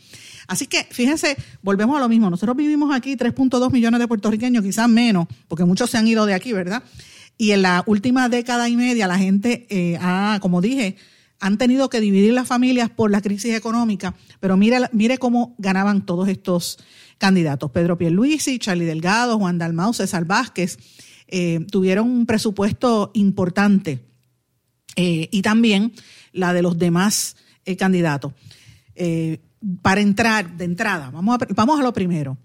así 0.48 0.66
que 0.66 0.86
fíjense, 0.90 1.36
volvemos 1.62 1.96
a 1.96 2.00
lo 2.00 2.08
mismo. 2.08 2.28
Nosotros 2.28 2.56
vivimos 2.56 2.94
aquí 2.94 3.16
3.2 3.16 3.70
millones 3.70 4.00
de 4.00 4.08
puertorriqueños, 4.08 4.62
quizás 4.62 4.88
menos, 4.88 5.26
porque 5.48 5.64
muchos 5.64 5.90
se 5.90 5.96
han 5.96 6.06
ido 6.06 6.26
de 6.26 6.34
aquí, 6.34 6.52
¿verdad? 6.52 6.82
Y 7.38 7.52
en 7.52 7.62
la 7.62 7.82
última 7.86 8.28
década 8.28 8.68
y 8.68 8.76
media 8.76 9.08
la 9.08 9.18
gente 9.18 9.66
eh, 9.70 9.98
ha, 10.00 10.38
como 10.40 10.60
dije, 10.60 10.96
han 11.44 11.58
tenido 11.58 11.90
que 11.90 12.00
dividir 12.00 12.32
las 12.32 12.48
familias 12.48 12.88
por 12.88 13.10
la 13.10 13.20
crisis 13.20 13.54
económica, 13.54 14.14
pero 14.40 14.56
mire, 14.56 14.78
mire 14.92 15.18
cómo 15.18 15.54
ganaban 15.58 16.06
todos 16.06 16.26
estos 16.30 16.78
candidatos. 17.18 17.70
Pedro 17.70 17.98
Pierluisi, 17.98 18.58
Charlie 18.58 18.86
Delgado, 18.86 19.38
Juan 19.38 19.58
Dalmau, 19.58 19.92
César 19.92 20.24
Vázquez, 20.24 20.78
eh, 21.28 21.60
tuvieron 21.70 22.10
un 22.10 22.24
presupuesto 22.24 23.10
importante 23.12 24.00
eh, 24.96 25.28
y 25.30 25.42
también 25.42 25.92
la 26.32 26.54
de 26.54 26.62
los 26.62 26.78
demás 26.78 27.36
eh, 27.66 27.76
candidatos. 27.76 28.32
para 29.82 30.00
entrar 30.00 30.56
de 30.56 30.64
entrada, 30.64 31.10
vamos 31.10 31.36
a, 31.42 31.46
vamos 31.54 31.78
a 31.78 31.82
lo 31.82 31.92
primero. 31.92 32.38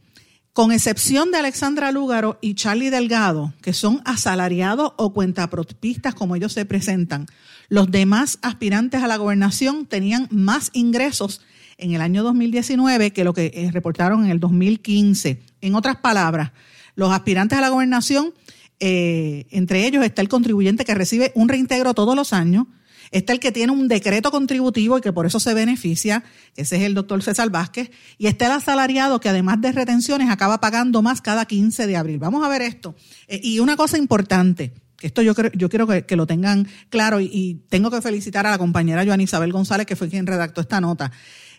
Con 0.54 0.72
excepción 0.72 1.32
de 1.32 1.38
Alexandra 1.38 1.92
Lúgaro 1.92 2.38
y 2.42 2.56
Charlie 2.56 2.90
Delgado, 2.90 3.54
que 3.62 3.72
son 3.72 4.02
asalariados 4.04 4.94
o 4.98 5.14
cuentapropistas 5.14 6.16
como 6.16 6.36
ellos 6.36 6.54
se 6.54 6.66
presentan, 6.66 7.28
los 7.70 7.92
demás 7.92 8.40
aspirantes 8.42 9.04
a 9.04 9.08
la 9.08 9.18
gobernación 9.18 9.86
tenían 9.86 10.28
más 10.32 10.72
ingresos 10.74 11.42
en 11.78 11.94
el 11.94 12.02
año 12.02 12.24
2019 12.24 13.12
que 13.12 13.24
lo 13.24 13.34
que 13.34 13.52
eh, 13.54 13.70
reportaron 13.72 14.26
en 14.26 14.32
el 14.32 14.40
2015. 14.40 15.40
En 15.62 15.76
otras 15.76 15.98
palabras, 15.98 16.52
los 16.96 17.12
aspirantes 17.12 17.58
a 17.58 17.62
la 17.62 17.70
gobernación, 17.70 18.34
eh, 18.80 19.46
entre 19.52 19.86
ellos 19.86 20.04
está 20.04 20.22
el 20.22 20.30
contribuyente 20.30 20.84
que 20.84 20.96
recibe 20.96 21.32
un 21.36 21.48
reintegro 21.48 21.94
todos 21.94 22.16
los 22.16 22.34
años, 22.34 22.66
está 23.12 23.34
el 23.34 23.40
que 23.40 23.52
tiene 23.52 23.72
un 23.72 23.88
decreto 23.88 24.32
contributivo 24.32 24.98
y 24.98 25.02
que 25.02 25.14
por 25.14 25.26
eso 25.26 25.40
se 25.40 25.54
beneficia, 25.54 26.24
ese 26.56 26.78
es 26.78 26.84
el 26.84 26.94
doctor 26.94 27.22
César 27.24 27.50
Vázquez, 27.50 27.92
y 28.18 28.28
está 28.28 28.48
el 28.48 28.54
asalariado 28.54 29.20
que 29.20 29.30
además 29.30 29.62
de 29.62 29.72
retenciones 29.72 30.30
acaba 30.30 30.60
pagando 30.60 31.02
más 31.02 31.22
cada 31.22 31.46
15 31.46 31.88
de 31.88 31.98
abril. 31.98 32.20
Vamos 32.20 32.46
a 32.46 32.50
ver 32.50 32.62
esto. 32.62 32.96
Eh, 33.28 33.40
y 33.44 33.60
una 33.60 33.76
cosa 33.76 33.98
importante, 33.98 34.74
esto 35.02 35.22
yo, 35.22 35.34
creo, 35.34 35.52
yo 35.54 35.70
quiero 35.70 35.88
que, 35.88 36.16
lo 36.16 36.28
tengan 36.28 36.68
claro 36.90 37.20
y, 37.22 37.62
tengo 37.70 37.90
que 37.90 38.02
felicitar 38.02 38.46
a 38.46 38.52
la 38.52 38.58
compañera 38.58 39.06
Joan 39.06 39.22
Isabel 39.22 39.52
González, 39.52 39.86
que 39.86 39.96
fue 39.96 40.10
quien 40.10 40.28
redactó 40.28 40.62
esta 40.62 40.82
nota, 40.82 41.12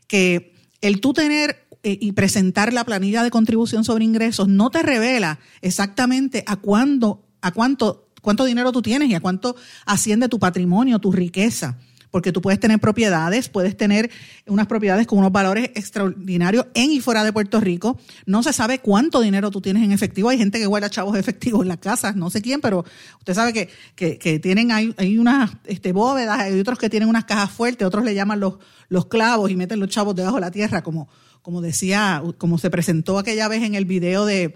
que 0.06 0.54
el 0.80 1.00
tú 1.00 1.12
tener 1.12 1.66
eh, 1.82 1.96
y 2.00 2.12
presentar 2.12 2.72
la 2.72 2.84
planilla 2.84 3.22
de 3.22 3.30
contribución 3.30 3.84
sobre 3.84 4.04
ingresos 4.04 4.48
no 4.48 4.70
te 4.70 4.82
revela 4.82 5.38
exactamente 5.62 6.44
a 6.46 6.56
cuándo, 6.56 7.26
a 7.40 7.52
cuánto, 7.52 8.09
cuánto 8.20 8.44
dinero 8.44 8.72
tú 8.72 8.82
tienes 8.82 9.08
y 9.08 9.14
a 9.14 9.20
cuánto 9.20 9.56
asciende 9.86 10.28
tu 10.28 10.38
patrimonio, 10.38 10.98
tu 10.98 11.12
riqueza 11.12 11.78
porque 12.10 12.32
tú 12.32 12.40
puedes 12.42 12.60
tener 12.60 12.78
propiedades, 12.78 13.48
puedes 13.48 13.76
tener 13.76 14.10
unas 14.46 14.66
propiedades 14.66 15.06
con 15.06 15.18
unos 15.18 15.32
valores 15.32 15.70
extraordinarios 15.74 16.66
en 16.74 16.90
y 16.90 17.00
fuera 17.00 17.24
de 17.24 17.32
Puerto 17.32 17.60
Rico. 17.60 17.98
No 18.26 18.42
se 18.42 18.52
sabe 18.52 18.80
cuánto 18.80 19.20
dinero 19.20 19.50
tú 19.50 19.60
tienes 19.60 19.82
en 19.82 19.92
efectivo. 19.92 20.28
Hay 20.28 20.38
gente 20.38 20.58
que 20.58 20.66
guarda 20.66 20.90
chavos 20.90 21.16
efectivos 21.16 21.62
en 21.62 21.68
las 21.68 21.78
casas, 21.78 22.16
no 22.16 22.30
sé 22.30 22.42
quién, 22.42 22.60
pero 22.60 22.84
usted 23.18 23.34
sabe 23.34 23.52
que, 23.52 23.68
que, 23.94 24.18
que 24.18 24.38
tienen, 24.38 24.72
hay, 24.72 24.94
hay 24.96 25.18
unas 25.18 25.50
este, 25.64 25.92
bóvedas, 25.92 26.40
hay 26.40 26.58
otros 26.58 26.78
que 26.78 26.90
tienen 26.90 27.08
unas 27.08 27.24
cajas 27.24 27.50
fuertes, 27.50 27.86
otros 27.86 28.04
le 28.04 28.14
llaman 28.14 28.40
los, 28.40 28.54
los 28.88 29.06
clavos 29.06 29.50
y 29.50 29.56
meten 29.56 29.78
los 29.80 29.88
chavos 29.88 30.14
debajo 30.14 30.36
de 30.36 30.42
la 30.42 30.50
tierra, 30.50 30.82
como, 30.82 31.08
como 31.42 31.60
decía, 31.60 32.22
como 32.38 32.58
se 32.58 32.70
presentó 32.70 33.18
aquella 33.18 33.48
vez 33.48 33.62
en 33.62 33.74
el 33.74 33.84
video 33.84 34.24
de 34.26 34.54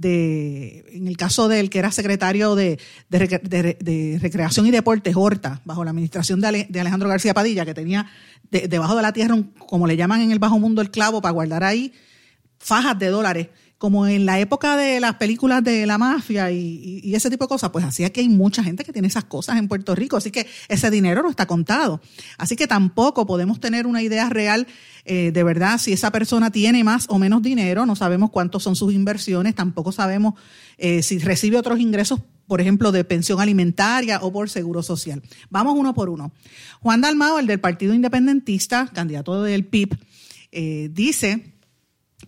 de, 0.00 0.84
en 0.92 1.06
el 1.06 1.16
caso 1.16 1.48
del 1.48 1.68
que 1.68 1.78
era 1.78 1.90
secretario 1.92 2.54
de, 2.54 2.78
de, 3.08 4.18
Recreación 4.20 4.66
y 4.66 4.70
Deportes, 4.70 5.14
Horta, 5.14 5.60
bajo 5.64 5.84
la 5.84 5.90
administración 5.90 6.40
de, 6.40 6.80
Alejandro 6.80 7.08
García 7.08 7.34
Padilla, 7.34 7.64
que 7.64 7.74
tenía 7.74 8.06
debajo 8.50 8.96
de 8.96 9.02
la 9.02 9.12
tierra, 9.12 9.36
como 9.58 9.86
le 9.86 9.96
llaman 9.96 10.22
en 10.22 10.32
el 10.32 10.38
bajo 10.38 10.58
mundo, 10.58 10.80
el 10.80 10.90
clavo, 10.90 11.20
para 11.20 11.32
guardar 11.32 11.64
ahí 11.64 11.92
fajas 12.60 12.98
de 12.98 13.08
dólares 13.08 13.48
como 13.80 14.06
en 14.06 14.26
la 14.26 14.38
época 14.38 14.76
de 14.76 15.00
las 15.00 15.14
películas 15.14 15.64
de 15.64 15.86
la 15.86 15.96
mafia 15.96 16.50
y, 16.50 17.14
ese 17.14 17.30
tipo 17.30 17.44
de 17.44 17.48
cosas, 17.48 17.70
pues 17.70 17.82
así 17.82 18.08
que 18.10 18.20
hay 18.20 18.28
mucha 18.28 18.62
gente 18.62 18.84
que 18.84 18.92
tiene 18.92 19.08
esas 19.08 19.24
cosas 19.24 19.56
en 19.56 19.68
Puerto 19.68 19.94
Rico, 19.94 20.18
así 20.18 20.30
que 20.30 20.46
ese 20.68 20.90
dinero 20.90 21.22
no 21.22 21.30
está 21.30 21.46
contado. 21.46 22.02
Así 22.36 22.56
que 22.56 22.66
tampoco 22.66 23.24
podemos 23.24 23.58
tener 23.58 23.86
una 23.86 24.02
idea 24.02 24.28
real 24.28 24.66
eh, 25.06 25.30
de 25.32 25.42
verdad 25.42 25.78
si 25.78 25.94
esa 25.94 26.12
persona 26.12 26.50
tiene 26.50 26.84
más 26.84 27.06
o 27.08 27.18
menos 27.18 27.40
dinero, 27.40 27.86
no 27.86 27.96
sabemos 27.96 28.28
cuántos 28.28 28.62
son 28.62 28.76
sus 28.76 28.92
inversiones, 28.92 29.54
tampoco 29.54 29.92
sabemos 29.92 30.34
eh, 30.76 31.02
si 31.02 31.18
recibe 31.18 31.56
otros 31.56 31.80
ingresos, 31.80 32.20
por 32.46 32.60
ejemplo, 32.60 32.92
de 32.92 33.02
pensión 33.04 33.40
alimentaria 33.40 34.18
o 34.20 34.30
por 34.30 34.50
seguro 34.50 34.82
social. 34.82 35.22
Vamos 35.48 35.74
uno 35.78 35.94
por 35.94 36.10
uno. 36.10 36.32
Juan 36.82 37.00
Dalmao, 37.00 37.38
el 37.38 37.46
del 37.46 37.60
Partido 37.60 37.94
Independentista, 37.94 38.90
candidato 38.92 39.42
del 39.42 39.64
PIB, 39.64 39.96
eh, 40.52 40.90
dice 40.92 41.54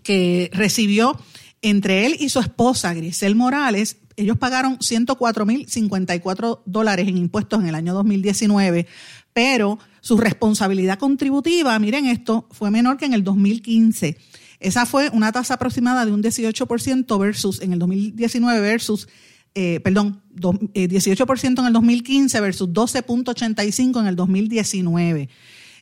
que 0.02 0.50
recibió 0.54 1.18
entre 1.62 2.06
él 2.06 2.16
y 2.18 2.28
su 2.28 2.40
esposa, 2.40 2.92
Grisel 2.92 3.36
Morales, 3.36 3.98
ellos 4.16 4.36
pagaron 4.36 4.78
104.054 4.78 6.62
dólares 6.66 7.08
en 7.08 7.16
impuestos 7.16 7.60
en 7.60 7.68
el 7.68 7.74
año 7.74 7.94
2019, 7.94 8.86
pero 9.32 9.78
su 10.00 10.18
responsabilidad 10.18 10.98
contributiva, 10.98 11.78
miren 11.78 12.06
esto, 12.06 12.48
fue 12.50 12.70
menor 12.70 12.98
que 12.98 13.06
en 13.06 13.14
el 13.14 13.24
2015. 13.24 14.18
Esa 14.60 14.86
fue 14.86 15.08
una 15.10 15.32
tasa 15.32 15.54
aproximada 15.54 16.04
de 16.04 16.12
un 16.12 16.22
18% 16.22 17.18
versus 17.18 17.62
en 17.62 17.72
el 17.72 17.78
2019 17.78 18.60
versus, 18.60 19.08
eh, 19.54 19.80
perdón, 19.80 20.20
18% 20.34 21.44
eh, 21.44 21.60
en 21.60 21.66
el 21.66 21.72
2015 21.72 22.40
versus 22.40 22.68
12.85 22.68 24.00
en 24.00 24.06
el 24.06 24.16
2019. 24.16 25.28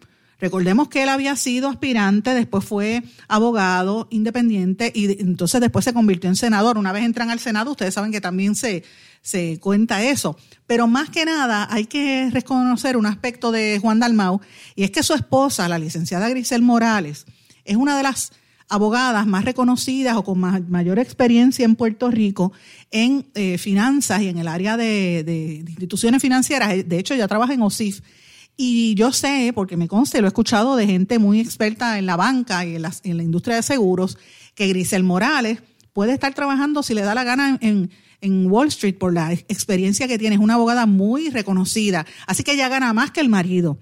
Recordemos 0.41 0.89
que 0.89 1.03
él 1.03 1.09
había 1.09 1.35
sido 1.35 1.69
aspirante, 1.69 2.33
después 2.33 2.65
fue 2.65 3.03
abogado 3.27 4.07
independiente 4.09 4.91
y 4.93 5.21
entonces 5.21 5.61
después 5.61 5.85
se 5.85 5.93
convirtió 5.93 6.31
en 6.31 6.35
senador. 6.35 6.79
Una 6.79 6.91
vez 6.91 7.03
entran 7.03 7.29
al 7.29 7.39
Senado, 7.39 7.71
ustedes 7.71 7.93
saben 7.93 8.11
que 8.11 8.21
también 8.21 8.55
se, 8.55 8.83
se 9.21 9.59
cuenta 9.59 10.03
eso. 10.03 10.35
Pero 10.65 10.87
más 10.87 11.11
que 11.11 11.25
nada 11.25 11.67
hay 11.69 11.85
que 11.85 12.29
reconocer 12.31 12.97
un 12.97 13.05
aspecto 13.05 13.51
de 13.51 13.77
Juan 13.79 13.99
Dalmau 13.99 14.41
y 14.75 14.83
es 14.83 14.89
que 14.89 15.03
su 15.03 15.13
esposa, 15.13 15.69
la 15.69 15.77
licenciada 15.77 16.27
Grisel 16.27 16.63
Morales, 16.63 17.27
es 17.63 17.75
una 17.75 17.95
de 17.95 18.01
las 18.01 18.31
abogadas 18.67 19.27
más 19.27 19.45
reconocidas 19.45 20.15
o 20.15 20.23
con 20.23 20.39
mayor 20.39 20.97
experiencia 20.97 21.65
en 21.65 21.75
Puerto 21.75 22.09
Rico 22.09 22.51
en 22.89 23.27
eh, 23.35 23.57
finanzas 23.57 24.21
y 24.21 24.29
en 24.29 24.39
el 24.39 24.47
área 24.47 24.75
de, 24.75 25.63
instituciones 25.67 26.19
financieras. 26.19 26.87
De 26.87 26.97
hecho, 26.97 27.13
ella 27.13 27.27
trabaja 27.27 27.53
en 27.53 27.61
OSIF. 27.61 28.01
Y 28.63 28.93
yo 28.93 29.11
sé, 29.11 29.53
porque 29.55 29.75
me 29.75 29.87
consta, 29.87 30.19
lo 30.19 30.27
he 30.27 30.29
escuchado 30.29 30.75
de 30.75 30.85
gente 30.85 31.17
muy 31.17 31.39
experta 31.39 31.97
en 31.97 32.05
la 32.05 32.15
banca 32.15 32.63
y 32.63 32.75
en 32.75 32.83
la, 32.83 32.93
en 33.03 33.17
la 33.17 33.23
industria 33.23 33.55
de 33.55 33.63
seguros, 33.63 34.19
que 34.53 34.67
Grisel 34.67 35.03
Morales 35.03 35.63
puede 35.93 36.13
estar 36.13 36.35
trabajando 36.35 36.83
si 36.83 36.93
le 36.93 37.01
da 37.01 37.15
la 37.15 37.23
gana 37.23 37.57
en, 37.59 37.89
en 38.21 38.51
Wall 38.51 38.67
Street 38.67 38.99
por 38.99 39.13
la 39.13 39.33
experiencia 39.33 40.07
que 40.07 40.19
tiene. 40.19 40.35
Es 40.35 40.41
una 40.41 40.53
abogada 40.53 40.85
muy 40.85 41.31
reconocida, 41.31 42.05
así 42.27 42.43
que 42.43 42.51
ella 42.51 42.69
gana 42.69 42.93
más 42.93 43.09
que 43.09 43.21
el 43.21 43.29
marido. 43.29 43.79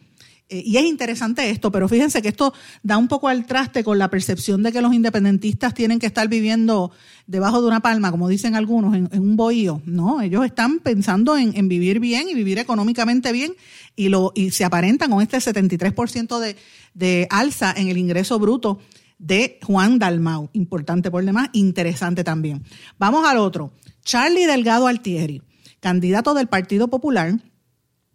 Eh, 0.50 0.64
y 0.66 0.78
es 0.78 0.84
interesante 0.84 1.50
esto, 1.50 1.72
pero 1.72 1.88
fíjense 1.88 2.22
que 2.22 2.30
esto 2.30 2.54
da 2.82 2.98
un 2.98 3.08
poco 3.08 3.28
al 3.28 3.46
traste 3.46 3.84
con 3.84 4.00
la 4.00 4.10
percepción 4.10 4.64
de 4.64 4.72
que 4.72 4.82
los 4.82 4.94
independentistas 4.94 5.74
tienen 5.76 6.00
que 6.00 6.08
estar 6.08 6.28
viviendo 6.28 6.92
debajo 7.28 7.62
de 7.62 7.68
una 7.68 7.82
palma, 7.82 8.10
como 8.10 8.28
dicen 8.28 8.56
algunos, 8.56 8.96
en, 8.96 9.08
un 9.20 9.36
bohío. 9.36 9.82
No, 9.86 10.22
ellos 10.22 10.44
están 10.44 10.80
pensando 10.80 11.38
en, 11.38 11.68
vivir 11.70 12.00
bien 12.00 12.28
y 12.28 12.34
vivir 12.34 12.58
económicamente 12.58 13.32
bien 13.32 13.54
y, 13.96 14.10
lo, 14.10 14.32
y 14.34 14.50
se 14.50 14.66
aparentan 14.66 15.12
con 15.12 15.22
este 15.22 15.38
73% 15.38 16.40
de, 16.40 16.56
de 16.96 17.28
alza 17.30 17.72
en 17.78 17.88
el 17.88 17.98
ingreso 17.98 18.40
bruto 18.40 18.80
de 19.20 19.60
Juan 19.64 20.00
Dalmau. 20.00 20.50
Importante 20.54 21.12
por 21.12 21.24
demás, 21.24 21.50
interesante 21.54 22.24
también. 22.24 22.64
Vamos 22.98 23.28
al 23.28 23.38
otro. 23.38 23.74
Charlie 24.04 24.48
Delgado 24.48 24.88
Altieri, 24.88 25.44
candidato 25.80 26.34
del 26.34 26.48
Partido 26.48 26.88
Popular, 26.88 27.40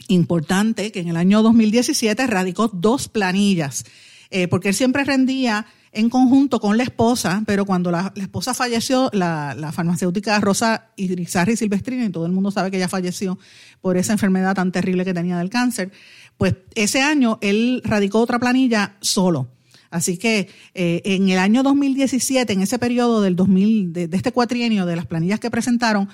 importante 0.08 0.92
que 0.92 1.00
en 1.00 1.08
el 1.08 1.16
año 1.16 1.42
2017 1.42 2.26
radicó 2.26 2.68
dos 2.68 3.08
planillas, 3.08 3.84
eh, 4.30 4.48
porque 4.48 4.68
él 4.68 4.74
siempre 4.74 5.04
rendía 5.04 5.66
en 5.94 6.10
conjunto 6.10 6.60
con 6.60 6.76
la 6.76 6.82
esposa, 6.82 7.42
pero 7.46 7.64
cuando 7.64 7.90
la, 7.90 8.12
esposa 8.16 8.52
falleció, 8.52 9.10
la, 9.12 9.70
farmacéutica 9.72 10.40
Rosa 10.40 10.90
Irizarry 10.96 11.56
Silvestrini, 11.56 12.06
y 12.06 12.10
todo 12.10 12.26
el 12.26 12.32
mundo 12.32 12.50
sabe 12.50 12.70
que 12.70 12.76
ella 12.76 12.88
falleció 12.88 13.38
por 13.80 13.96
esa 13.96 14.12
enfermedad 14.12 14.54
tan 14.54 14.72
terrible 14.72 15.04
que 15.04 15.14
tenía 15.14 15.38
del 15.38 15.50
cáncer, 15.50 15.92
pues 16.36 16.56
ese 16.74 17.00
año 17.00 17.38
él 17.40 17.80
radicó 17.84 18.20
otra 18.20 18.38
planilla 18.38 18.96
solo. 19.00 19.48
Así 19.90 20.18
que 20.18 20.48
eh, 20.74 21.02
en 21.04 21.28
el 21.28 21.38
año 21.38 21.62
2017, 21.62 22.52
en 22.52 22.62
ese 22.62 22.80
periodo 22.80 23.22
del 23.22 23.36
2000, 23.36 23.92
de, 23.92 24.08
este 24.12 24.32
cuatrienio 24.32 24.86
de 24.86 24.96
las 24.96 25.06
planillas 25.06 25.38
que 25.38 25.52
presentaron, 25.52 26.08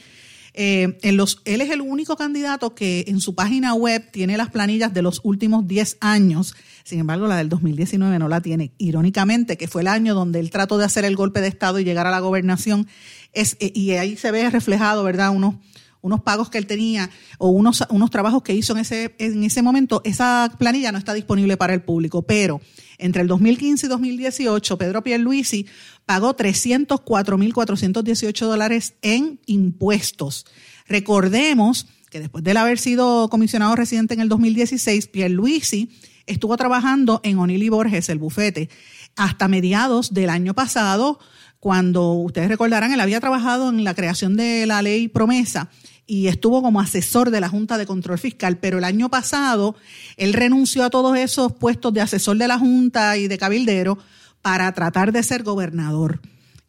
eh, 0.53 0.97
en 1.01 1.15
los, 1.15 1.41
él 1.45 1.61
es 1.61 1.69
el 1.69 1.79
único 1.79 2.17
candidato 2.17 2.75
que 2.75 3.05
en 3.07 3.21
su 3.21 3.35
página 3.35 3.73
web 3.73 4.09
tiene 4.11 4.35
las 4.35 4.49
planillas 4.49 4.93
de 4.93 5.01
los 5.01 5.21
últimos 5.23 5.67
10 5.67 5.97
años. 6.01 6.55
Sin 6.83 6.99
embargo, 6.99 7.27
la 7.27 7.37
del 7.37 7.47
2019 7.47 8.19
no 8.19 8.27
la 8.27 8.41
tiene. 8.41 8.73
Irónicamente, 8.77 9.55
que 9.55 9.67
fue 9.67 9.81
el 9.81 9.87
año 9.87 10.13
donde 10.13 10.39
él 10.39 10.49
trató 10.49 10.77
de 10.77 10.85
hacer 10.85 11.05
el 11.05 11.15
golpe 11.15 11.39
de 11.39 11.47
Estado 11.47 11.79
y 11.79 11.83
llegar 11.83 12.07
a 12.07 12.11
la 12.11 12.19
gobernación. 12.19 12.87
Es, 13.33 13.55
eh, 13.59 13.71
y 13.73 13.91
ahí 13.91 14.17
se 14.17 14.31
ve 14.31 14.49
reflejado, 14.49 15.03
¿verdad? 15.03 15.29
Unos, 15.29 15.55
unos 16.01 16.21
pagos 16.21 16.49
que 16.49 16.57
él 16.57 16.67
tenía 16.67 17.09
o 17.37 17.49
unos, 17.49 17.83
unos 17.89 18.09
trabajos 18.09 18.43
que 18.43 18.53
hizo 18.53 18.73
en 18.73 18.79
ese, 18.79 19.15
en 19.19 19.43
ese 19.43 19.61
momento. 19.61 20.01
Esa 20.03 20.53
planilla 20.57 20.91
no 20.91 20.97
está 20.97 21.13
disponible 21.13 21.55
para 21.57 21.73
el 21.73 21.81
público, 21.81 22.23
pero 22.23 22.59
entre 22.97 23.21
el 23.21 23.27
2015 23.27 23.85
y 23.85 23.89
2018, 23.89 24.77
Pedro 24.77 25.03
Pierluisi 25.03 25.67
pagó 26.05 26.35
304.418 26.35 28.45
dólares 28.45 28.95
en 29.01 29.39
impuestos. 29.45 30.45
Recordemos 30.87 31.87
que 32.09 32.19
después 32.19 32.43
de 32.43 32.57
haber 32.57 32.77
sido 32.77 33.29
comisionado 33.29 33.73
residente 33.75 34.13
en 34.13 34.19
el 34.19 34.29
2016, 34.29 35.07
Pierluisi 35.07 35.89
estuvo 36.27 36.55
trabajando 36.57 37.21
en 37.23 37.39
O'Neill 37.39 37.63
y 37.63 37.69
Borges, 37.69 38.09
el 38.09 38.19
bufete, 38.19 38.69
hasta 39.15 39.47
mediados 39.47 40.13
del 40.13 40.29
año 40.29 40.53
pasado, 40.53 41.19
cuando 41.59 42.13
ustedes 42.13 42.49
recordarán, 42.49 42.91
él 42.91 42.99
había 42.99 43.19
trabajado 43.19 43.69
en 43.69 43.83
la 43.83 43.93
creación 43.93 44.35
de 44.35 44.65
la 44.65 44.81
ley 44.81 45.07
promesa 45.07 45.69
y 46.07 46.27
estuvo 46.27 46.61
como 46.61 46.81
asesor 46.81 47.31
de 47.31 47.39
la 47.39 47.49
Junta 47.49 47.77
de 47.77 47.85
Control 47.85 48.17
Fiscal, 48.17 48.57
pero 48.57 48.79
el 48.79 48.83
año 48.83 49.09
pasado 49.09 49.75
él 50.17 50.33
renunció 50.33 50.83
a 50.83 50.89
todos 50.89 51.17
esos 51.17 51.53
puestos 51.53 51.93
de 51.93 52.01
asesor 52.01 52.37
de 52.37 52.47
la 52.47 52.59
Junta 52.59 53.17
y 53.17 53.27
de 53.27 53.37
cabildero 53.37 53.97
para 54.41 54.71
tratar 54.73 55.11
de 55.11 55.23
ser 55.23 55.43
gobernador. 55.43 56.19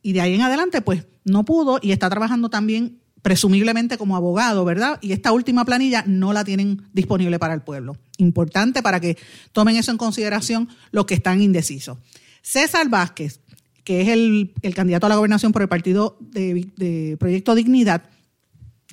Y 0.03 0.13
de 0.13 0.21
ahí 0.21 0.35
en 0.35 0.43
adelante, 0.43 0.81
pues 0.83 1.07
no 1.25 1.45
pudo 1.45 1.79
y 1.81 1.93
está 1.93 2.11
trabajando 2.11 2.51
también 2.51 3.01
presumiblemente 3.23 3.97
como 3.99 4.17
abogado, 4.17 4.65
¿verdad? 4.65 4.99
Y 5.01 5.13
esta 5.13 5.33
última 5.33 5.65
planilla 5.65 6.05
no 6.07 6.33
la 6.33 6.45
tienen 6.45 6.83
disponible 6.93 7.39
para 7.39 7.55
el 7.55 7.63
pueblo. 7.63 7.97
Importante 8.19 8.83
para 8.83 9.01
que 9.01 9.17
tomen 9.53 9.77
eso 9.77 9.93
en 9.93 9.97
consideración 9.97 10.69
los 10.91 11.07
que 11.07 11.15
están 11.15 11.41
indecisos. 11.41 11.99
César 12.43 12.89
Vázquez, 12.89 13.41
que 13.85 14.03
es 14.03 14.09
el, 14.09 14.53
candidato 14.75 15.07
a 15.07 15.09
la 15.09 15.17
gobernación 15.17 15.53
por 15.53 15.63
el 15.63 15.69
partido 15.69 16.17
de, 16.21 16.69
de 16.77 17.17
Proyecto 17.19 17.55
Dignidad, 17.55 18.03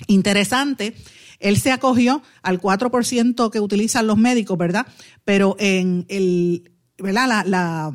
interesante, 0.06 0.94
él 1.38 1.58
se 1.58 1.72
acogió 1.72 2.22
al 2.42 2.60
4% 2.60 3.50
que 3.50 3.60
utilizan 3.60 4.06
los 4.06 4.18
médicos, 4.18 4.58
¿verdad? 4.58 4.86
Pero 5.24 5.56
en 5.58 6.04
el, 6.08 6.70
¿verdad? 6.98 7.44
La, 7.46 7.92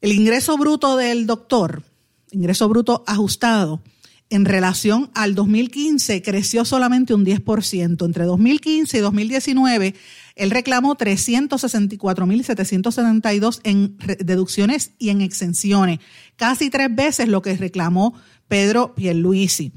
el 0.00 0.12
ingreso 0.12 0.58
bruto 0.58 0.96
del 0.96 1.26
doctor, 1.26 1.82
ingreso 2.30 2.68
bruto 2.68 3.04
ajustado, 3.06 3.80
en 4.28 4.44
relación 4.44 5.08
al 5.14 5.36
2015 5.36 6.20
creció 6.20 6.64
solamente 6.64 7.14
un 7.14 7.24
10%. 7.24 8.04
Entre 8.04 8.24
2015 8.24 8.98
y 8.98 9.00
2019, 9.00 9.94
él 10.34 10.50
reclamó 10.50 10.96
364.772 10.96 13.60
en 13.62 13.96
deducciones 14.18 14.90
y 14.98 15.10
en 15.10 15.20
exenciones, 15.20 16.00
casi 16.34 16.70
tres 16.70 16.92
veces 16.94 17.28
lo 17.28 17.40
que 17.40 17.56
reclamó 17.56 18.14
Pedro 18.48 18.96
Pierluisi. 18.96 19.72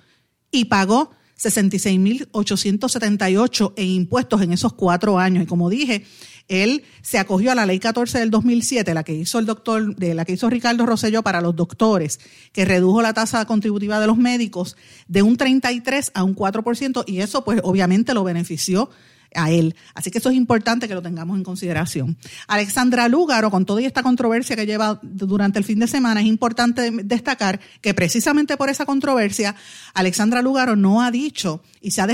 y 0.49 0.65
pagó 0.65 1.11
66.878 1.39 3.73
en 3.75 3.87
impuestos 3.87 4.41
en 4.41 4.53
esos 4.53 4.73
cuatro 4.73 5.19
años. 5.19 5.43
Y 5.43 5.47
como 5.47 5.69
dije, 5.69 6.03
él 6.47 6.83
se 7.03 7.19
acogió 7.19 7.51
a 7.51 7.55
la 7.55 7.67
ley 7.67 7.77
14 7.79 8.17
del 8.17 8.31
2007, 8.31 8.91
la 8.93 9.03
que 9.03 9.13
hizo 9.13 9.37
el 9.37 9.45
doctor, 9.45 9.95
de 9.95 10.15
la 10.15 10.25
que 10.25 10.33
hizo 10.33 10.49
Ricardo 10.49 10.87
Rosselló 10.87 11.21
para 11.21 11.41
los 11.41 11.55
doctores, 11.55 12.19
que 12.51 12.65
redujo 12.65 13.03
la 13.03 13.13
tasa 13.13 13.45
contributiva 13.45 13.99
de 13.99 14.07
los 14.07 14.17
médicos 14.17 14.75
de 15.07 15.21
un 15.21 15.37
33 15.37 16.11
a 16.15 16.23
un 16.23 16.35
4%, 16.35 17.03
y 17.05 17.19
eso 17.19 17.43
pues 17.43 17.61
obviamente 17.63 18.15
lo 18.15 18.23
benefició 18.23 18.89
a 19.35 19.51
él. 19.51 19.75
Así 19.93 20.11
que 20.11 20.17
eso 20.17 20.29
es 20.29 20.35
importante 20.35 20.87
que 20.87 20.93
lo 20.93 21.01
tengamos 21.01 21.37
en 21.37 21.43
consideración. 21.43 22.17
Alexandra 22.47 23.07
Lúgaro, 23.07 23.51
con 23.51 23.65
toda 23.65 23.81
esta 23.81 24.03
controversia 24.03 24.55
que 24.55 24.65
lleva 24.65 24.99
durante 25.01 25.59
el 25.59 25.65
fin 25.65 25.79
de 25.79 25.87
semana, 25.87 26.21
es 26.21 26.27
importante 26.27 26.91
destacar 27.03 27.59
que 27.81 27.93
precisamente 27.93 28.57
por 28.57 28.69
esa 28.69 28.85
controversia, 28.85 29.55
Alexandra 29.93 30.41
Lúgaro 30.41 30.75
no 30.75 31.01
ha 31.01 31.11
dicho 31.11 31.63
y 31.81 31.91
se 31.91 32.01
ha, 32.01 32.07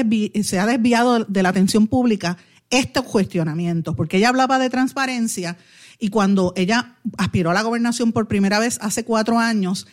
se 0.44 0.60
ha 0.60 0.66
desviado 0.66 1.26
de 1.26 1.44
la 1.44 1.50
atención 1.50 1.88
pública 1.88 2.38
estos 2.70 3.06
cuestionamientos, 3.06 3.96
porque 3.96 4.18
ella 4.18 4.30
hablaba 4.30 4.60
de 4.60 4.70
transparencia 4.70 5.58
y 6.00 6.10
cuando 6.10 6.54
ella 6.56 6.96
aspiró 7.18 7.52
a 7.52 7.54
la 7.54 7.64
gobernación 7.64 8.12
por 8.12 8.28
primera 8.28 8.60
vez 8.60 8.78
hace 8.82 9.04
cuatro 9.04 9.40
años, 9.40 9.88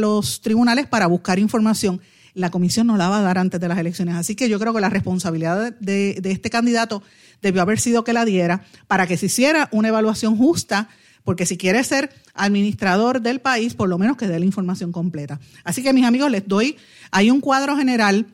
los, 0.00 0.40
tribunales 0.42 0.86
para 0.86 1.06
buscar 1.06 1.38
información. 1.38 2.00
La 2.34 2.50
comisión 2.50 2.88
no 2.88 2.96
la 2.96 3.08
va 3.08 3.20
a 3.20 3.22
dar 3.22 3.38
antes 3.38 3.60
de 3.60 3.68
las 3.68 3.78
elecciones. 3.78 4.16
Así 4.16 4.34
que 4.34 4.48
yo 4.48 4.58
creo 4.58 4.74
que 4.74 4.80
la 4.80 4.90
responsabilidad 4.90 5.72
de 5.78 6.20
este 6.24 6.50
candidato 6.50 7.02
debió 7.40 7.62
haber 7.62 7.78
sido 7.78 8.04
que 8.04 8.12
la 8.12 8.24
diera 8.24 8.64
para 8.88 9.06
que 9.06 9.16
se 9.16 9.26
hiciera 9.26 9.68
una 9.70 9.88
evaluación 9.88 10.36
justa 10.36 10.88
porque 11.24 11.46
si 11.46 11.56
quiere 11.56 11.82
ser 11.84 12.10
administrador 12.34 13.20
del 13.20 13.40
país, 13.40 13.74
por 13.74 13.88
lo 13.88 13.98
menos 13.98 14.16
que 14.16 14.28
dé 14.28 14.38
la 14.38 14.44
información 14.44 14.92
completa. 14.92 15.40
Así 15.64 15.82
que 15.82 15.92
mis 15.92 16.04
amigos, 16.04 16.30
les 16.30 16.46
doy, 16.46 16.76
hay 17.10 17.30
un 17.30 17.40
cuadro 17.40 17.76
general 17.76 18.26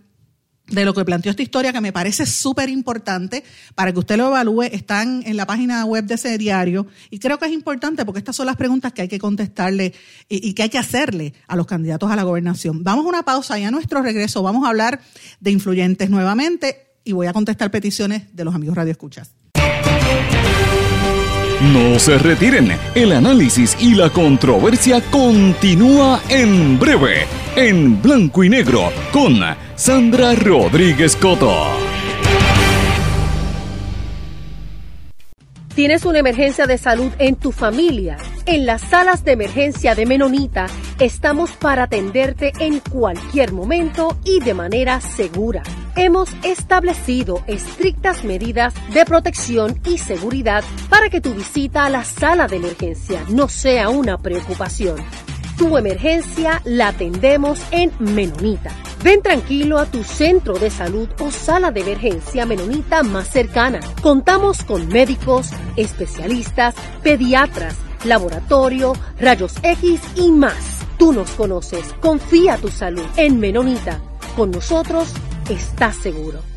de 0.70 0.84
lo 0.84 0.95
que 0.95 1.05
planteó 1.05 1.30
esta 1.30 1.43
historia 1.43 1.72
que 1.72 1.80
me 1.80 1.93
parece 1.93 2.26
súper 2.26 2.68
importante 2.68 3.45
para 3.74 3.93
que 3.93 3.99
usted 3.99 4.16
lo 4.16 4.28
evalúe. 4.28 4.62
Están 4.62 5.22
en 5.26 5.36
la 5.36 5.47
página 5.47 5.84
web 5.84 6.05
de 6.05 6.14
ese 6.14 6.38
diario 6.38 6.86
y 7.11 7.18
creo 7.18 7.38
que 7.38 7.47
es 7.47 7.53
importante 7.53 8.05
porque 8.05 8.18
estas 8.18 8.36
son 8.36 8.47
las 8.47 8.57
preguntas 8.57 8.93
que 8.93 9.03
hay 9.03 9.09
que 9.09 9.18
contestarle 9.18 9.93
y, 10.28 10.49
y 10.49 10.55
que 10.55 10.62
hay 10.64 10.68
que 10.68 10.78
hacerle 10.78 11.34
a 11.49 11.57
los 11.57 11.66
candidatos 11.66 12.11
a 12.11 12.16
la 12.16 12.22
gobernación. 12.22 12.84
Vamos 12.84 13.05
a 13.05 13.09
una 13.09 13.24
pausa 13.24 13.59
y 13.59 13.64
a 13.64 13.70
nuestro 13.70 14.03
regreso 14.03 14.43
vamos 14.43 14.64
a 14.64 14.68
hablar 14.68 15.01
de 15.41 15.51
influyentes 15.51 16.09
nuevamente 16.09 16.86
y 17.05 17.12
voy 17.12 17.26
a 17.26 17.32
contestar 17.32 17.70
peticiones 17.70 18.34
de 18.34 18.45
los 18.45 18.55
amigos 18.55 18.76
Radio 18.76 18.93
Escuchas. 18.93 19.39
No 21.61 21.98
se 21.98 22.16
retiren, 22.16 22.72
el 22.94 23.12
análisis 23.12 23.76
y 23.78 23.94
la 23.94 24.08
controversia 24.08 25.02
continúa 25.11 26.22
en 26.30 26.78
breve, 26.78 27.26
en 27.54 28.00
blanco 28.00 28.42
y 28.42 28.48
negro, 28.48 28.90
con 29.12 29.38
Sandra 29.76 30.34
Rodríguez 30.34 31.14
Coto. 31.16 31.66
¿Tienes 35.74 36.06
una 36.06 36.20
emergencia 36.20 36.66
de 36.66 36.78
salud 36.78 37.12
en 37.18 37.36
tu 37.36 37.52
familia? 37.52 38.16
En 38.46 38.64
las 38.64 38.80
salas 38.80 39.22
de 39.24 39.32
emergencia 39.32 39.94
de 39.94 40.06
Menonita 40.06 40.66
estamos 41.01 41.53
para 41.53 41.84
atenderte 41.84 42.53
en 42.59 42.80
cualquier 42.80 43.53
momento 43.53 44.18
y 44.24 44.40
de 44.40 44.53
manera 44.53 45.01
segura. 45.01 45.62
Hemos 45.96 46.30
establecido 46.44 47.42
estrictas 47.46 48.22
medidas 48.22 48.74
de 48.92 49.05
protección 49.07 49.80
y 49.84 49.98
seguridad 49.98 50.62
para 50.90 51.09
que 51.09 51.22
tu 51.22 51.34
visita 51.34 51.86
a 51.86 51.90
la 51.90 52.05
sala 52.05 52.46
de 52.46 52.57
emergencia 52.57 53.24
no 53.28 53.48
sea 53.48 53.88
una 53.88 54.18
preocupación. 54.18 54.96
Tu 55.57 55.76
emergencia 55.76 56.61
la 56.64 56.88
atendemos 56.88 57.61
en 57.70 57.92
Menonita. 57.98 58.70
Ven 59.03 59.22
tranquilo 59.22 59.78
a 59.78 59.86
tu 59.86 60.05
centro 60.05 60.59
de 60.59 60.70
salud 60.70 61.09
o 61.20 61.30
sala 61.30 61.70
de 61.70 61.80
emergencia 61.80 62.44
menonita 62.44 63.03
más 63.03 63.28
cercana. 63.28 63.80
Contamos 64.03 64.62
con 64.62 64.88
médicos, 64.88 65.51
especialistas, 65.76 66.74
pediatras, 67.03 67.76
laboratorio, 68.05 68.92
rayos 69.18 69.55
X 69.62 70.01
y 70.16 70.30
más. 70.30 70.80
Tú 71.01 71.14
nos 71.14 71.30
conoces. 71.30 71.94
Confía 72.03 72.59
tu 72.59 72.68
salud 72.68 73.07
en 73.16 73.40
Menonita. 73.40 74.03
Con 74.36 74.51
nosotros 74.51 75.11
estás 75.48 75.96
seguro. 75.96 76.49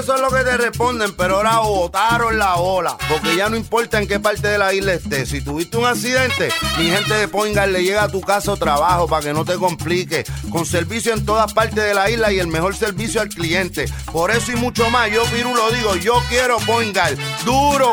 Eso 0.00 0.14
es 0.14 0.20
lo 0.20 0.30
que 0.30 0.42
te 0.42 0.56
responden, 0.56 1.12
pero 1.12 1.36
ahora 1.36 1.58
botaron 1.58 2.38
la 2.38 2.56
ola. 2.56 2.96
Porque 3.08 3.36
ya 3.36 3.50
no 3.50 3.56
importa 3.56 4.00
en 4.00 4.08
qué 4.08 4.18
parte 4.18 4.48
de 4.48 4.56
la 4.56 4.72
isla 4.72 4.94
estés. 4.94 5.28
Si 5.28 5.42
tuviste 5.42 5.76
un 5.76 5.84
accidente, 5.84 6.48
mi 6.78 6.86
gente 6.86 7.14
de 7.14 7.28
Poingal 7.28 7.72
le 7.72 7.84
llega 7.84 8.04
a 8.04 8.08
tu 8.08 8.22
casa 8.22 8.52
o 8.52 8.56
trabajo 8.56 9.06
para 9.06 9.22
que 9.22 9.32
no 9.34 9.44
te 9.44 9.54
complique. 9.56 10.24
Con 10.50 10.64
servicio 10.64 11.12
en 11.12 11.26
todas 11.26 11.52
partes 11.52 11.84
de 11.84 11.94
la 11.94 12.10
isla 12.10 12.32
y 12.32 12.38
el 12.38 12.46
mejor 12.46 12.74
servicio 12.74 13.20
al 13.20 13.28
cliente. 13.28 13.86
Por 14.10 14.30
eso 14.30 14.52
y 14.52 14.56
mucho 14.56 14.88
más, 14.88 15.10
yo 15.10 15.22
Piru 15.24 15.54
lo 15.54 15.70
digo, 15.70 15.96
yo 15.96 16.14
quiero 16.30 16.56
Poingal. 16.60 17.18
¡Duro! 17.44 17.92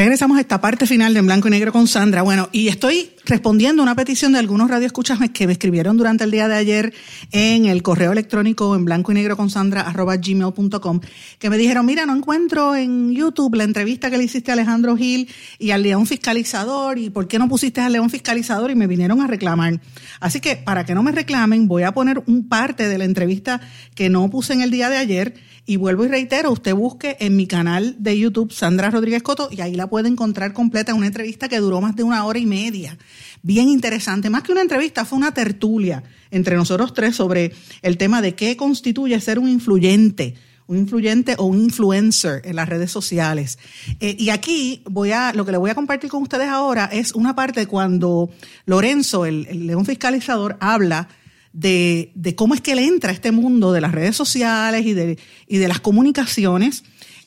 Regresamos 0.00 0.38
a 0.38 0.40
esta 0.40 0.62
parte 0.62 0.86
final 0.86 1.12
de 1.12 1.20
En 1.20 1.26
Blanco 1.26 1.48
y 1.48 1.50
Negro 1.50 1.72
con 1.72 1.86
Sandra. 1.86 2.22
Bueno, 2.22 2.48
y 2.52 2.68
estoy 2.68 3.10
respondiendo 3.26 3.82
a 3.82 3.84
una 3.84 3.94
petición 3.94 4.32
de 4.32 4.38
algunos 4.38 4.70
radioescuchas 4.70 5.18
que 5.34 5.46
me 5.46 5.52
escribieron 5.52 5.98
durante 5.98 6.24
el 6.24 6.30
día 6.30 6.48
de 6.48 6.54
ayer 6.54 6.94
en 7.32 7.66
el 7.66 7.82
correo 7.82 8.10
electrónico 8.10 8.74
en 8.74 8.86
blanco 8.86 9.12
y 9.12 9.16
negro 9.16 9.36
con 9.36 9.50
Sandra 9.50 9.82
arroba 9.82 10.16
gmail.com, 10.16 11.00
que 11.38 11.50
me 11.50 11.58
dijeron, 11.58 11.84
mira, 11.84 12.06
no 12.06 12.16
encuentro 12.16 12.74
en 12.74 13.12
YouTube 13.12 13.56
la 13.56 13.64
entrevista 13.64 14.10
que 14.10 14.16
le 14.16 14.24
hiciste 14.24 14.50
a 14.50 14.54
Alejandro 14.54 14.96
Gil 14.96 15.28
y 15.58 15.72
al 15.72 15.82
León 15.82 16.06
Fiscalizador, 16.06 16.98
y 16.98 17.10
por 17.10 17.28
qué 17.28 17.38
no 17.38 17.46
pusiste 17.46 17.82
al 17.82 17.92
León 17.92 18.08
Fiscalizador 18.08 18.70
y 18.70 18.76
me 18.76 18.86
vinieron 18.86 19.20
a 19.20 19.26
reclamar. 19.26 19.82
Así 20.18 20.40
que 20.40 20.56
para 20.56 20.86
que 20.86 20.94
no 20.94 21.02
me 21.02 21.12
reclamen, 21.12 21.68
voy 21.68 21.82
a 21.82 21.92
poner 21.92 22.22
un 22.26 22.48
parte 22.48 22.88
de 22.88 22.96
la 22.96 23.04
entrevista 23.04 23.60
que 23.94 24.08
no 24.08 24.30
puse 24.30 24.54
en 24.54 24.62
el 24.62 24.70
día 24.70 24.88
de 24.88 24.96
ayer 24.96 25.34
y 25.70 25.76
vuelvo 25.76 26.04
y 26.04 26.08
reitero, 26.08 26.50
usted 26.50 26.74
busque 26.74 27.16
en 27.20 27.36
mi 27.36 27.46
canal 27.46 27.94
de 28.00 28.18
YouTube 28.18 28.50
Sandra 28.50 28.90
Rodríguez 28.90 29.22
Coto 29.22 29.48
y 29.52 29.60
ahí 29.60 29.76
la 29.76 29.86
puede 29.86 30.08
encontrar 30.08 30.52
completa, 30.52 30.94
una 30.94 31.06
entrevista 31.06 31.48
que 31.48 31.60
duró 31.60 31.80
más 31.80 31.94
de 31.94 32.02
una 32.02 32.24
hora 32.24 32.40
y 32.40 32.44
media. 32.44 32.98
Bien 33.42 33.68
interesante, 33.68 34.30
más 34.30 34.42
que 34.42 34.50
una 34.50 34.62
entrevista, 34.62 35.04
fue 35.04 35.16
una 35.16 35.32
tertulia 35.32 36.02
entre 36.32 36.56
nosotros 36.56 36.92
tres 36.92 37.14
sobre 37.14 37.52
el 37.82 37.98
tema 37.98 38.20
de 38.20 38.34
qué 38.34 38.56
constituye 38.56 39.20
ser 39.20 39.38
un 39.38 39.48
influyente, 39.48 40.34
un 40.66 40.76
influyente 40.76 41.36
o 41.38 41.44
un 41.44 41.62
influencer 41.62 42.42
en 42.46 42.56
las 42.56 42.68
redes 42.68 42.90
sociales. 42.90 43.60
Eh, 44.00 44.16
y 44.18 44.30
aquí 44.30 44.82
voy 44.90 45.12
a, 45.12 45.32
lo 45.34 45.44
que 45.44 45.52
le 45.52 45.58
voy 45.58 45.70
a 45.70 45.76
compartir 45.76 46.10
con 46.10 46.24
ustedes 46.24 46.48
ahora 46.48 46.86
es 46.86 47.12
una 47.12 47.36
parte 47.36 47.68
cuando 47.68 48.28
Lorenzo, 48.66 49.24
el, 49.24 49.46
el 49.48 49.68
león 49.68 49.86
fiscalizador, 49.86 50.56
habla 50.58 51.06
de, 51.52 52.34
cómo 52.36 52.54
es 52.54 52.60
que 52.60 52.72
él 52.72 52.78
entra 52.78 53.10
a 53.10 53.12
este 53.12 53.32
mundo 53.32 53.72
de 53.72 53.80
las 53.80 53.92
redes 53.92 54.16
sociales 54.16 54.86
y 54.86 54.94
de, 54.94 55.18
y 55.46 55.58
de 55.58 55.68
las 55.68 55.80
comunicaciones. 55.80 56.84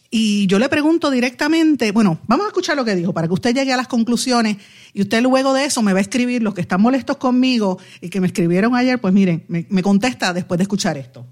Y 0.10 0.46
yo 0.46 0.60
le 0.60 0.70
pregunto 0.70 1.10
directamente, 1.10 1.92
bueno, 1.92 2.20
vamos 2.28 2.46
a 2.46 2.50
escuchar 2.50 2.76
lo 2.76 2.86
que 2.86 2.96
dijo 2.96 3.14
para 3.14 3.28
que 3.28 3.34
usted 3.34 3.56
llegue 3.56 3.74
a 3.74 3.78
las 3.78 3.88
conclusiones 3.88 4.58
y 4.94 5.02
usted 5.02 5.24
luego 5.24 5.54
de 5.54 5.66
eso 5.66 5.82
me 5.82 5.92
va 5.92 6.00
a 6.00 6.04
escribir 6.04 6.44
los 6.44 6.54
que 6.54 6.62
están 6.62 6.82
molestos 6.82 7.18
conmigo 7.18 7.80
y 8.00 8.10
que 8.10 8.22
me 8.22 8.28
escribieron 8.28 8.76
ayer, 8.76 9.02
pues 9.02 9.12
miren, 9.12 9.44
me, 9.48 9.66
me 9.70 9.82
contesta 9.82 10.32
después 10.32 10.60
de 10.60 10.64
escuchar 10.64 10.98
esto. 10.98 11.26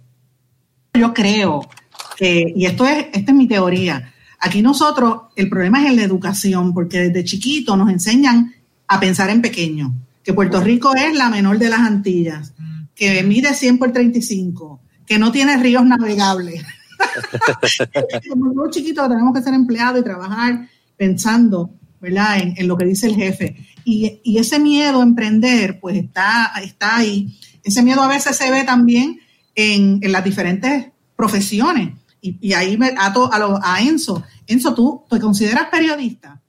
Yo 0.95 1.13
creo 1.13 1.69
que, 2.17 2.51
y 2.55 2.65
esto 2.65 2.87
es, 2.87 3.05
esta 3.13 3.31
es 3.31 3.37
mi 3.37 3.47
teoría, 3.47 4.13
aquí 4.39 4.63
nosotros 4.63 5.25
el 5.35 5.47
problema 5.47 5.83
es 5.83 5.91
en 5.91 5.97
la 5.97 6.03
educación, 6.03 6.73
porque 6.73 7.01
desde 7.01 7.23
chiquito 7.23 7.77
nos 7.77 7.89
enseñan 7.91 8.55
a 8.87 8.99
pensar 8.99 9.29
en 9.29 9.43
pequeño, 9.43 9.93
que 10.23 10.33
Puerto 10.33 10.59
Rico 10.59 10.95
es 10.95 11.15
la 11.15 11.29
menor 11.29 11.59
de 11.59 11.69
las 11.69 11.81
Antillas 11.81 12.53
que 13.01 13.23
mide 13.23 13.55
100 13.55 13.79
por 13.79 13.91
35, 13.91 14.79
que 15.07 15.17
no 15.17 15.31
tiene 15.31 15.57
ríos 15.57 15.83
navegables. 15.83 16.63
Como 18.29 18.53
los 18.53 18.69
chiquitos 18.69 19.09
tenemos 19.09 19.33
que 19.33 19.41
ser 19.41 19.55
empleados 19.55 20.01
y 20.01 20.03
trabajar 20.03 20.69
pensando 20.95 21.71
¿verdad? 21.99 22.37
En, 22.55 22.67
lo 22.67 22.77
que 22.77 22.85
dice 22.85 23.07
el 23.07 23.15
jefe. 23.15 23.55
Y, 23.83 24.21
y, 24.23 24.37
ese 24.37 24.59
miedo 24.59 24.99
a 24.99 25.03
emprender, 25.03 25.79
pues 25.79 25.97
está, 25.97 26.51
está 26.63 26.97
ahí. 26.97 27.35
Ese 27.63 27.81
miedo 27.81 28.03
a 28.03 28.07
veces 28.07 28.35
se 28.35 28.51
ve 28.51 28.63
también 28.63 29.19
en, 29.55 29.99
en 30.03 30.11
las 30.11 30.23
diferentes 30.23 30.91
profesiones. 31.15 31.95
Y, 32.21 32.37
y 32.39 32.53
ahí 32.53 32.77
me 32.77 32.93
ato 32.99 33.33
a, 33.33 33.39
lo, 33.39 33.59
a 33.63 33.81
Enzo. 33.81 34.23
Enzo, 34.45 34.75
¿tú 34.75 35.03
te 35.09 35.19
consideras 35.19 35.69
periodista? 35.71 36.39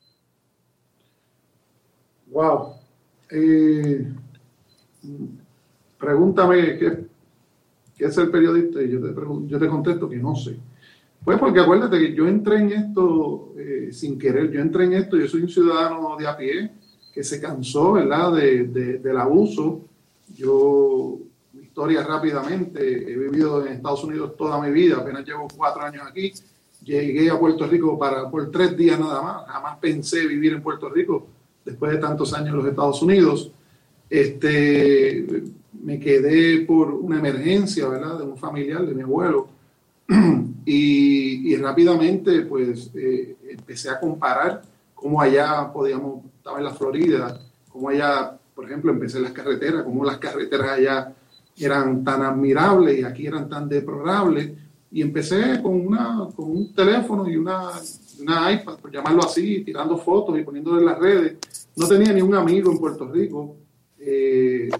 Wow. 2.31 2.75
Eh, 3.31 4.07
pregúntame 6.03 6.79
qué, 6.79 7.07
es 7.97 8.15
ser 8.15 8.29
periodista 8.29 8.83
y 8.83 8.91
yo 8.91 9.01
te, 9.01 9.15
yo 9.47 9.59
te 9.61 9.69
contesto 9.69 10.09
que 10.09 10.17
no 10.17 10.35
sé. 10.35 10.57
Pues 11.25 11.39
porque 11.39 11.61
acuérdate 11.61 12.01
que 12.01 12.13
yo 12.13 12.27
entré 12.27 12.57
en 12.57 12.73
esto 12.73 13.55
eh, 13.57 13.91
sin 13.93 14.19
querer, 14.19 14.51
yo 14.51 14.61
entré 14.61 14.87
en 14.87 14.95
esto, 14.95 15.17
yo 15.17 15.29
soy 15.29 15.43
un 15.43 15.49
ciudadano 15.49 16.17
de 16.19 16.27
a 16.27 16.37
pie 16.37 16.73
que 17.15 17.23
se 17.23 17.41
cansó, 17.41 17.93
¿verdad?, 17.93 18.33
de, 18.35 18.65
del 18.99 19.17
abuso. 19.17 19.83
Yo, 20.35 21.19
mi 21.53 21.63
historia 21.63 22.03
rápidamente, 22.03 23.13
he 23.13 23.17
vivido 23.17 23.65
en 23.65 23.75
Estados 23.75 24.03
Unidos 24.03 24.37
toda 24.37 24.61
mi 24.61 24.73
vida, 24.73 24.97
apenas 24.97 25.25
llevo 25.25 25.47
cuatro 25.57 25.83
años 25.83 26.03
aquí, 26.09 26.33
llegué 26.83 27.31
a 27.31 27.39
Puerto 27.39 27.69
Rico 27.69 27.97
para, 27.97 28.29
por 28.29 28.51
tres 28.51 28.77
días 28.77 28.99
nada 28.99 29.23
más, 29.23 29.47
jamás 29.47 29.79
pensé 29.79 30.27
vivir 30.27 30.55
en 30.55 30.63
Puerto 30.63 30.89
Rico 30.89 31.29
después 31.65 31.93
de 31.93 31.99
tantos 31.99 32.35
años 32.35 32.49
en 32.49 32.57
los 32.57 32.67
Estados 32.67 33.01
Unidos. 33.03 33.53
Este, 34.11 35.45
me 35.83 35.99
quedé 35.99 36.65
por 36.65 36.93
una 36.93 37.19
emergencia, 37.19 37.89
¿verdad? 37.89 38.19
De 38.19 38.25
un 38.25 38.37
familiar, 38.37 38.87
de 38.87 38.95
mi 38.95 39.03
abuelo. 39.03 39.49
Y, 40.65 41.57
rápidamente, 41.57 42.43
pues, 42.43 42.91
eh, 42.95 43.37
empecé 43.51 43.91
a 43.91 43.99
comparar 43.99 44.63
cómo 44.95 45.21
allá 45.21 45.73
podíamos, 45.73 46.25
estaba 46.37 46.59
en 46.59 46.65
la 46.65 46.71
Florida, 46.71 47.41
cómo 47.69 47.89
allá, 47.89 48.39
por 48.55 48.67
ejemplo, 48.67 48.93
empecé 48.93 49.19
las 49.19 49.33
carreteras, 49.33 49.83
cómo 49.83 50.05
las 50.05 50.19
carreteras 50.19 50.71
allá 50.71 51.13
eran 51.57 52.05
tan 52.05 52.23
admirables 52.23 52.97
y 53.01 53.03
aquí 53.03 53.27
eran 53.27 53.49
tan 53.49 53.69
deplorables. 53.69 54.53
Y 54.93 55.03
empecé 55.03 55.61
con, 55.61 55.85
una, 55.85 56.29
con 56.37 56.49
un 56.49 56.73
teléfono 56.73 57.29
y 57.29 57.37
una, 57.37 57.71
una 58.21 58.53
iPad, 58.53 58.79
por 58.79 58.93
llamarlo 58.93 59.25
así, 59.25 59.65
tirando 59.65 59.99
fotos 59.99 60.39
y 60.39 60.45
poniéndolo 60.45 60.79
en 60.79 60.87
las 60.87 60.99
redes. 60.99 61.39
No 61.75 61.89
tenía 61.89 62.13
ni 62.13 62.23
un 62.23 62.37
amigo 62.37 62.71
en 62.71 62.79
Puerto 62.79 63.09
Rico. 63.11 63.57
Eh, 63.99 64.71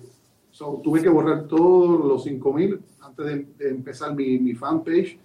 tuve 0.83 1.03
que 1.03 1.09
borrar 1.09 1.47
todos 1.47 2.05
los 2.05 2.25
5000 2.25 2.81
antes 3.01 3.27
de, 3.59 3.69
empezar 3.69 4.15
mi, 4.15 4.39
mi, 4.39 4.55
fanpage. 4.55 5.19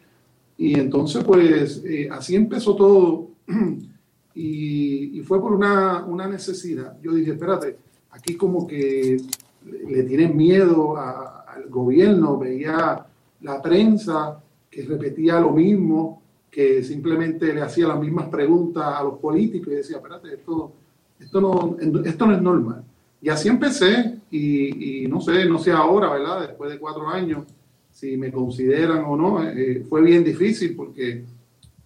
Y 0.57 0.79
entonces, 0.79 1.23
pues, 1.23 1.83
eh, 1.85 2.09
así 2.11 2.35
empezó 2.35 2.75
todo. 2.75 3.29
y, 4.35 5.21
fue 5.21 5.41
por 5.41 5.53
una, 5.53 6.05
una, 6.05 6.27
necesidad. 6.27 6.97
Yo 7.01 7.13
dije, 7.13 7.31
espérate, 7.31 7.77
aquí 8.11 8.35
como 8.35 8.65
que 8.65 9.17
le, 9.65 10.03
tienen 10.03 10.35
miedo 10.35 10.97
al 10.97 11.67
gobierno, 11.69 12.37
veía 12.37 13.05
la 13.41 13.61
prensa 13.61 14.41
que 14.69 14.83
repetía 14.83 15.39
lo 15.39 15.51
mismo, 15.51 16.21
que 16.49 16.83
simplemente 16.83 17.53
le 17.53 17.61
hacía 17.61 17.87
las 17.87 17.99
mismas 17.99 18.29
preguntas 18.29 18.83
a 18.85 19.03
los 19.03 19.19
políticos 19.19 19.73
y 19.73 19.75
decía, 19.77 19.97
espérate, 19.97 20.33
esto, 20.33 20.71
esto, 21.19 21.41
no, 21.41 21.77
esto 22.05 22.25
no 22.25 22.33
es 22.33 22.41
normal. 22.41 22.83
Y 23.21 23.29
así 23.29 23.49
empecé 23.49 24.19
y, 24.29 25.05
no 25.07 25.21
sé, 25.21 25.45
no 25.45 25.57
sé 25.57 25.71
ahora, 25.71 26.11
¿verdad? 26.11 26.47
Después 26.47 26.71
de 26.71 26.79
cuatro 26.79 27.07
años, 27.07 27.45
si 27.91 28.15
me 28.17 28.31
consideran 28.31 29.05
o 29.05 29.15
no, 29.15 29.43
eh, 29.43 29.83
fue 29.89 30.01
bien 30.03 30.23
difícil 30.23 30.75
porque 30.75 31.25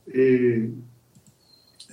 eh, 0.07 0.71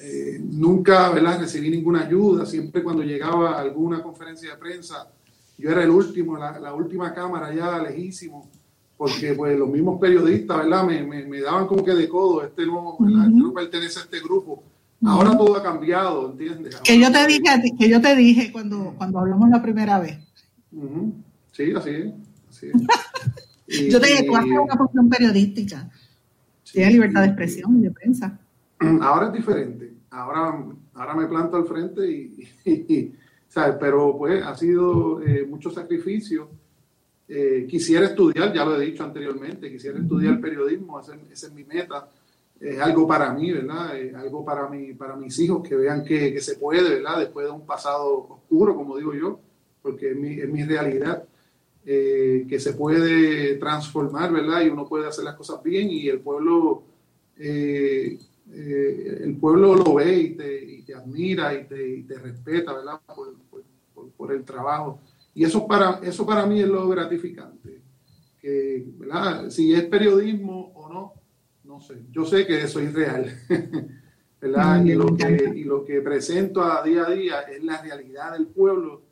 eh, 0.01 0.41
nunca, 0.43 1.11
¿verdad? 1.11 1.41
Recibí 1.41 1.70
ninguna 1.70 2.07
ayuda, 2.07 2.47
siempre 2.47 2.82
cuando 2.82 3.03
llegaba 3.03 3.53
a 3.53 3.61
alguna 3.61 4.03
conferencia 4.03 4.51
de 4.51 4.57
prensa, 4.57 5.09
yo 5.57 5.70
era 5.70 5.84
el 5.84 5.91
último, 5.91 6.36
la, 6.36 6.74
última 6.74 7.12
cámara 7.14 7.55
ya 7.55 7.80
lejísimo, 7.82 8.49
porque 8.97 9.34
pues 9.34 9.57
los 9.57 9.68
mismos 9.68 10.01
periodistas, 10.01 10.59
¿verdad? 10.59 10.84
Me, 10.84 11.24
me, 11.26 11.41
daban 11.41 11.66
como 11.66 11.84
que 11.84 11.95
de 11.95 12.09
codo, 12.09 12.45
este 12.45 12.66
no, 12.66 12.97
este 13.01 13.30
no 13.30 13.53
pertenece 13.53 14.01
a 14.01 14.03
este 14.03 14.20
grupo 14.20 14.64
Ahora 15.05 15.36
todo 15.36 15.57
ha 15.57 15.62
cambiado, 15.62 16.32
¿entiendes? 16.32 16.76
que 16.76 16.99
yo 16.99 17.12
te 17.12 17.26
dije 17.26 17.42
que 17.78 17.88
yo 17.88 18.01
te 18.01 18.16
dije 18.16 18.51
cuando, 18.51 18.94
cuando 18.96 19.20
hablamos 19.20 19.49
la 19.49 19.62
primera 19.62 20.01
vez. 20.01 20.18
Sí, 21.53 21.72
así 21.76 21.90
es. 21.90 22.61
yo 23.90 24.01
te 24.01 24.07
dije, 24.07 24.24
tú 24.24 24.36
haces 24.36 24.51
una 24.51 24.76
función 24.76 25.09
periodística. 25.09 25.88
Tienes 26.70 26.92
libertad 26.92 27.22
de 27.22 27.26
expresión 27.28 27.78
y 27.78 27.82
de 27.82 27.90
prensa. 27.92 28.38
Ahora 29.01 29.28
es 29.28 29.32
diferente. 29.32 29.92
Ahora, 30.11 30.64
ahora 30.94 31.14
me 31.14 31.26
planto 31.26 31.57
al 31.57 31.66
frente 31.66 32.11
y, 32.64 33.14
¿sabes? 33.49 33.76
Pero 33.78 34.16
pues 34.18 34.42
ha 34.42 34.55
sido 34.57 35.22
eh, 35.22 35.46
mucho 35.49 35.70
sacrificio. 35.70 36.51
Eh, 37.28 37.66
quisiera 37.68 38.07
estudiar, 38.07 38.53
ya 38.53 38.64
lo 38.64 38.80
he 38.80 38.86
dicho 38.86 39.05
anteriormente, 39.05 39.70
quisiera 39.70 39.99
estudiar 39.99 40.40
periodismo, 40.40 40.99
esa 40.99 41.14
es 41.14 41.53
mi 41.53 41.62
meta 41.62 42.09
es 42.61 42.81
algo 42.81 43.07
para 43.07 43.33
mí, 43.33 43.53
¿verdad? 43.53 43.97
Es 43.97 44.15
algo 44.15 44.45
para, 44.45 44.69
mí, 44.69 44.95
para 44.95 45.17
mis 45.17 45.39
hijos 45.39 45.67
que 45.67 45.77
vean 45.77 46.05
que, 46.05 46.33
que, 46.33 46.41
se 46.41 46.57
puede, 46.57 46.97
¿verdad? 46.97 47.21
Después 47.21 47.47
de 47.47 47.53
un 47.53 47.65
pasado 47.65 48.27
oscuro, 48.29 48.75
como 48.75 48.97
digo 48.97 49.15
yo, 49.15 49.41
porque 49.83 50.11
es 50.11 50.17
mi, 50.17 50.41
es 50.41 50.49
mi 50.49 50.65
realidad, 50.65 51.25
eh, 51.85 52.45
que 52.49 52.59
se 52.59 52.75
puede 52.75 53.55
transformar, 53.55 54.33
¿verdad? 54.33 54.63
Y 54.63 54.69
uno 54.69 54.87
puede 54.87 55.07
hacer 55.07 55.25
las 55.25 55.37
cosas 55.37 55.63
bien 55.63 55.89
y 55.91 56.09
el 56.09 56.21
pueblo, 56.21 56.83
eh, 57.37 58.19
eh, 58.53 59.21
el 59.25 59.37
pueblo 59.37 59.75
lo 59.75 59.95
ve 59.95 60.19
y 60.19 60.31
te, 60.35 60.65
y 60.65 60.83
te 60.83 60.95
admira 60.95 61.55
y 61.55 61.65
te, 61.65 61.89
y 61.89 62.03
te, 62.03 62.19
respeta, 62.19 62.73
¿verdad? 62.73 63.01
Por, 63.07 63.35
por, 63.51 64.11
por, 64.11 64.33
el 64.33 64.45
trabajo. 64.45 65.01
Y 65.35 65.45
eso 65.45 65.67
para, 65.67 66.01
eso 66.03 66.27
para 66.27 66.45
mí 66.45 66.61
es 66.61 66.69
lo 66.69 66.89
gratificante. 66.89 67.81
Que, 68.41 68.85
¿verdad? 68.99 69.49
Si 69.49 69.73
es 69.73 69.85
periodismo 69.85 70.73
no, 71.69 71.83
sé, 71.83 71.97
yo 72.11 72.25
sé 72.25 72.47
que 72.47 72.62
eso 72.62 72.81
es 72.81 72.95
real, 72.95 73.31
¿verdad? 74.41 74.83
Y 74.87 74.95
lo, 74.95 75.14
que, 75.14 75.53
y 75.55 75.64
lo 75.64 75.85
que 75.85 76.01
presento 76.01 76.62
a 76.62 76.83
día 76.83 77.07
a 77.07 77.11
día 77.11 77.41
es 77.43 77.62
la 77.62 77.83
realidad 77.83 78.33
del 78.33 78.47
pueblo 78.47 79.03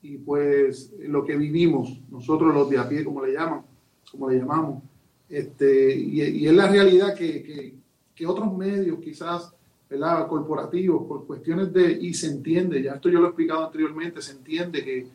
y 0.00 0.16
pues 0.16 0.94
lo 0.98 1.22
que 1.26 1.36
vivimos, 1.36 2.00
nosotros 2.10 2.54
los 2.54 2.70
de 2.70 2.78
a 2.78 2.88
pie, 2.88 3.04
como 3.04 3.22
le 3.22 3.34
llaman, 3.34 3.62
como 4.10 4.30
le 4.30 4.38
llamamos, 4.38 4.82
este, 5.28 5.94
y, 5.94 6.46
es 6.46 6.54
la 6.54 6.68
realidad 6.68 7.14
que, 7.14 7.74
que, 8.14 8.26
otros 8.26 8.54
medios 8.54 8.98
quizás, 8.98 9.54
¿verdad? 9.88 10.26
corporativos, 10.26 11.06
por 11.06 11.26
cuestiones 11.26 11.72
de, 11.72 11.92
y 11.92 12.14
se 12.14 12.28
entiende, 12.28 12.82
ya 12.82 12.94
esto 12.94 13.10
yo 13.10 13.18
lo 13.18 13.26
he 13.26 13.28
explicado 13.28 13.66
anteriormente, 13.66 14.22
se 14.22 14.32
entiende 14.32 14.84
que, 14.84 15.06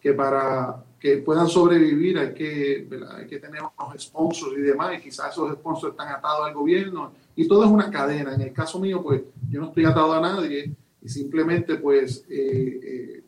que 0.00 0.12
para 0.12 0.84
que 0.98 1.18
puedan 1.18 1.48
sobrevivir 1.48 2.18
hay 2.18 2.32
que, 2.32 2.88
hay 3.16 3.26
que 3.26 3.38
tener 3.38 3.60
unos 3.60 4.02
sponsors 4.02 4.56
y 4.58 4.62
demás, 4.62 4.98
y 4.98 5.02
quizás 5.02 5.32
esos 5.32 5.52
sponsors 5.54 5.92
están 5.92 6.08
atados 6.08 6.46
al 6.46 6.54
gobierno, 6.54 7.12
y 7.34 7.46
todo 7.46 7.64
es 7.64 7.70
una 7.70 7.90
cadena. 7.90 8.34
En 8.34 8.40
el 8.40 8.52
caso 8.52 8.80
mío, 8.80 9.02
pues 9.02 9.22
yo 9.50 9.60
no 9.60 9.68
estoy 9.68 9.84
atado 9.84 10.12
a 10.14 10.20
nadie 10.20 10.72
y 11.02 11.08
simplemente 11.08 11.76
pues 11.76 12.24
eh, 12.30 12.80
eh, 12.82 13.24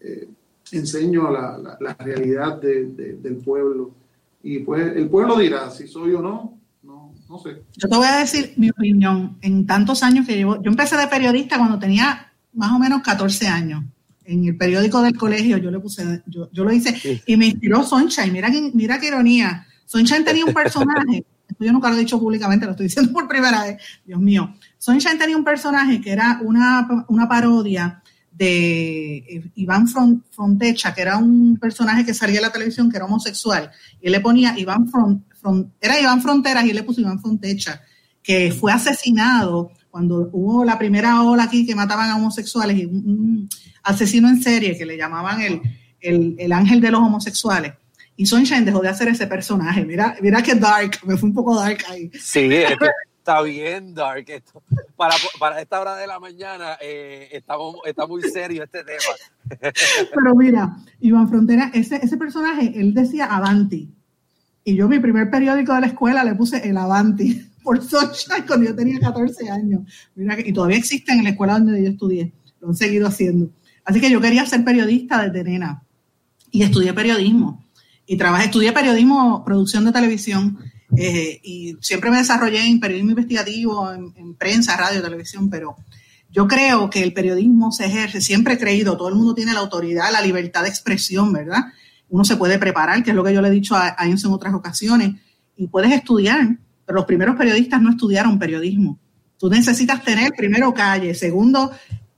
eh, 0.00 0.28
enseño 0.72 1.30
la, 1.30 1.76
la, 1.78 1.94
realidad 1.94 2.60
del 2.60 3.36
pueblo. 3.44 3.92
Y 4.42 4.60
pues 4.60 4.96
el 4.96 5.08
pueblo 5.08 5.38
dirá 5.38 5.70
si 5.70 5.86
soy 5.86 6.14
o 6.14 6.22
no, 6.22 6.58
no, 6.82 7.12
no 7.28 7.38
sé. 7.38 7.62
Yo 7.76 7.88
te 7.88 7.96
voy 7.96 8.06
a 8.06 8.18
decir 8.18 8.54
mi 8.56 8.70
opinión. 8.70 9.36
En 9.42 9.66
tantos 9.66 10.02
años 10.02 10.26
que 10.26 10.36
llevo, 10.36 10.62
yo 10.62 10.70
empecé 10.70 10.96
de 10.96 11.06
periodista 11.06 11.58
cuando 11.58 11.78
tenía 11.78 12.32
más 12.54 12.72
o 12.72 12.78
menos 12.78 13.02
14 13.02 13.46
años 13.46 13.84
en 14.28 14.44
el 14.44 14.56
periódico 14.56 15.00
del 15.00 15.16
colegio, 15.16 15.56
yo 15.56 15.70
le 15.70 15.80
puse, 15.80 16.22
yo, 16.26 16.50
yo 16.52 16.64
lo 16.64 16.70
hice 16.70 17.22
y 17.26 17.36
me 17.36 17.46
inspiró 17.46 17.82
Sunshine. 17.82 18.30
Mira, 18.30 18.50
mira 18.74 19.00
qué 19.00 19.08
ironía. 19.08 19.66
Sunshine 19.86 20.24
tenía 20.24 20.44
un 20.44 20.52
personaje, 20.52 21.24
yo 21.58 21.72
nunca 21.72 21.88
lo 21.88 21.96
he 21.96 22.00
dicho 22.00 22.20
públicamente, 22.20 22.66
lo 22.66 22.72
estoy 22.72 22.86
diciendo 22.86 23.10
por 23.10 23.26
primera 23.26 23.64
vez, 23.64 23.82
Dios 24.04 24.20
mío. 24.20 24.54
Sunshine 24.76 25.18
tenía 25.18 25.36
un 25.36 25.44
personaje 25.44 26.00
que 26.00 26.12
era 26.12 26.40
una, 26.42 27.06
una 27.08 27.26
parodia 27.26 28.02
de 28.30 29.16
eh, 29.16 29.50
Iván 29.54 29.88
Frontecha, 29.88 30.94
que 30.94 31.00
era 31.00 31.16
un 31.16 31.56
personaje 31.56 32.04
que 32.04 32.12
salía 32.12 32.36
en 32.36 32.42
la 32.42 32.52
televisión 32.52 32.90
que 32.90 32.98
era 32.98 33.06
homosexual. 33.06 33.70
Y 34.00 34.06
él 34.06 34.12
le 34.12 34.20
ponía 34.20 34.58
Iván 34.58 34.88
Front, 34.88 35.24
era 35.80 35.98
Iván 35.98 36.20
Fronteras 36.20 36.66
y 36.66 36.70
él 36.70 36.76
le 36.76 36.82
puso 36.82 37.00
Iván 37.00 37.20
Frontecha, 37.20 37.80
que 38.22 38.52
fue 38.52 38.72
asesinado 38.72 39.72
cuando 39.98 40.30
hubo 40.30 40.64
la 40.64 40.78
primera 40.78 41.24
ola 41.24 41.42
aquí 41.42 41.66
que 41.66 41.74
mataban 41.74 42.08
a 42.08 42.14
homosexuales 42.14 42.76
y 42.76 42.84
un, 42.84 43.48
asesino 43.82 44.28
en 44.28 44.40
serie 44.40 44.78
que 44.78 44.86
le 44.86 44.96
llamaban 44.96 45.40
el, 45.40 46.36
el, 46.38 46.52
ángel 46.52 46.80
de 46.80 46.92
los 46.92 47.00
homosexuales. 47.00 47.72
Y 48.14 48.24
Sunshine 48.24 48.64
dejó 48.64 48.78
de 48.78 48.90
hacer 48.90 49.08
ese 49.08 49.26
personaje. 49.26 49.84
Mira, 49.84 50.14
mira 50.20 50.40
que 50.40 50.54
dark, 50.54 51.00
me 51.04 51.16
fue 51.16 51.30
un 51.30 51.34
poco 51.34 51.56
dark 51.56 51.78
ahí. 51.88 52.12
Sí, 52.14 52.48
está 52.52 53.42
bien 53.42 53.92
dark. 53.92 54.24
Esto. 54.28 54.62
Para, 54.94 55.16
para 55.40 55.60
esta 55.60 55.80
hora 55.80 55.96
de 55.96 56.06
la 56.06 56.20
mañana 56.20 56.78
eh, 56.80 57.30
estamos, 57.32 57.78
está 57.84 58.06
muy 58.06 58.22
serio 58.22 58.62
este 58.62 58.84
tema. 58.84 59.16
Pero 60.14 60.34
mira, 60.36 60.76
Iván 61.00 61.28
Frontera, 61.28 61.72
ese, 61.74 61.96
ese 61.96 62.16
personaje, 62.16 62.72
él 62.76 62.94
decía 62.94 63.24
Avanti. 63.24 63.92
Y 64.62 64.76
yo 64.76 64.86
mi 64.86 65.00
primer 65.00 65.28
periódico 65.28 65.74
de 65.74 65.80
la 65.80 65.86
escuela 65.88 66.22
le 66.22 66.36
puse 66.36 66.68
el 66.68 66.76
Avanti 66.76 67.47
por 67.62 67.82
Sunshine 67.82 68.46
cuando 68.46 68.66
yo 68.66 68.74
tenía 68.74 68.98
14 69.00 69.50
años. 69.50 69.82
Y 70.44 70.52
todavía 70.52 70.76
existe 70.76 71.12
en 71.12 71.24
la 71.24 71.30
escuela 71.30 71.54
donde 71.54 71.82
yo 71.82 71.90
estudié. 71.90 72.32
Lo 72.60 72.68
han 72.68 72.76
seguido 72.76 73.06
haciendo. 73.06 73.50
Así 73.84 74.00
que 74.00 74.10
yo 74.10 74.20
quería 74.20 74.44
ser 74.46 74.64
periodista 74.64 75.22
desde 75.22 75.44
nena 75.44 75.82
y 76.50 76.62
estudié 76.62 76.92
periodismo. 76.92 77.64
Y 78.06 78.16
trabajé, 78.16 78.46
estudié 78.46 78.72
periodismo, 78.72 79.44
producción 79.44 79.84
de 79.84 79.92
televisión 79.92 80.58
eh, 80.96 81.40
y 81.42 81.76
siempre 81.80 82.10
me 82.10 82.18
desarrollé 82.18 82.66
en 82.66 82.80
periodismo 82.80 83.10
investigativo, 83.10 83.92
en, 83.92 84.34
prensa, 84.34 84.76
radio, 84.76 85.02
televisión, 85.02 85.50
pero 85.50 85.76
yo 86.30 86.46
creo 86.46 86.88
que 86.88 87.02
el 87.02 87.12
periodismo 87.12 87.72
se 87.72 87.86
ejerce, 87.86 88.20
siempre 88.20 88.54
he 88.54 88.58
creído, 88.58 88.96
todo 88.96 89.08
el 89.08 89.14
mundo 89.14 89.34
tiene 89.34 89.52
la 89.52 89.60
autoridad, 89.60 90.12
la 90.12 90.22
libertad 90.22 90.62
de 90.62 90.68
expresión, 90.68 91.32
¿verdad? 91.32 91.64
Uno 92.08 92.24
se 92.24 92.36
puede 92.36 92.58
preparar, 92.58 93.02
que 93.02 93.10
es 93.10 93.16
lo 93.16 93.24
que 93.24 93.34
yo 93.34 93.42
le 93.42 93.48
he 93.48 93.52
dicho 93.52 93.74
a, 93.74 93.94
a 93.98 94.06
en 94.06 94.16
otras 94.26 94.54
ocasiones, 94.54 95.14
y 95.56 95.66
puedes 95.66 95.92
estudiar, 95.92 96.58
pero 96.88 97.00
los 97.00 97.04
primeros 97.04 97.36
periodistas 97.36 97.82
no 97.82 97.90
estudiaron 97.90 98.38
periodismo. 98.38 98.98
Tú 99.36 99.50
necesitas 99.50 100.02
tener 100.02 100.32
primero 100.34 100.72
calle, 100.72 101.14
segundo 101.14 101.70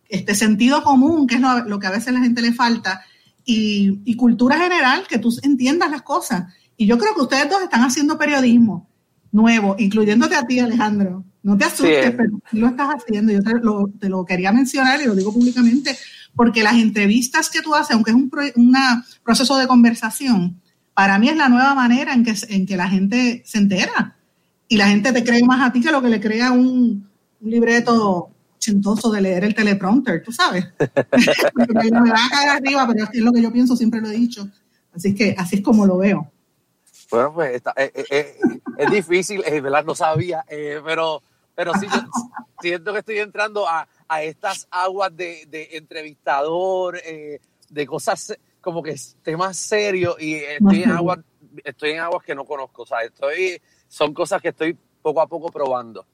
este 0.09 0.37
sentido 0.37 0.85
común, 0.85 1.27
que 1.27 1.35
es 1.35 1.41
lo, 1.41 1.81
que 1.81 1.89
a 1.89 1.91
veces 1.91 2.07
a 2.07 2.13
la 2.13 2.21
gente 2.21 2.41
le 2.41 2.53
falta, 2.53 3.03
y, 3.45 4.15
cultura 4.15 4.57
general, 4.61 5.09
que 5.09 5.19
tú 5.19 5.37
entiendas 5.43 5.91
las 5.91 6.03
cosas. 6.03 6.55
Y 6.77 6.87
yo 6.87 6.99
creo 6.99 7.17
que 7.17 7.23
ustedes 7.23 7.51
dos 7.51 7.61
están 7.63 7.83
haciendo 7.83 8.17
periodismo 8.17 8.89
nuevo, 9.33 9.75
incluyéndote 9.77 10.37
a 10.37 10.47
ti, 10.47 10.61
Alejandro. 10.61 11.25
No 11.43 11.57
te 11.59 11.65
asustes, 11.65 12.15
pero 12.17 12.39
tú 12.49 12.59
lo 12.59 12.69
estás 12.69 12.91
haciendo. 12.91 13.33
Yo 13.33 13.41
te 13.99 14.09
lo, 14.09 14.25
quería 14.25 14.53
mencionar 14.53 15.03
y 15.03 15.07
lo 15.07 15.17
digo 15.17 15.33
públicamente, 15.33 15.99
porque 16.37 16.63
las 16.63 16.75
entrevistas 16.75 17.51
que 17.51 17.61
tú 17.61 17.75
haces, 17.75 17.97
aunque 17.97 18.13
es 18.13 18.17
un 18.17 18.31
proceso 19.25 19.59
de 19.59 19.67
conversación, 19.67 20.61
para 20.95 21.19
mí 21.19 21.29
es 21.29 21.37
la 21.37 21.49
nueva 21.49 21.75
manera 21.75 22.15
en 22.15 22.23
que, 22.23 22.35
en 22.51 22.67
que 22.67 22.77
la 22.77 22.89
gente 22.89 23.43
se 23.45 23.59
entera. 23.59 24.15
Y 24.71 24.77
la 24.77 24.87
gente 24.87 25.13
te 25.13 25.25
cree 25.25 25.43
más 25.43 25.69
a 25.69 25.73
ti 25.73 25.81
que 25.81 25.91
lo 25.91 26.01
que 26.01 26.09
le 26.09 26.21
crea 26.21 26.53
un, 26.53 27.11
un 27.41 27.51
libreto 27.51 28.31
chintoso 28.61 29.11
de 29.11 29.21
leer 29.21 29.43
el 29.43 29.53
teleprompter, 29.53 30.23
tú 30.23 30.31
sabes. 30.31 30.65
me 30.79 32.11
va 32.13 32.25
a 32.25 32.31
caer 32.31 32.49
arriba, 32.51 32.87
pero 32.87 33.09
es 33.13 33.21
lo 33.21 33.33
que 33.33 33.43
yo 33.43 33.51
pienso, 33.51 33.75
siempre 33.75 34.01
lo 34.01 34.09
he 34.09 34.13
dicho. 34.13 34.49
Así 34.95 35.13
que 35.13 35.35
así 35.37 35.57
es 35.57 35.63
como 35.63 35.87
lo 35.87 35.99
veo. 35.99 36.31
Bueno, 37.11 37.35
pues 37.35 37.57
está, 37.57 37.75
eh, 37.77 37.91
eh, 37.97 38.05
eh, 38.11 38.37
es 38.79 38.91
difícil, 38.93 39.43
¿verdad? 39.43 39.85
No 39.85 39.97
sabía, 39.97 40.45
pero, 40.49 41.21
pero 41.57 41.73
sí, 41.75 41.89
yo 41.93 42.01
siento 42.61 42.93
que 42.93 43.01
estoy 43.01 43.19
entrando 43.19 43.69
a, 43.69 43.89
a 44.07 44.23
estas 44.23 44.69
aguas 44.71 45.17
de, 45.17 45.47
de 45.49 45.71
entrevistador, 45.73 47.01
de 47.03 47.87
cosas 47.87 48.39
como 48.61 48.85
que 48.85 48.95
temas 49.25 49.57
serios 49.57 50.15
y 50.21 50.37
estoy 50.37 50.85
en, 50.85 50.93
aguas, 50.93 51.19
estoy 51.65 51.91
en 51.91 52.01
aguas 52.01 52.23
que 52.23 52.37
no 52.37 52.45
conozco, 52.45 52.83
o 52.83 52.87
sea, 52.87 53.03
estoy, 53.03 53.61
son 53.91 54.15
cosas 54.15 54.41
que 54.41 54.49
estoy 54.51 54.77
poco 55.03 55.21
a 55.21 55.27
poco 55.27 55.51
probando. 55.51 56.07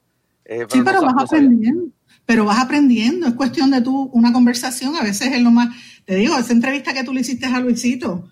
Eh, 0.43 0.65
sí, 0.69 0.79
pero 0.83 1.01
no, 1.01 1.13
vas 1.13 1.23
aprendiendo. 1.25 1.91
Pero 2.25 2.45
vas 2.45 2.59
aprendiendo. 2.59 3.27
Es 3.27 3.33
cuestión 3.35 3.69
de 3.69 3.81
tú, 3.81 4.09
una 4.13 4.33
conversación. 4.33 4.95
A 4.95 5.03
veces 5.03 5.31
es 5.31 5.41
lo 5.43 5.51
más. 5.51 5.69
Te 6.05 6.15
digo, 6.15 6.35
esa 6.37 6.53
entrevista 6.53 6.93
que 6.93 7.03
tú 7.03 7.13
le 7.13 7.21
hiciste 7.21 7.45
a 7.45 7.59
Luisito, 7.59 8.27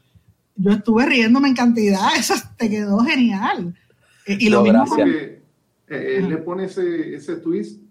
yo 0.55 0.71
estuve 0.71 1.05
riéndome 1.05 1.49
en 1.49 1.55
cantidad. 1.55 2.07
Eso 2.17 2.33
te 2.57 2.69
quedó 2.69 2.99
genial. 2.99 3.77
Eh, 4.25 4.37
Y 4.39 4.49
lo 4.49 4.57
No, 4.57 4.63
mismo 4.63 4.79
gracias. 4.79 4.97
con- 4.97 5.11
Porque 5.11 5.43
eh, 5.89 6.17
él 6.17 6.29
le 6.29 6.37
pone 6.37 6.65
ese, 6.65 7.13
ese 7.15 7.35
twist, 7.35 7.81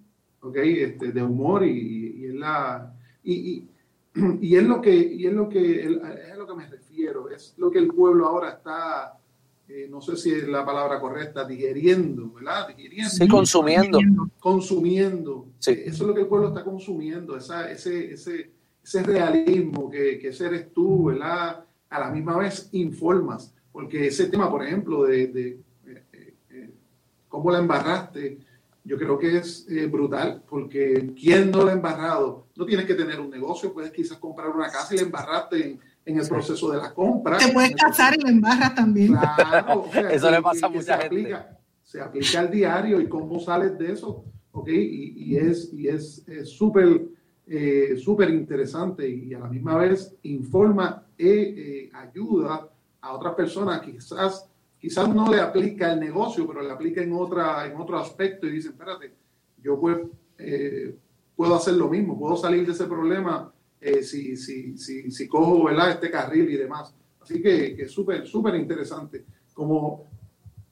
¿ok? 0.40 0.57
Este, 0.57 1.12
de 1.12 1.22
humor 1.22 1.64
y, 1.64 2.16
y 2.18 2.24
es 2.26 2.34
la 2.34 2.92
y, 3.22 3.34
y, 3.34 3.68
y 4.40 4.57
es 4.57 4.64
lo 4.64 4.80
que 4.80 4.94
y 4.96 5.26
es 5.26 5.32
lo 5.32 5.48
que 5.48 5.84
es 5.84 6.36
lo 6.36 6.46
que 6.46 6.55
me 6.57 6.66
refiero, 6.66 7.30
es 7.30 7.55
lo 7.57 7.70
que 7.70 7.78
el 7.78 7.88
pueblo 7.88 8.26
ahora 8.26 8.50
está, 8.50 9.18
eh, 9.69 9.89
no 9.91 10.01
sé 10.01 10.17
si 10.17 10.31
es 10.31 10.47
la 10.47 10.65
palabra 10.65 11.01
correcta, 11.01 11.47
digeriendo, 11.47 12.33
¿verdad? 12.33 12.69
Digeriendo. 12.69 13.11
Sí, 13.11 13.27
consumiendo. 13.27 13.99
consumiendo. 14.39 15.47
Sí. 15.59 15.71
Eh, 15.71 15.85
Eso 15.87 16.05
es 16.05 16.09
lo 16.09 16.15
que 16.15 16.21
el 16.23 16.27
pueblo 16.27 16.49
está 16.49 16.62
consumiendo, 16.62 17.37
esa, 17.37 17.71
ese, 17.71 18.12
ese, 18.12 18.51
ese 18.83 19.03
realismo 19.03 19.91
que, 19.91 20.19
que 20.19 20.29
ese 20.29 20.47
eres 20.47 20.73
tú, 20.73 21.05
¿verdad? 21.05 21.65
A 21.89 22.01
la 22.01 22.11
misma 22.11 22.37
vez 22.37 22.69
informas, 22.73 23.55
porque 23.73 24.09
ese 24.09 24.27
tema, 24.27 24.51
por 24.51 24.62
ejemplo, 24.65 25.05
de, 25.05 25.29
de, 25.29 25.61
eh, 25.87 26.71
cómo 27.29 27.51
la 27.51 27.59
embarraste, 27.59 28.39
yo 28.85 28.99
creo 28.99 29.19
que 29.19 29.39
es 29.39 29.67
eh, 29.71 29.87
brutal, 29.87 30.43
porque 30.47 31.15
¿quién 31.19 31.51
no 31.51 31.65
la 31.65 31.73
ha 31.73 31.75
embarrado? 31.75 32.49
No 32.55 32.67
tienes 32.67 32.85
que 32.85 32.95
tener 32.95 33.19
un 33.19 33.31
negocio, 33.31 33.73
puedes 33.73 33.91
quizás 33.91 34.19
comprar 34.19 34.51
una 34.51 34.71
casa 34.71 34.95
y 34.95 34.99
la 34.99 35.05
embarraste 35.05 35.67
en, 35.67 35.81
en 36.07 36.18
el 36.18 36.28
proceso 36.28 36.70
de 36.70 36.78
la 36.78 36.92
compra. 36.92 37.38
te 37.38 37.48
puedes 37.52 37.74
casar 37.76 38.14
y 38.16 38.20
la 38.22 38.30
embarras 38.30 38.74
también. 38.74 39.09
Claro, 39.14 39.82
o 39.82 39.90
sea, 39.92 40.11
Eso 40.12 40.30
le 40.30 40.36
que- 40.36 40.42
pasa 40.42 40.66
a 40.66 40.68
mucha 40.68 40.82
se 40.82 40.92
gente. 40.92 41.07
Aplica, 41.07 41.59
se 41.82 42.00
aplica 42.00 42.40
al 42.40 42.50
diario 42.50 43.00
y 43.00 43.09
cómo 43.09 43.40
sales 43.40 43.78
de 43.78 43.92
eso, 43.92 44.24
¿ok? 44.52 44.68
Y, 44.68 45.14
y 45.32 45.36
es 45.36 45.72
y 45.72 45.88
es 45.88 46.26
es 46.28 46.48
súper 46.50 47.02
eh, 47.46 47.96
súper 48.02 48.30
interesante 48.30 49.09
y 49.09 49.34
a 49.34 49.38
la 49.40 49.48
misma 49.48 49.76
vez 49.76 50.14
informa 50.22 51.02
e 51.18 51.28
eh, 51.28 51.90
ayuda 51.92 52.68
a 53.02 53.12
otras 53.12 53.34
personas 53.34 53.82
quizás 53.82 54.48
quizás 54.78 55.09
no 55.14 55.30
le 55.30 55.40
aplica 55.40 55.92
el 55.92 56.00
negocio, 56.00 56.46
pero 56.46 56.62
le 56.62 56.70
aplica 56.70 57.02
en 57.02 57.12
otra 57.14 57.66
en 57.66 57.76
otro 57.76 57.98
aspecto 57.98 58.46
y 58.46 58.50
dice, 58.52 58.68
espérate, 58.68 59.14
yo 59.62 59.78
pues 59.80 59.98
eh, 60.38 60.94
puedo 61.36 61.55
hacer 61.55 61.74
lo 61.74 61.88
mismo, 61.88 62.18
puedo 62.18 62.36
salir 62.36 62.64
de 62.66 62.72
ese 62.72 62.84
problema 62.84 63.50
eh, 63.85 64.03
si, 64.03 64.35
si, 64.37 64.78
si, 64.78 65.11
si 65.11 65.28
cojo 65.28 65.64
¿verdad? 65.64 65.91
este 65.91 66.11
carril 66.11 66.49
y 66.49 66.57
demás. 66.57 66.95
Así 67.20 67.43
que, 67.43 67.76
que 67.76 67.82
es 67.82 67.93
súper, 67.93 68.26
súper 68.26 68.55
interesante. 68.55 69.26
Como, 69.53 70.07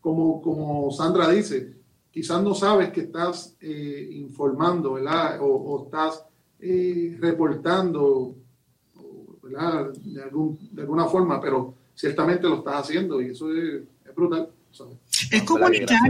como, 0.01 0.41
como 0.41 0.91
Sandra 0.91 1.29
dice, 1.29 1.75
quizás 2.11 2.43
no 2.43 2.55
sabes 2.55 2.91
que 2.91 3.03
estás 3.03 3.55
eh, 3.61 4.09
informando, 4.13 4.95
¿verdad? 4.95 5.39
O, 5.43 5.85
estás 5.85 6.25
eh, 6.59 7.17
reportando, 7.21 8.35
¿verdad? 9.43 9.93
De, 9.93 10.23
algún, 10.23 10.59
de 10.73 10.81
alguna 10.81 11.05
forma, 11.05 11.39
pero 11.39 11.75
ciertamente 11.95 12.49
lo 12.49 12.57
estás 12.57 12.77
haciendo 12.77 13.21
y 13.21 13.27
eso 13.31 13.53
es, 13.53 13.83
es 14.07 14.15
brutal. 14.15 14.49
¿sabes? 14.71 14.97
Es 15.31 15.45
No, 15.45 15.55
¿verdad 15.55 15.71
que 15.71 15.87
comunicar. 15.87 16.01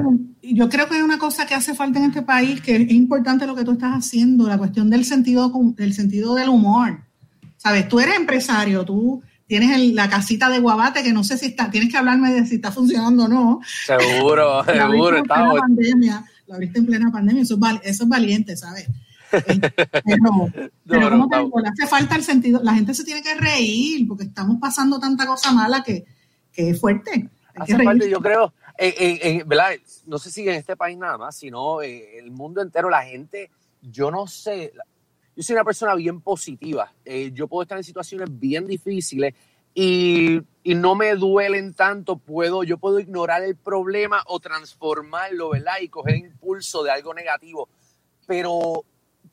Yo 0.43 0.69
creo 0.69 0.89
que 0.89 0.97
es 0.99 1.03
una 1.03 1.19
cosa 1.19 1.47
que 1.47 1.55
hace 1.55 1.75
falta 1.75 1.99
en 1.99 2.07
este 2.07 2.23
país, 2.23 2.61
que 2.61 2.77
es 2.77 2.91
importante 2.91 3.47
lo 3.47 3.55
que 3.55 3.65
tú 3.65 3.73
estás 3.73 3.93
haciendo, 3.95 4.49
la 4.49 4.59
cuestión 4.59 4.91
del 4.91 5.05
sentido, 5.05 5.53
del 5.77 5.95
sentido 5.95 6.35
del 6.35 6.49
humor. 6.49 7.01
Sabes, 7.57 7.89
tú 7.89 8.01
eres 8.01 8.17
empresario, 8.17 8.85
tú 8.85 9.23
tienes 9.47 9.77
el- 9.77 9.95
la 9.95 10.09
casita 10.09 10.49
de 10.51 10.59
Guabate, 10.59 11.03
que 11.03 11.13
no 11.13 11.23
sé 11.25 11.37
si 11.39 11.47
está, 11.47 11.71
tienes 11.71 11.91
que 11.91 11.97
hablarme 11.99 12.33
de 12.33 12.47
si 12.47 12.57
está 12.57 12.73
funcionando 12.73 13.25
o 13.25 13.29
no. 13.29 13.61
Seguro, 13.87 14.63
La 14.67 14.89
seguro. 14.91 15.19
en 15.19 15.23
plena 15.25 15.37
Estamos, 15.43 15.61
pandemia, 15.61 16.25
la 16.47 16.55
abriste 16.57 16.79
en 16.81 16.87
plena 16.87 17.11
pandemia, 17.13 17.43
eso 17.43 17.55
es, 17.55 17.61
val- 17.61 17.81
eso 17.85 18.03
es 18.05 18.09
valiente, 18.09 18.57
¿sabes? 18.57 18.89
Pero, 19.33 19.71
pero 20.05 20.71
pero 20.85 21.11
como 21.11 21.29
te 21.29 21.37
estamos- 21.37 21.45
digo, 21.47 21.61
le 21.61 21.69
hace 21.69 21.87
falta 21.87 22.17
el 22.17 22.23
sentido, 22.23 22.61
la 22.63 22.75
gente 22.75 22.93
se 22.95 23.05
tiene 23.05 23.23
que 23.23 23.35
reír 23.35 24.07
porque 24.07 24.25
estamos 24.25 24.59
pasando 24.61 24.99
tanta 24.99 25.27
cosa 25.27 25.53
mala 25.53 25.83
que, 25.83 26.05
que 26.53 26.71
es 26.71 26.81
fuerte. 26.81 27.29
Hace 27.55 27.77
reírse. 27.77 28.11
yo 28.11 28.21
creo, 28.21 28.53
No 30.07 30.19
sé 30.19 30.31
si 30.31 30.49
en 30.49 30.55
este 30.55 30.77
país 30.77 30.97
nada 30.97 31.19
más, 31.19 31.37
sino 31.37 31.83
eh, 31.83 32.19
el 32.19 32.31
mundo 32.31 32.61
entero, 32.61 32.91
la 32.91 33.05
gente, 33.05 33.51
yo 33.81 34.11
no 34.11 34.27
sé, 34.27 34.73
yo 35.37 35.43
soy 35.43 35.55
una 35.55 35.65
persona 35.65 35.95
bien 35.95 36.21
positiva, 36.21 36.93
eh, 37.05 37.31
yo 37.33 37.49
puedo 37.49 37.63
estar 37.63 37.79
en 37.79 37.85
situaciones 37.85 38.29
bien 38.31 38.67
difíciles 38.67 39.35
y, 39.75 40.41
no 40.65 40.95
me 40.95 41.15
duelen 41.15 41.75
tanto, 41.75 42.17
puedo, 42.17 42.63
yo 42.63 42.79
puedo 42.79 43.01
ignorar 43.01 43.43
el 43.43 43.57
problema 43.57 44.23
o 44.27 44.39
transformarlo, 44.39 45.51
¿verdad? 45.51 45.75
Y 45.81 45.89
coger 45.89 46.17
impulso 46.17 46.83
de 46.83 46.91
algo 46.91 47.13
negativo, 47.15 47.69
pero 48.27 48.85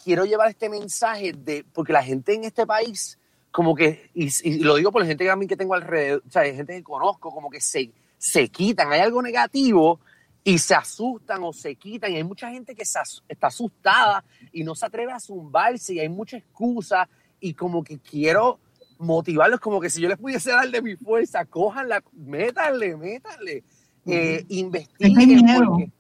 quiero 0.03 0.25
llevar 0.25 0.49
este 0.49 0.69
mensaje 0.69 1.33
de, 1.33 1.65
porque 1.71 1.93
la 1.93 2.03
gente 2.03 2.33
en 2.33 2.45
este 2.45 2.65
país, 2.65 3.19
como 3.51 3.75
que, 3.75 4.09
y, 4.13 4.29
y 4.43 4.59
lo 4.59 4.75
digo 4.75 4.91
por 4.91 5.01
la 5.01 5.07
gente 5.07 5.23
que 5.23 5.29
a 5.29 5.35
mí 5.35 5.47
que 5.47 5.57
tengo 5.57 5.75
alrededor, 5.75 6.23
o 6.25 6.31
sea, 6.31 6.43
hay 6.43 6.55
gente 6.55 6.75
que 6.75 6.83
conozco, 6.83 7.31
como 7.31 7.49
que 7.49 7.61
se, 7.61 7.91
se 8.19 8.49
quitan, 8.49 8.91
hay 8.91 8.99
algo 8.99 9.21
negativo 9.23 9.99
y 10.43 10.59
se 10.59 10.75
asustan 10.75 11.43
o 11.43 11.51
se 11.53 11.75
quitan. 11.75 12.11
Y 12.11 12.17
hay 12.17 12.23
mucha 12.23 12.51
gente 12.51 12.75
que 12.75 12.83
as- 12.83 13.23
está 13.27 13.47
asustada 13.47 14.23
y 14.51 14.63
no 14.63 14.75
se 14.75 14.85
atreve 14.85 15.11
a 15.11 15.19
zumbarse 15.19 15.95
y 15.95 15.99
hay 15.99 16.09
mucha 16.09 16.37
excusa 16.37 17.09
y 17.39 17.55
como 17.55 17.83
que 17.83 17.97
quiero 17.99 18.59
motivarlos 18.99 19.59
como 19.61 19.79
que 19.79 19.89
si 19.89 20.01
yo 20.01 20.09
les 20.09 20.17
pudiese 20.17 20.51
dar 20.51 20.69
de 20.69 20.81
mi 20.81 20.95
fuerza, 20.97 21.45
cójanla, 21.45 22.03
métanle, 22.13 22.97
métanle, 22.97 23.63
eh, 24.05 24.45
investiguen 24.49 25.17
hay 25.47 25.55
porque 25.65 25.91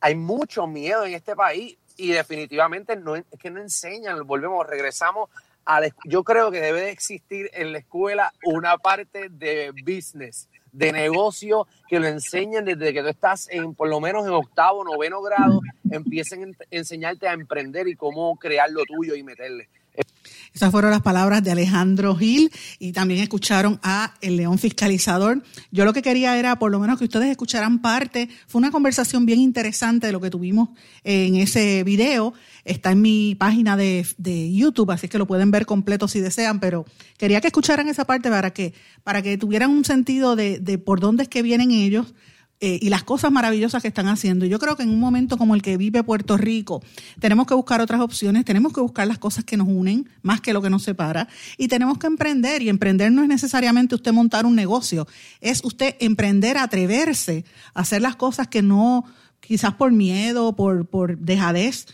hay 0.00 0.14
mucho 0.14 0.66
miedo 0.66 1.06
en 1.06 1.14
este 1.14 1.34
país 1.34 1.78
y 1.96 2.08
definitivamente 2.12 2.94
no 2.96 3.16
es 3.16 3.24
que 3.38 3.50
no 3.50 3.60
enseñan, 3.60 4.26
volvemos, 4.26 4.66
regresamos 4.66 5.30
a 5.64 5.80
la, 5.80 5.88
yo 6.04 6.24
creo 6.24 6.50
que 6.50 6.60
debe 6.60 6.82
de 6.82 6.90
existir 6.90 7.48
en 7.54 7.72
la 7.72 7.78
escuela 7.78 8.32
una 8.44 8.76
parte 8.78 9.28
de 9.30 9.70
business, 9.86 10.48
de 10.72 10.90
negocio 10.92 11.66
que 11.88 12.00
lo 12.00 12.06
enseñen 12.08 12.64
desde 12.64 12.92
que 12.92 13.02
tú 13.02 13.08
estás 13.08 13.48
en 13.50 13.74
por 13.74 13.88
lo 13.88 14.00
menos 14.00 14.26
en 14.26 14.32
octavo, 14.32 14.82
noveno 14.84 15.20
grado, 15.22 15.60
empiecen 15.90 16.40
a 16.40 16.42
en- 16.44 16.56
enseñarte 16.70 17.28
a 17.28 17.34
emprender 17.34 17.86
y 17.88 17.94
cómo 17.94 18.36
crear 18.36 18.70
lo 18.70 18.84
tuyo 18.84 19.14
y 19.14 19.22
meterle. 19.22 19.68
Esas 20.54 20.70
fueron 20.70 20.90
las 20.90 21.00
palabras 21.00 21.42
de 21.42 21.50
Alejandro 21.50 22.14
Gil 22.14 22.50
y 22.78 22.92
también 22.92 23.20
escucharon 23.20 23.80
a 23.82 24.14
el 24.20 24.36
León 24.36 24.58
Fiscalizador. 24.58 25.42
Yo 25.70 25.84
lo 25.86 25.94
que 25.94 26.02
quería 26.02 26.36
era 26.38 26.58
por 26.58 26.70
lo 26.70 26.78
menos 26.78 26.98
que 26.98 27.04
ustedes 27.04 27.30
escucharan 27.30 27.80
parte. 27.80 28.28
Fue 28.46 28.58
una 28.58 28.70
conversación 28.70 29.24
bien 29.24 29.40
interesante 29.40 30.08
de 30.08 30.12
lo 30.12 30.20
que 30.20 30.28
tuvimos 30.28 30.68
en 31.04 31.36
ese 31.36 31.84
video. 31.84 32.34
Está 32.64 32.92
en 32.92 33.00
mi 33.00 33.34
página 33.34 33.76
de, 33.78 34.06
de 34.18 34.52
YouTube, 34.52 34.90
así 34.90 35.08
que 35.08 35.18
lo 35.18 35.26
pueden 35.26 35.50
ver 35.50 35.64
completo 35.64 36.06
si 36.06 36.20
desean, 36.20 36.60
pero 36.60 36.84
quería 37.16 37.40
que 37.40 37.46
escucharan 37.46 37.88
esa 37.88 38.04
parte 38.04 38.28
para 38.28 38.50
que, 38.50 38.74
para 39.04 39.22
que 39.22 39.38
tuvieran 39.38 39.70
un 39.70 39.84
sentido 39.84 40.36
de, 40.36 40.60
de 40.60 40.76
por 40.76 41.00
dónde 41.00 41.22
es 41.22 41.28
que 41.28 41.42
vienen 41.42 41.70
ellos 41.70 42.14
eh, 42.64 42.78
y 42.80 42.90
las 42.90 43.02
cosas 43.02 43.32
maravillosas 43.32 43.82
que 43.82 43.88
están 43.88 44.06
haciendo. 44.06 44.46
Yo 44.46 44.60
creo 44.60 44.76
que 44.76 44.84
en 44.84 44.90
un 44.90 45.00
momento 45.00 45.36
como 45.36 45.56
el 45.56 45.62
que 45.62 45.76
vive 45.76 46.04
Puerto 46.04 46.36
Rico, 46.36 46.80
tenemos 47.18 47.48
que 47.48 47.54
buscar 47.54 47.80
otras 47.80 48.00
opciones, 48.00 48.44
tenemos 48.44 48.72
que 48.72 48.80
buscar 48.80 49.08
las 49.08 49.18
cosas 49.18 49.42
que 49.42 49.56
nos 49.56 49.66
unen 49.66 50.08
más 50.22 50.40
que 50.40 50.52
lo 50.52 50.62
que 50.62 50.70
nos 50.70 50.84
separa 50.84 51.26
y 51.58 51.66
tenemos 51.66 51.98
que 51.98 52.06
emprender. 52.06 52.62
Y 52.62 52.68
emprender 52.68 53.10
no 53.10 53.24
es 53.24 53.28
necesariamente 53.28 53.96
usted 53.96 54.12
montar 54.12 54.46
un 54.46 54.54
negocio, 54.54 55.08
es 55.40 55.64
usted 55.64 55.96
emprender, 55.98 56.56
atreverse 56.56 57.44
a 57.74 57.80
hacer 57.80 58.00
las 58.00 58.14
cosas 58.14 58.46
que 58.46 58.62
no, 58.62 59.06
quizás 59.40 59.74
por 59.74 59.90
miedo, 59.90 60.54
por, 60.54 60.86
por 60.86 61.18
dejadez. 61.18 61.86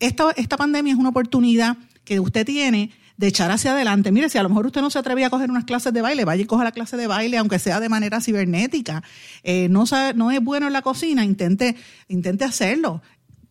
Esta, 0.00 0.32
esta 0.32 0.56
pandemia 0.56 0.92
es 0.92 0.98
una 0.98 1.10
oportunidad 1.10 1.76
que 2.04 2.18
usted 2.18 2.44
tiene 2.44 2.90
de 3.16 3.26
echar 3.26 3.50
hacia 3.50 3.72
adelante. 3.72 4.12
Mire, 4.12 4.28
si 4.28 4.38
a 4.38 4.42
lo 4.42 4.48
mejor 4.48 4.66
usted 4.66 4.80
no 4.80 4.90
se 4.90 4.98
atrevía 4.98 5.28
a 5.28 5.30
coger 5.30 5.50
unas 5.50 5.64
clases 5.64 5.92
de 5.92 6.02
baile, 6.02 6.24
vaya 6.24 6.42
y 6.42 6.46
coja 6.46 6.64
la 6.64 6.72
clase 6.72 6.96
de 6.96 7.06
baile, 7.06 7.38
aunque 7.38 7.58
sea 7.58 7.80
de 7.80 7.88
manera 7.88 8.20
cibernética. 8.20 9.02
Eh, 9.42 9.68
no, 9.70 9.86
sabe, 9.86 10.14
no 10.14 10.30
es 10.30 10.42
bueno 10.42 10.66
en 10.66 10.72
la 10.72 10.82
cocina, 10.82 11.24
intente, 11.24 11.76
intente 12.08 12.44
hacerlo. 12.44 13.02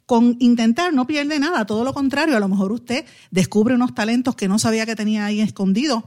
Con 0.05 0.37
intentar 0.39 0.93
no 0.93 1.07
pierde 1.07 1.39
nada, 1.39 1.65
todo 1.65 1.83
lo 1.83 1.93
contrario, 1.93 2.37
a 2.37 2.39
lo 2.39 2.47
mejor 2.47 2.71
usted 2.71 3.05
descubre 3.31 3.73
unos 3.73 3.95
talentos 3.95 4.35
que 4.35 4.47
no 4.47 4.59
sabía 4.59 4.85
que 4.85 4.95
tenía 4.95 5.25
ahí 5.25 5.41
escondidos. 5.41 6.03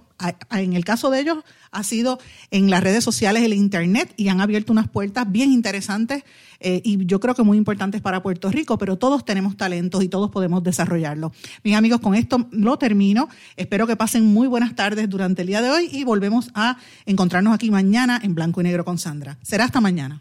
En 0.51 0.73
el 0.73 0.85
caso 0.85 1.11
de 1.11 1.21
ellos 1.21 1.39
ha 1.71 1.83
sido 1.83 2.19
en 2.51 2.71
las 2.71 2.83
redes 2.83 3.03
sociales, 3.03 3.43
el 3.43 3.55
internet, 3.55 4.13
y 4.17 4.29
han 4.29 4.41
abierto 4.41 4.73
unas 4.73 4.89
puertas 4.89 5.31
bien 5.31 5.53
interesantes 5.53 6.25
eh, 6.61 6.81
y 6.85 7.07
yo 7.07 7.21
creo 7.21 7.35
que 7.35 7.43
muy 7.43 7.57
importantes 7.57 8.01
para 8.01 8.23
Puerto 8.23 8.51
Rico, 8.51 8.79
pero 8.79 8.99
todos 8.99 9.25
tenemos 9.25 9.57
talentos 9.57 10.03
y 10.03 10.09
todos 10.09 10.31
podemos 10.31 10.63
desarrollarlo. 10.63 11.33
Mis 11.63 11.75
amigos, 11.75 12.01
con 12.01 12.15
esto 12.15 12.49
lo 12.51 12.79
termino. 12.79 13.29
Espero 13.57 13.87
que 13.87 13.97
pasen 13.97 14.25
muy 14.25 14.49
buenas 14.49 14.75
tardes 14.75 15.09
durante 15.09 15.43
el 15.43 15.49
día 15.49 15.63
de 15.63 15.71
hoy 15.71 15.89
y 15.91 16.05
volvemos 16.05 16.51
a 16.55 16.79
encontrarnos 17.07 17.55
aquí 17.55 17.71
mañana 17.71 18.21
en 18.23 18.35
Blanco 18.35 18.61
y 18.61 18.65
Negro 18.65 18.85
con 18.85 18.99
Sandra. 18.99 19.39
Será 19.43 19.65
hasta 19.65 19.81
mañana. 19.81 20.21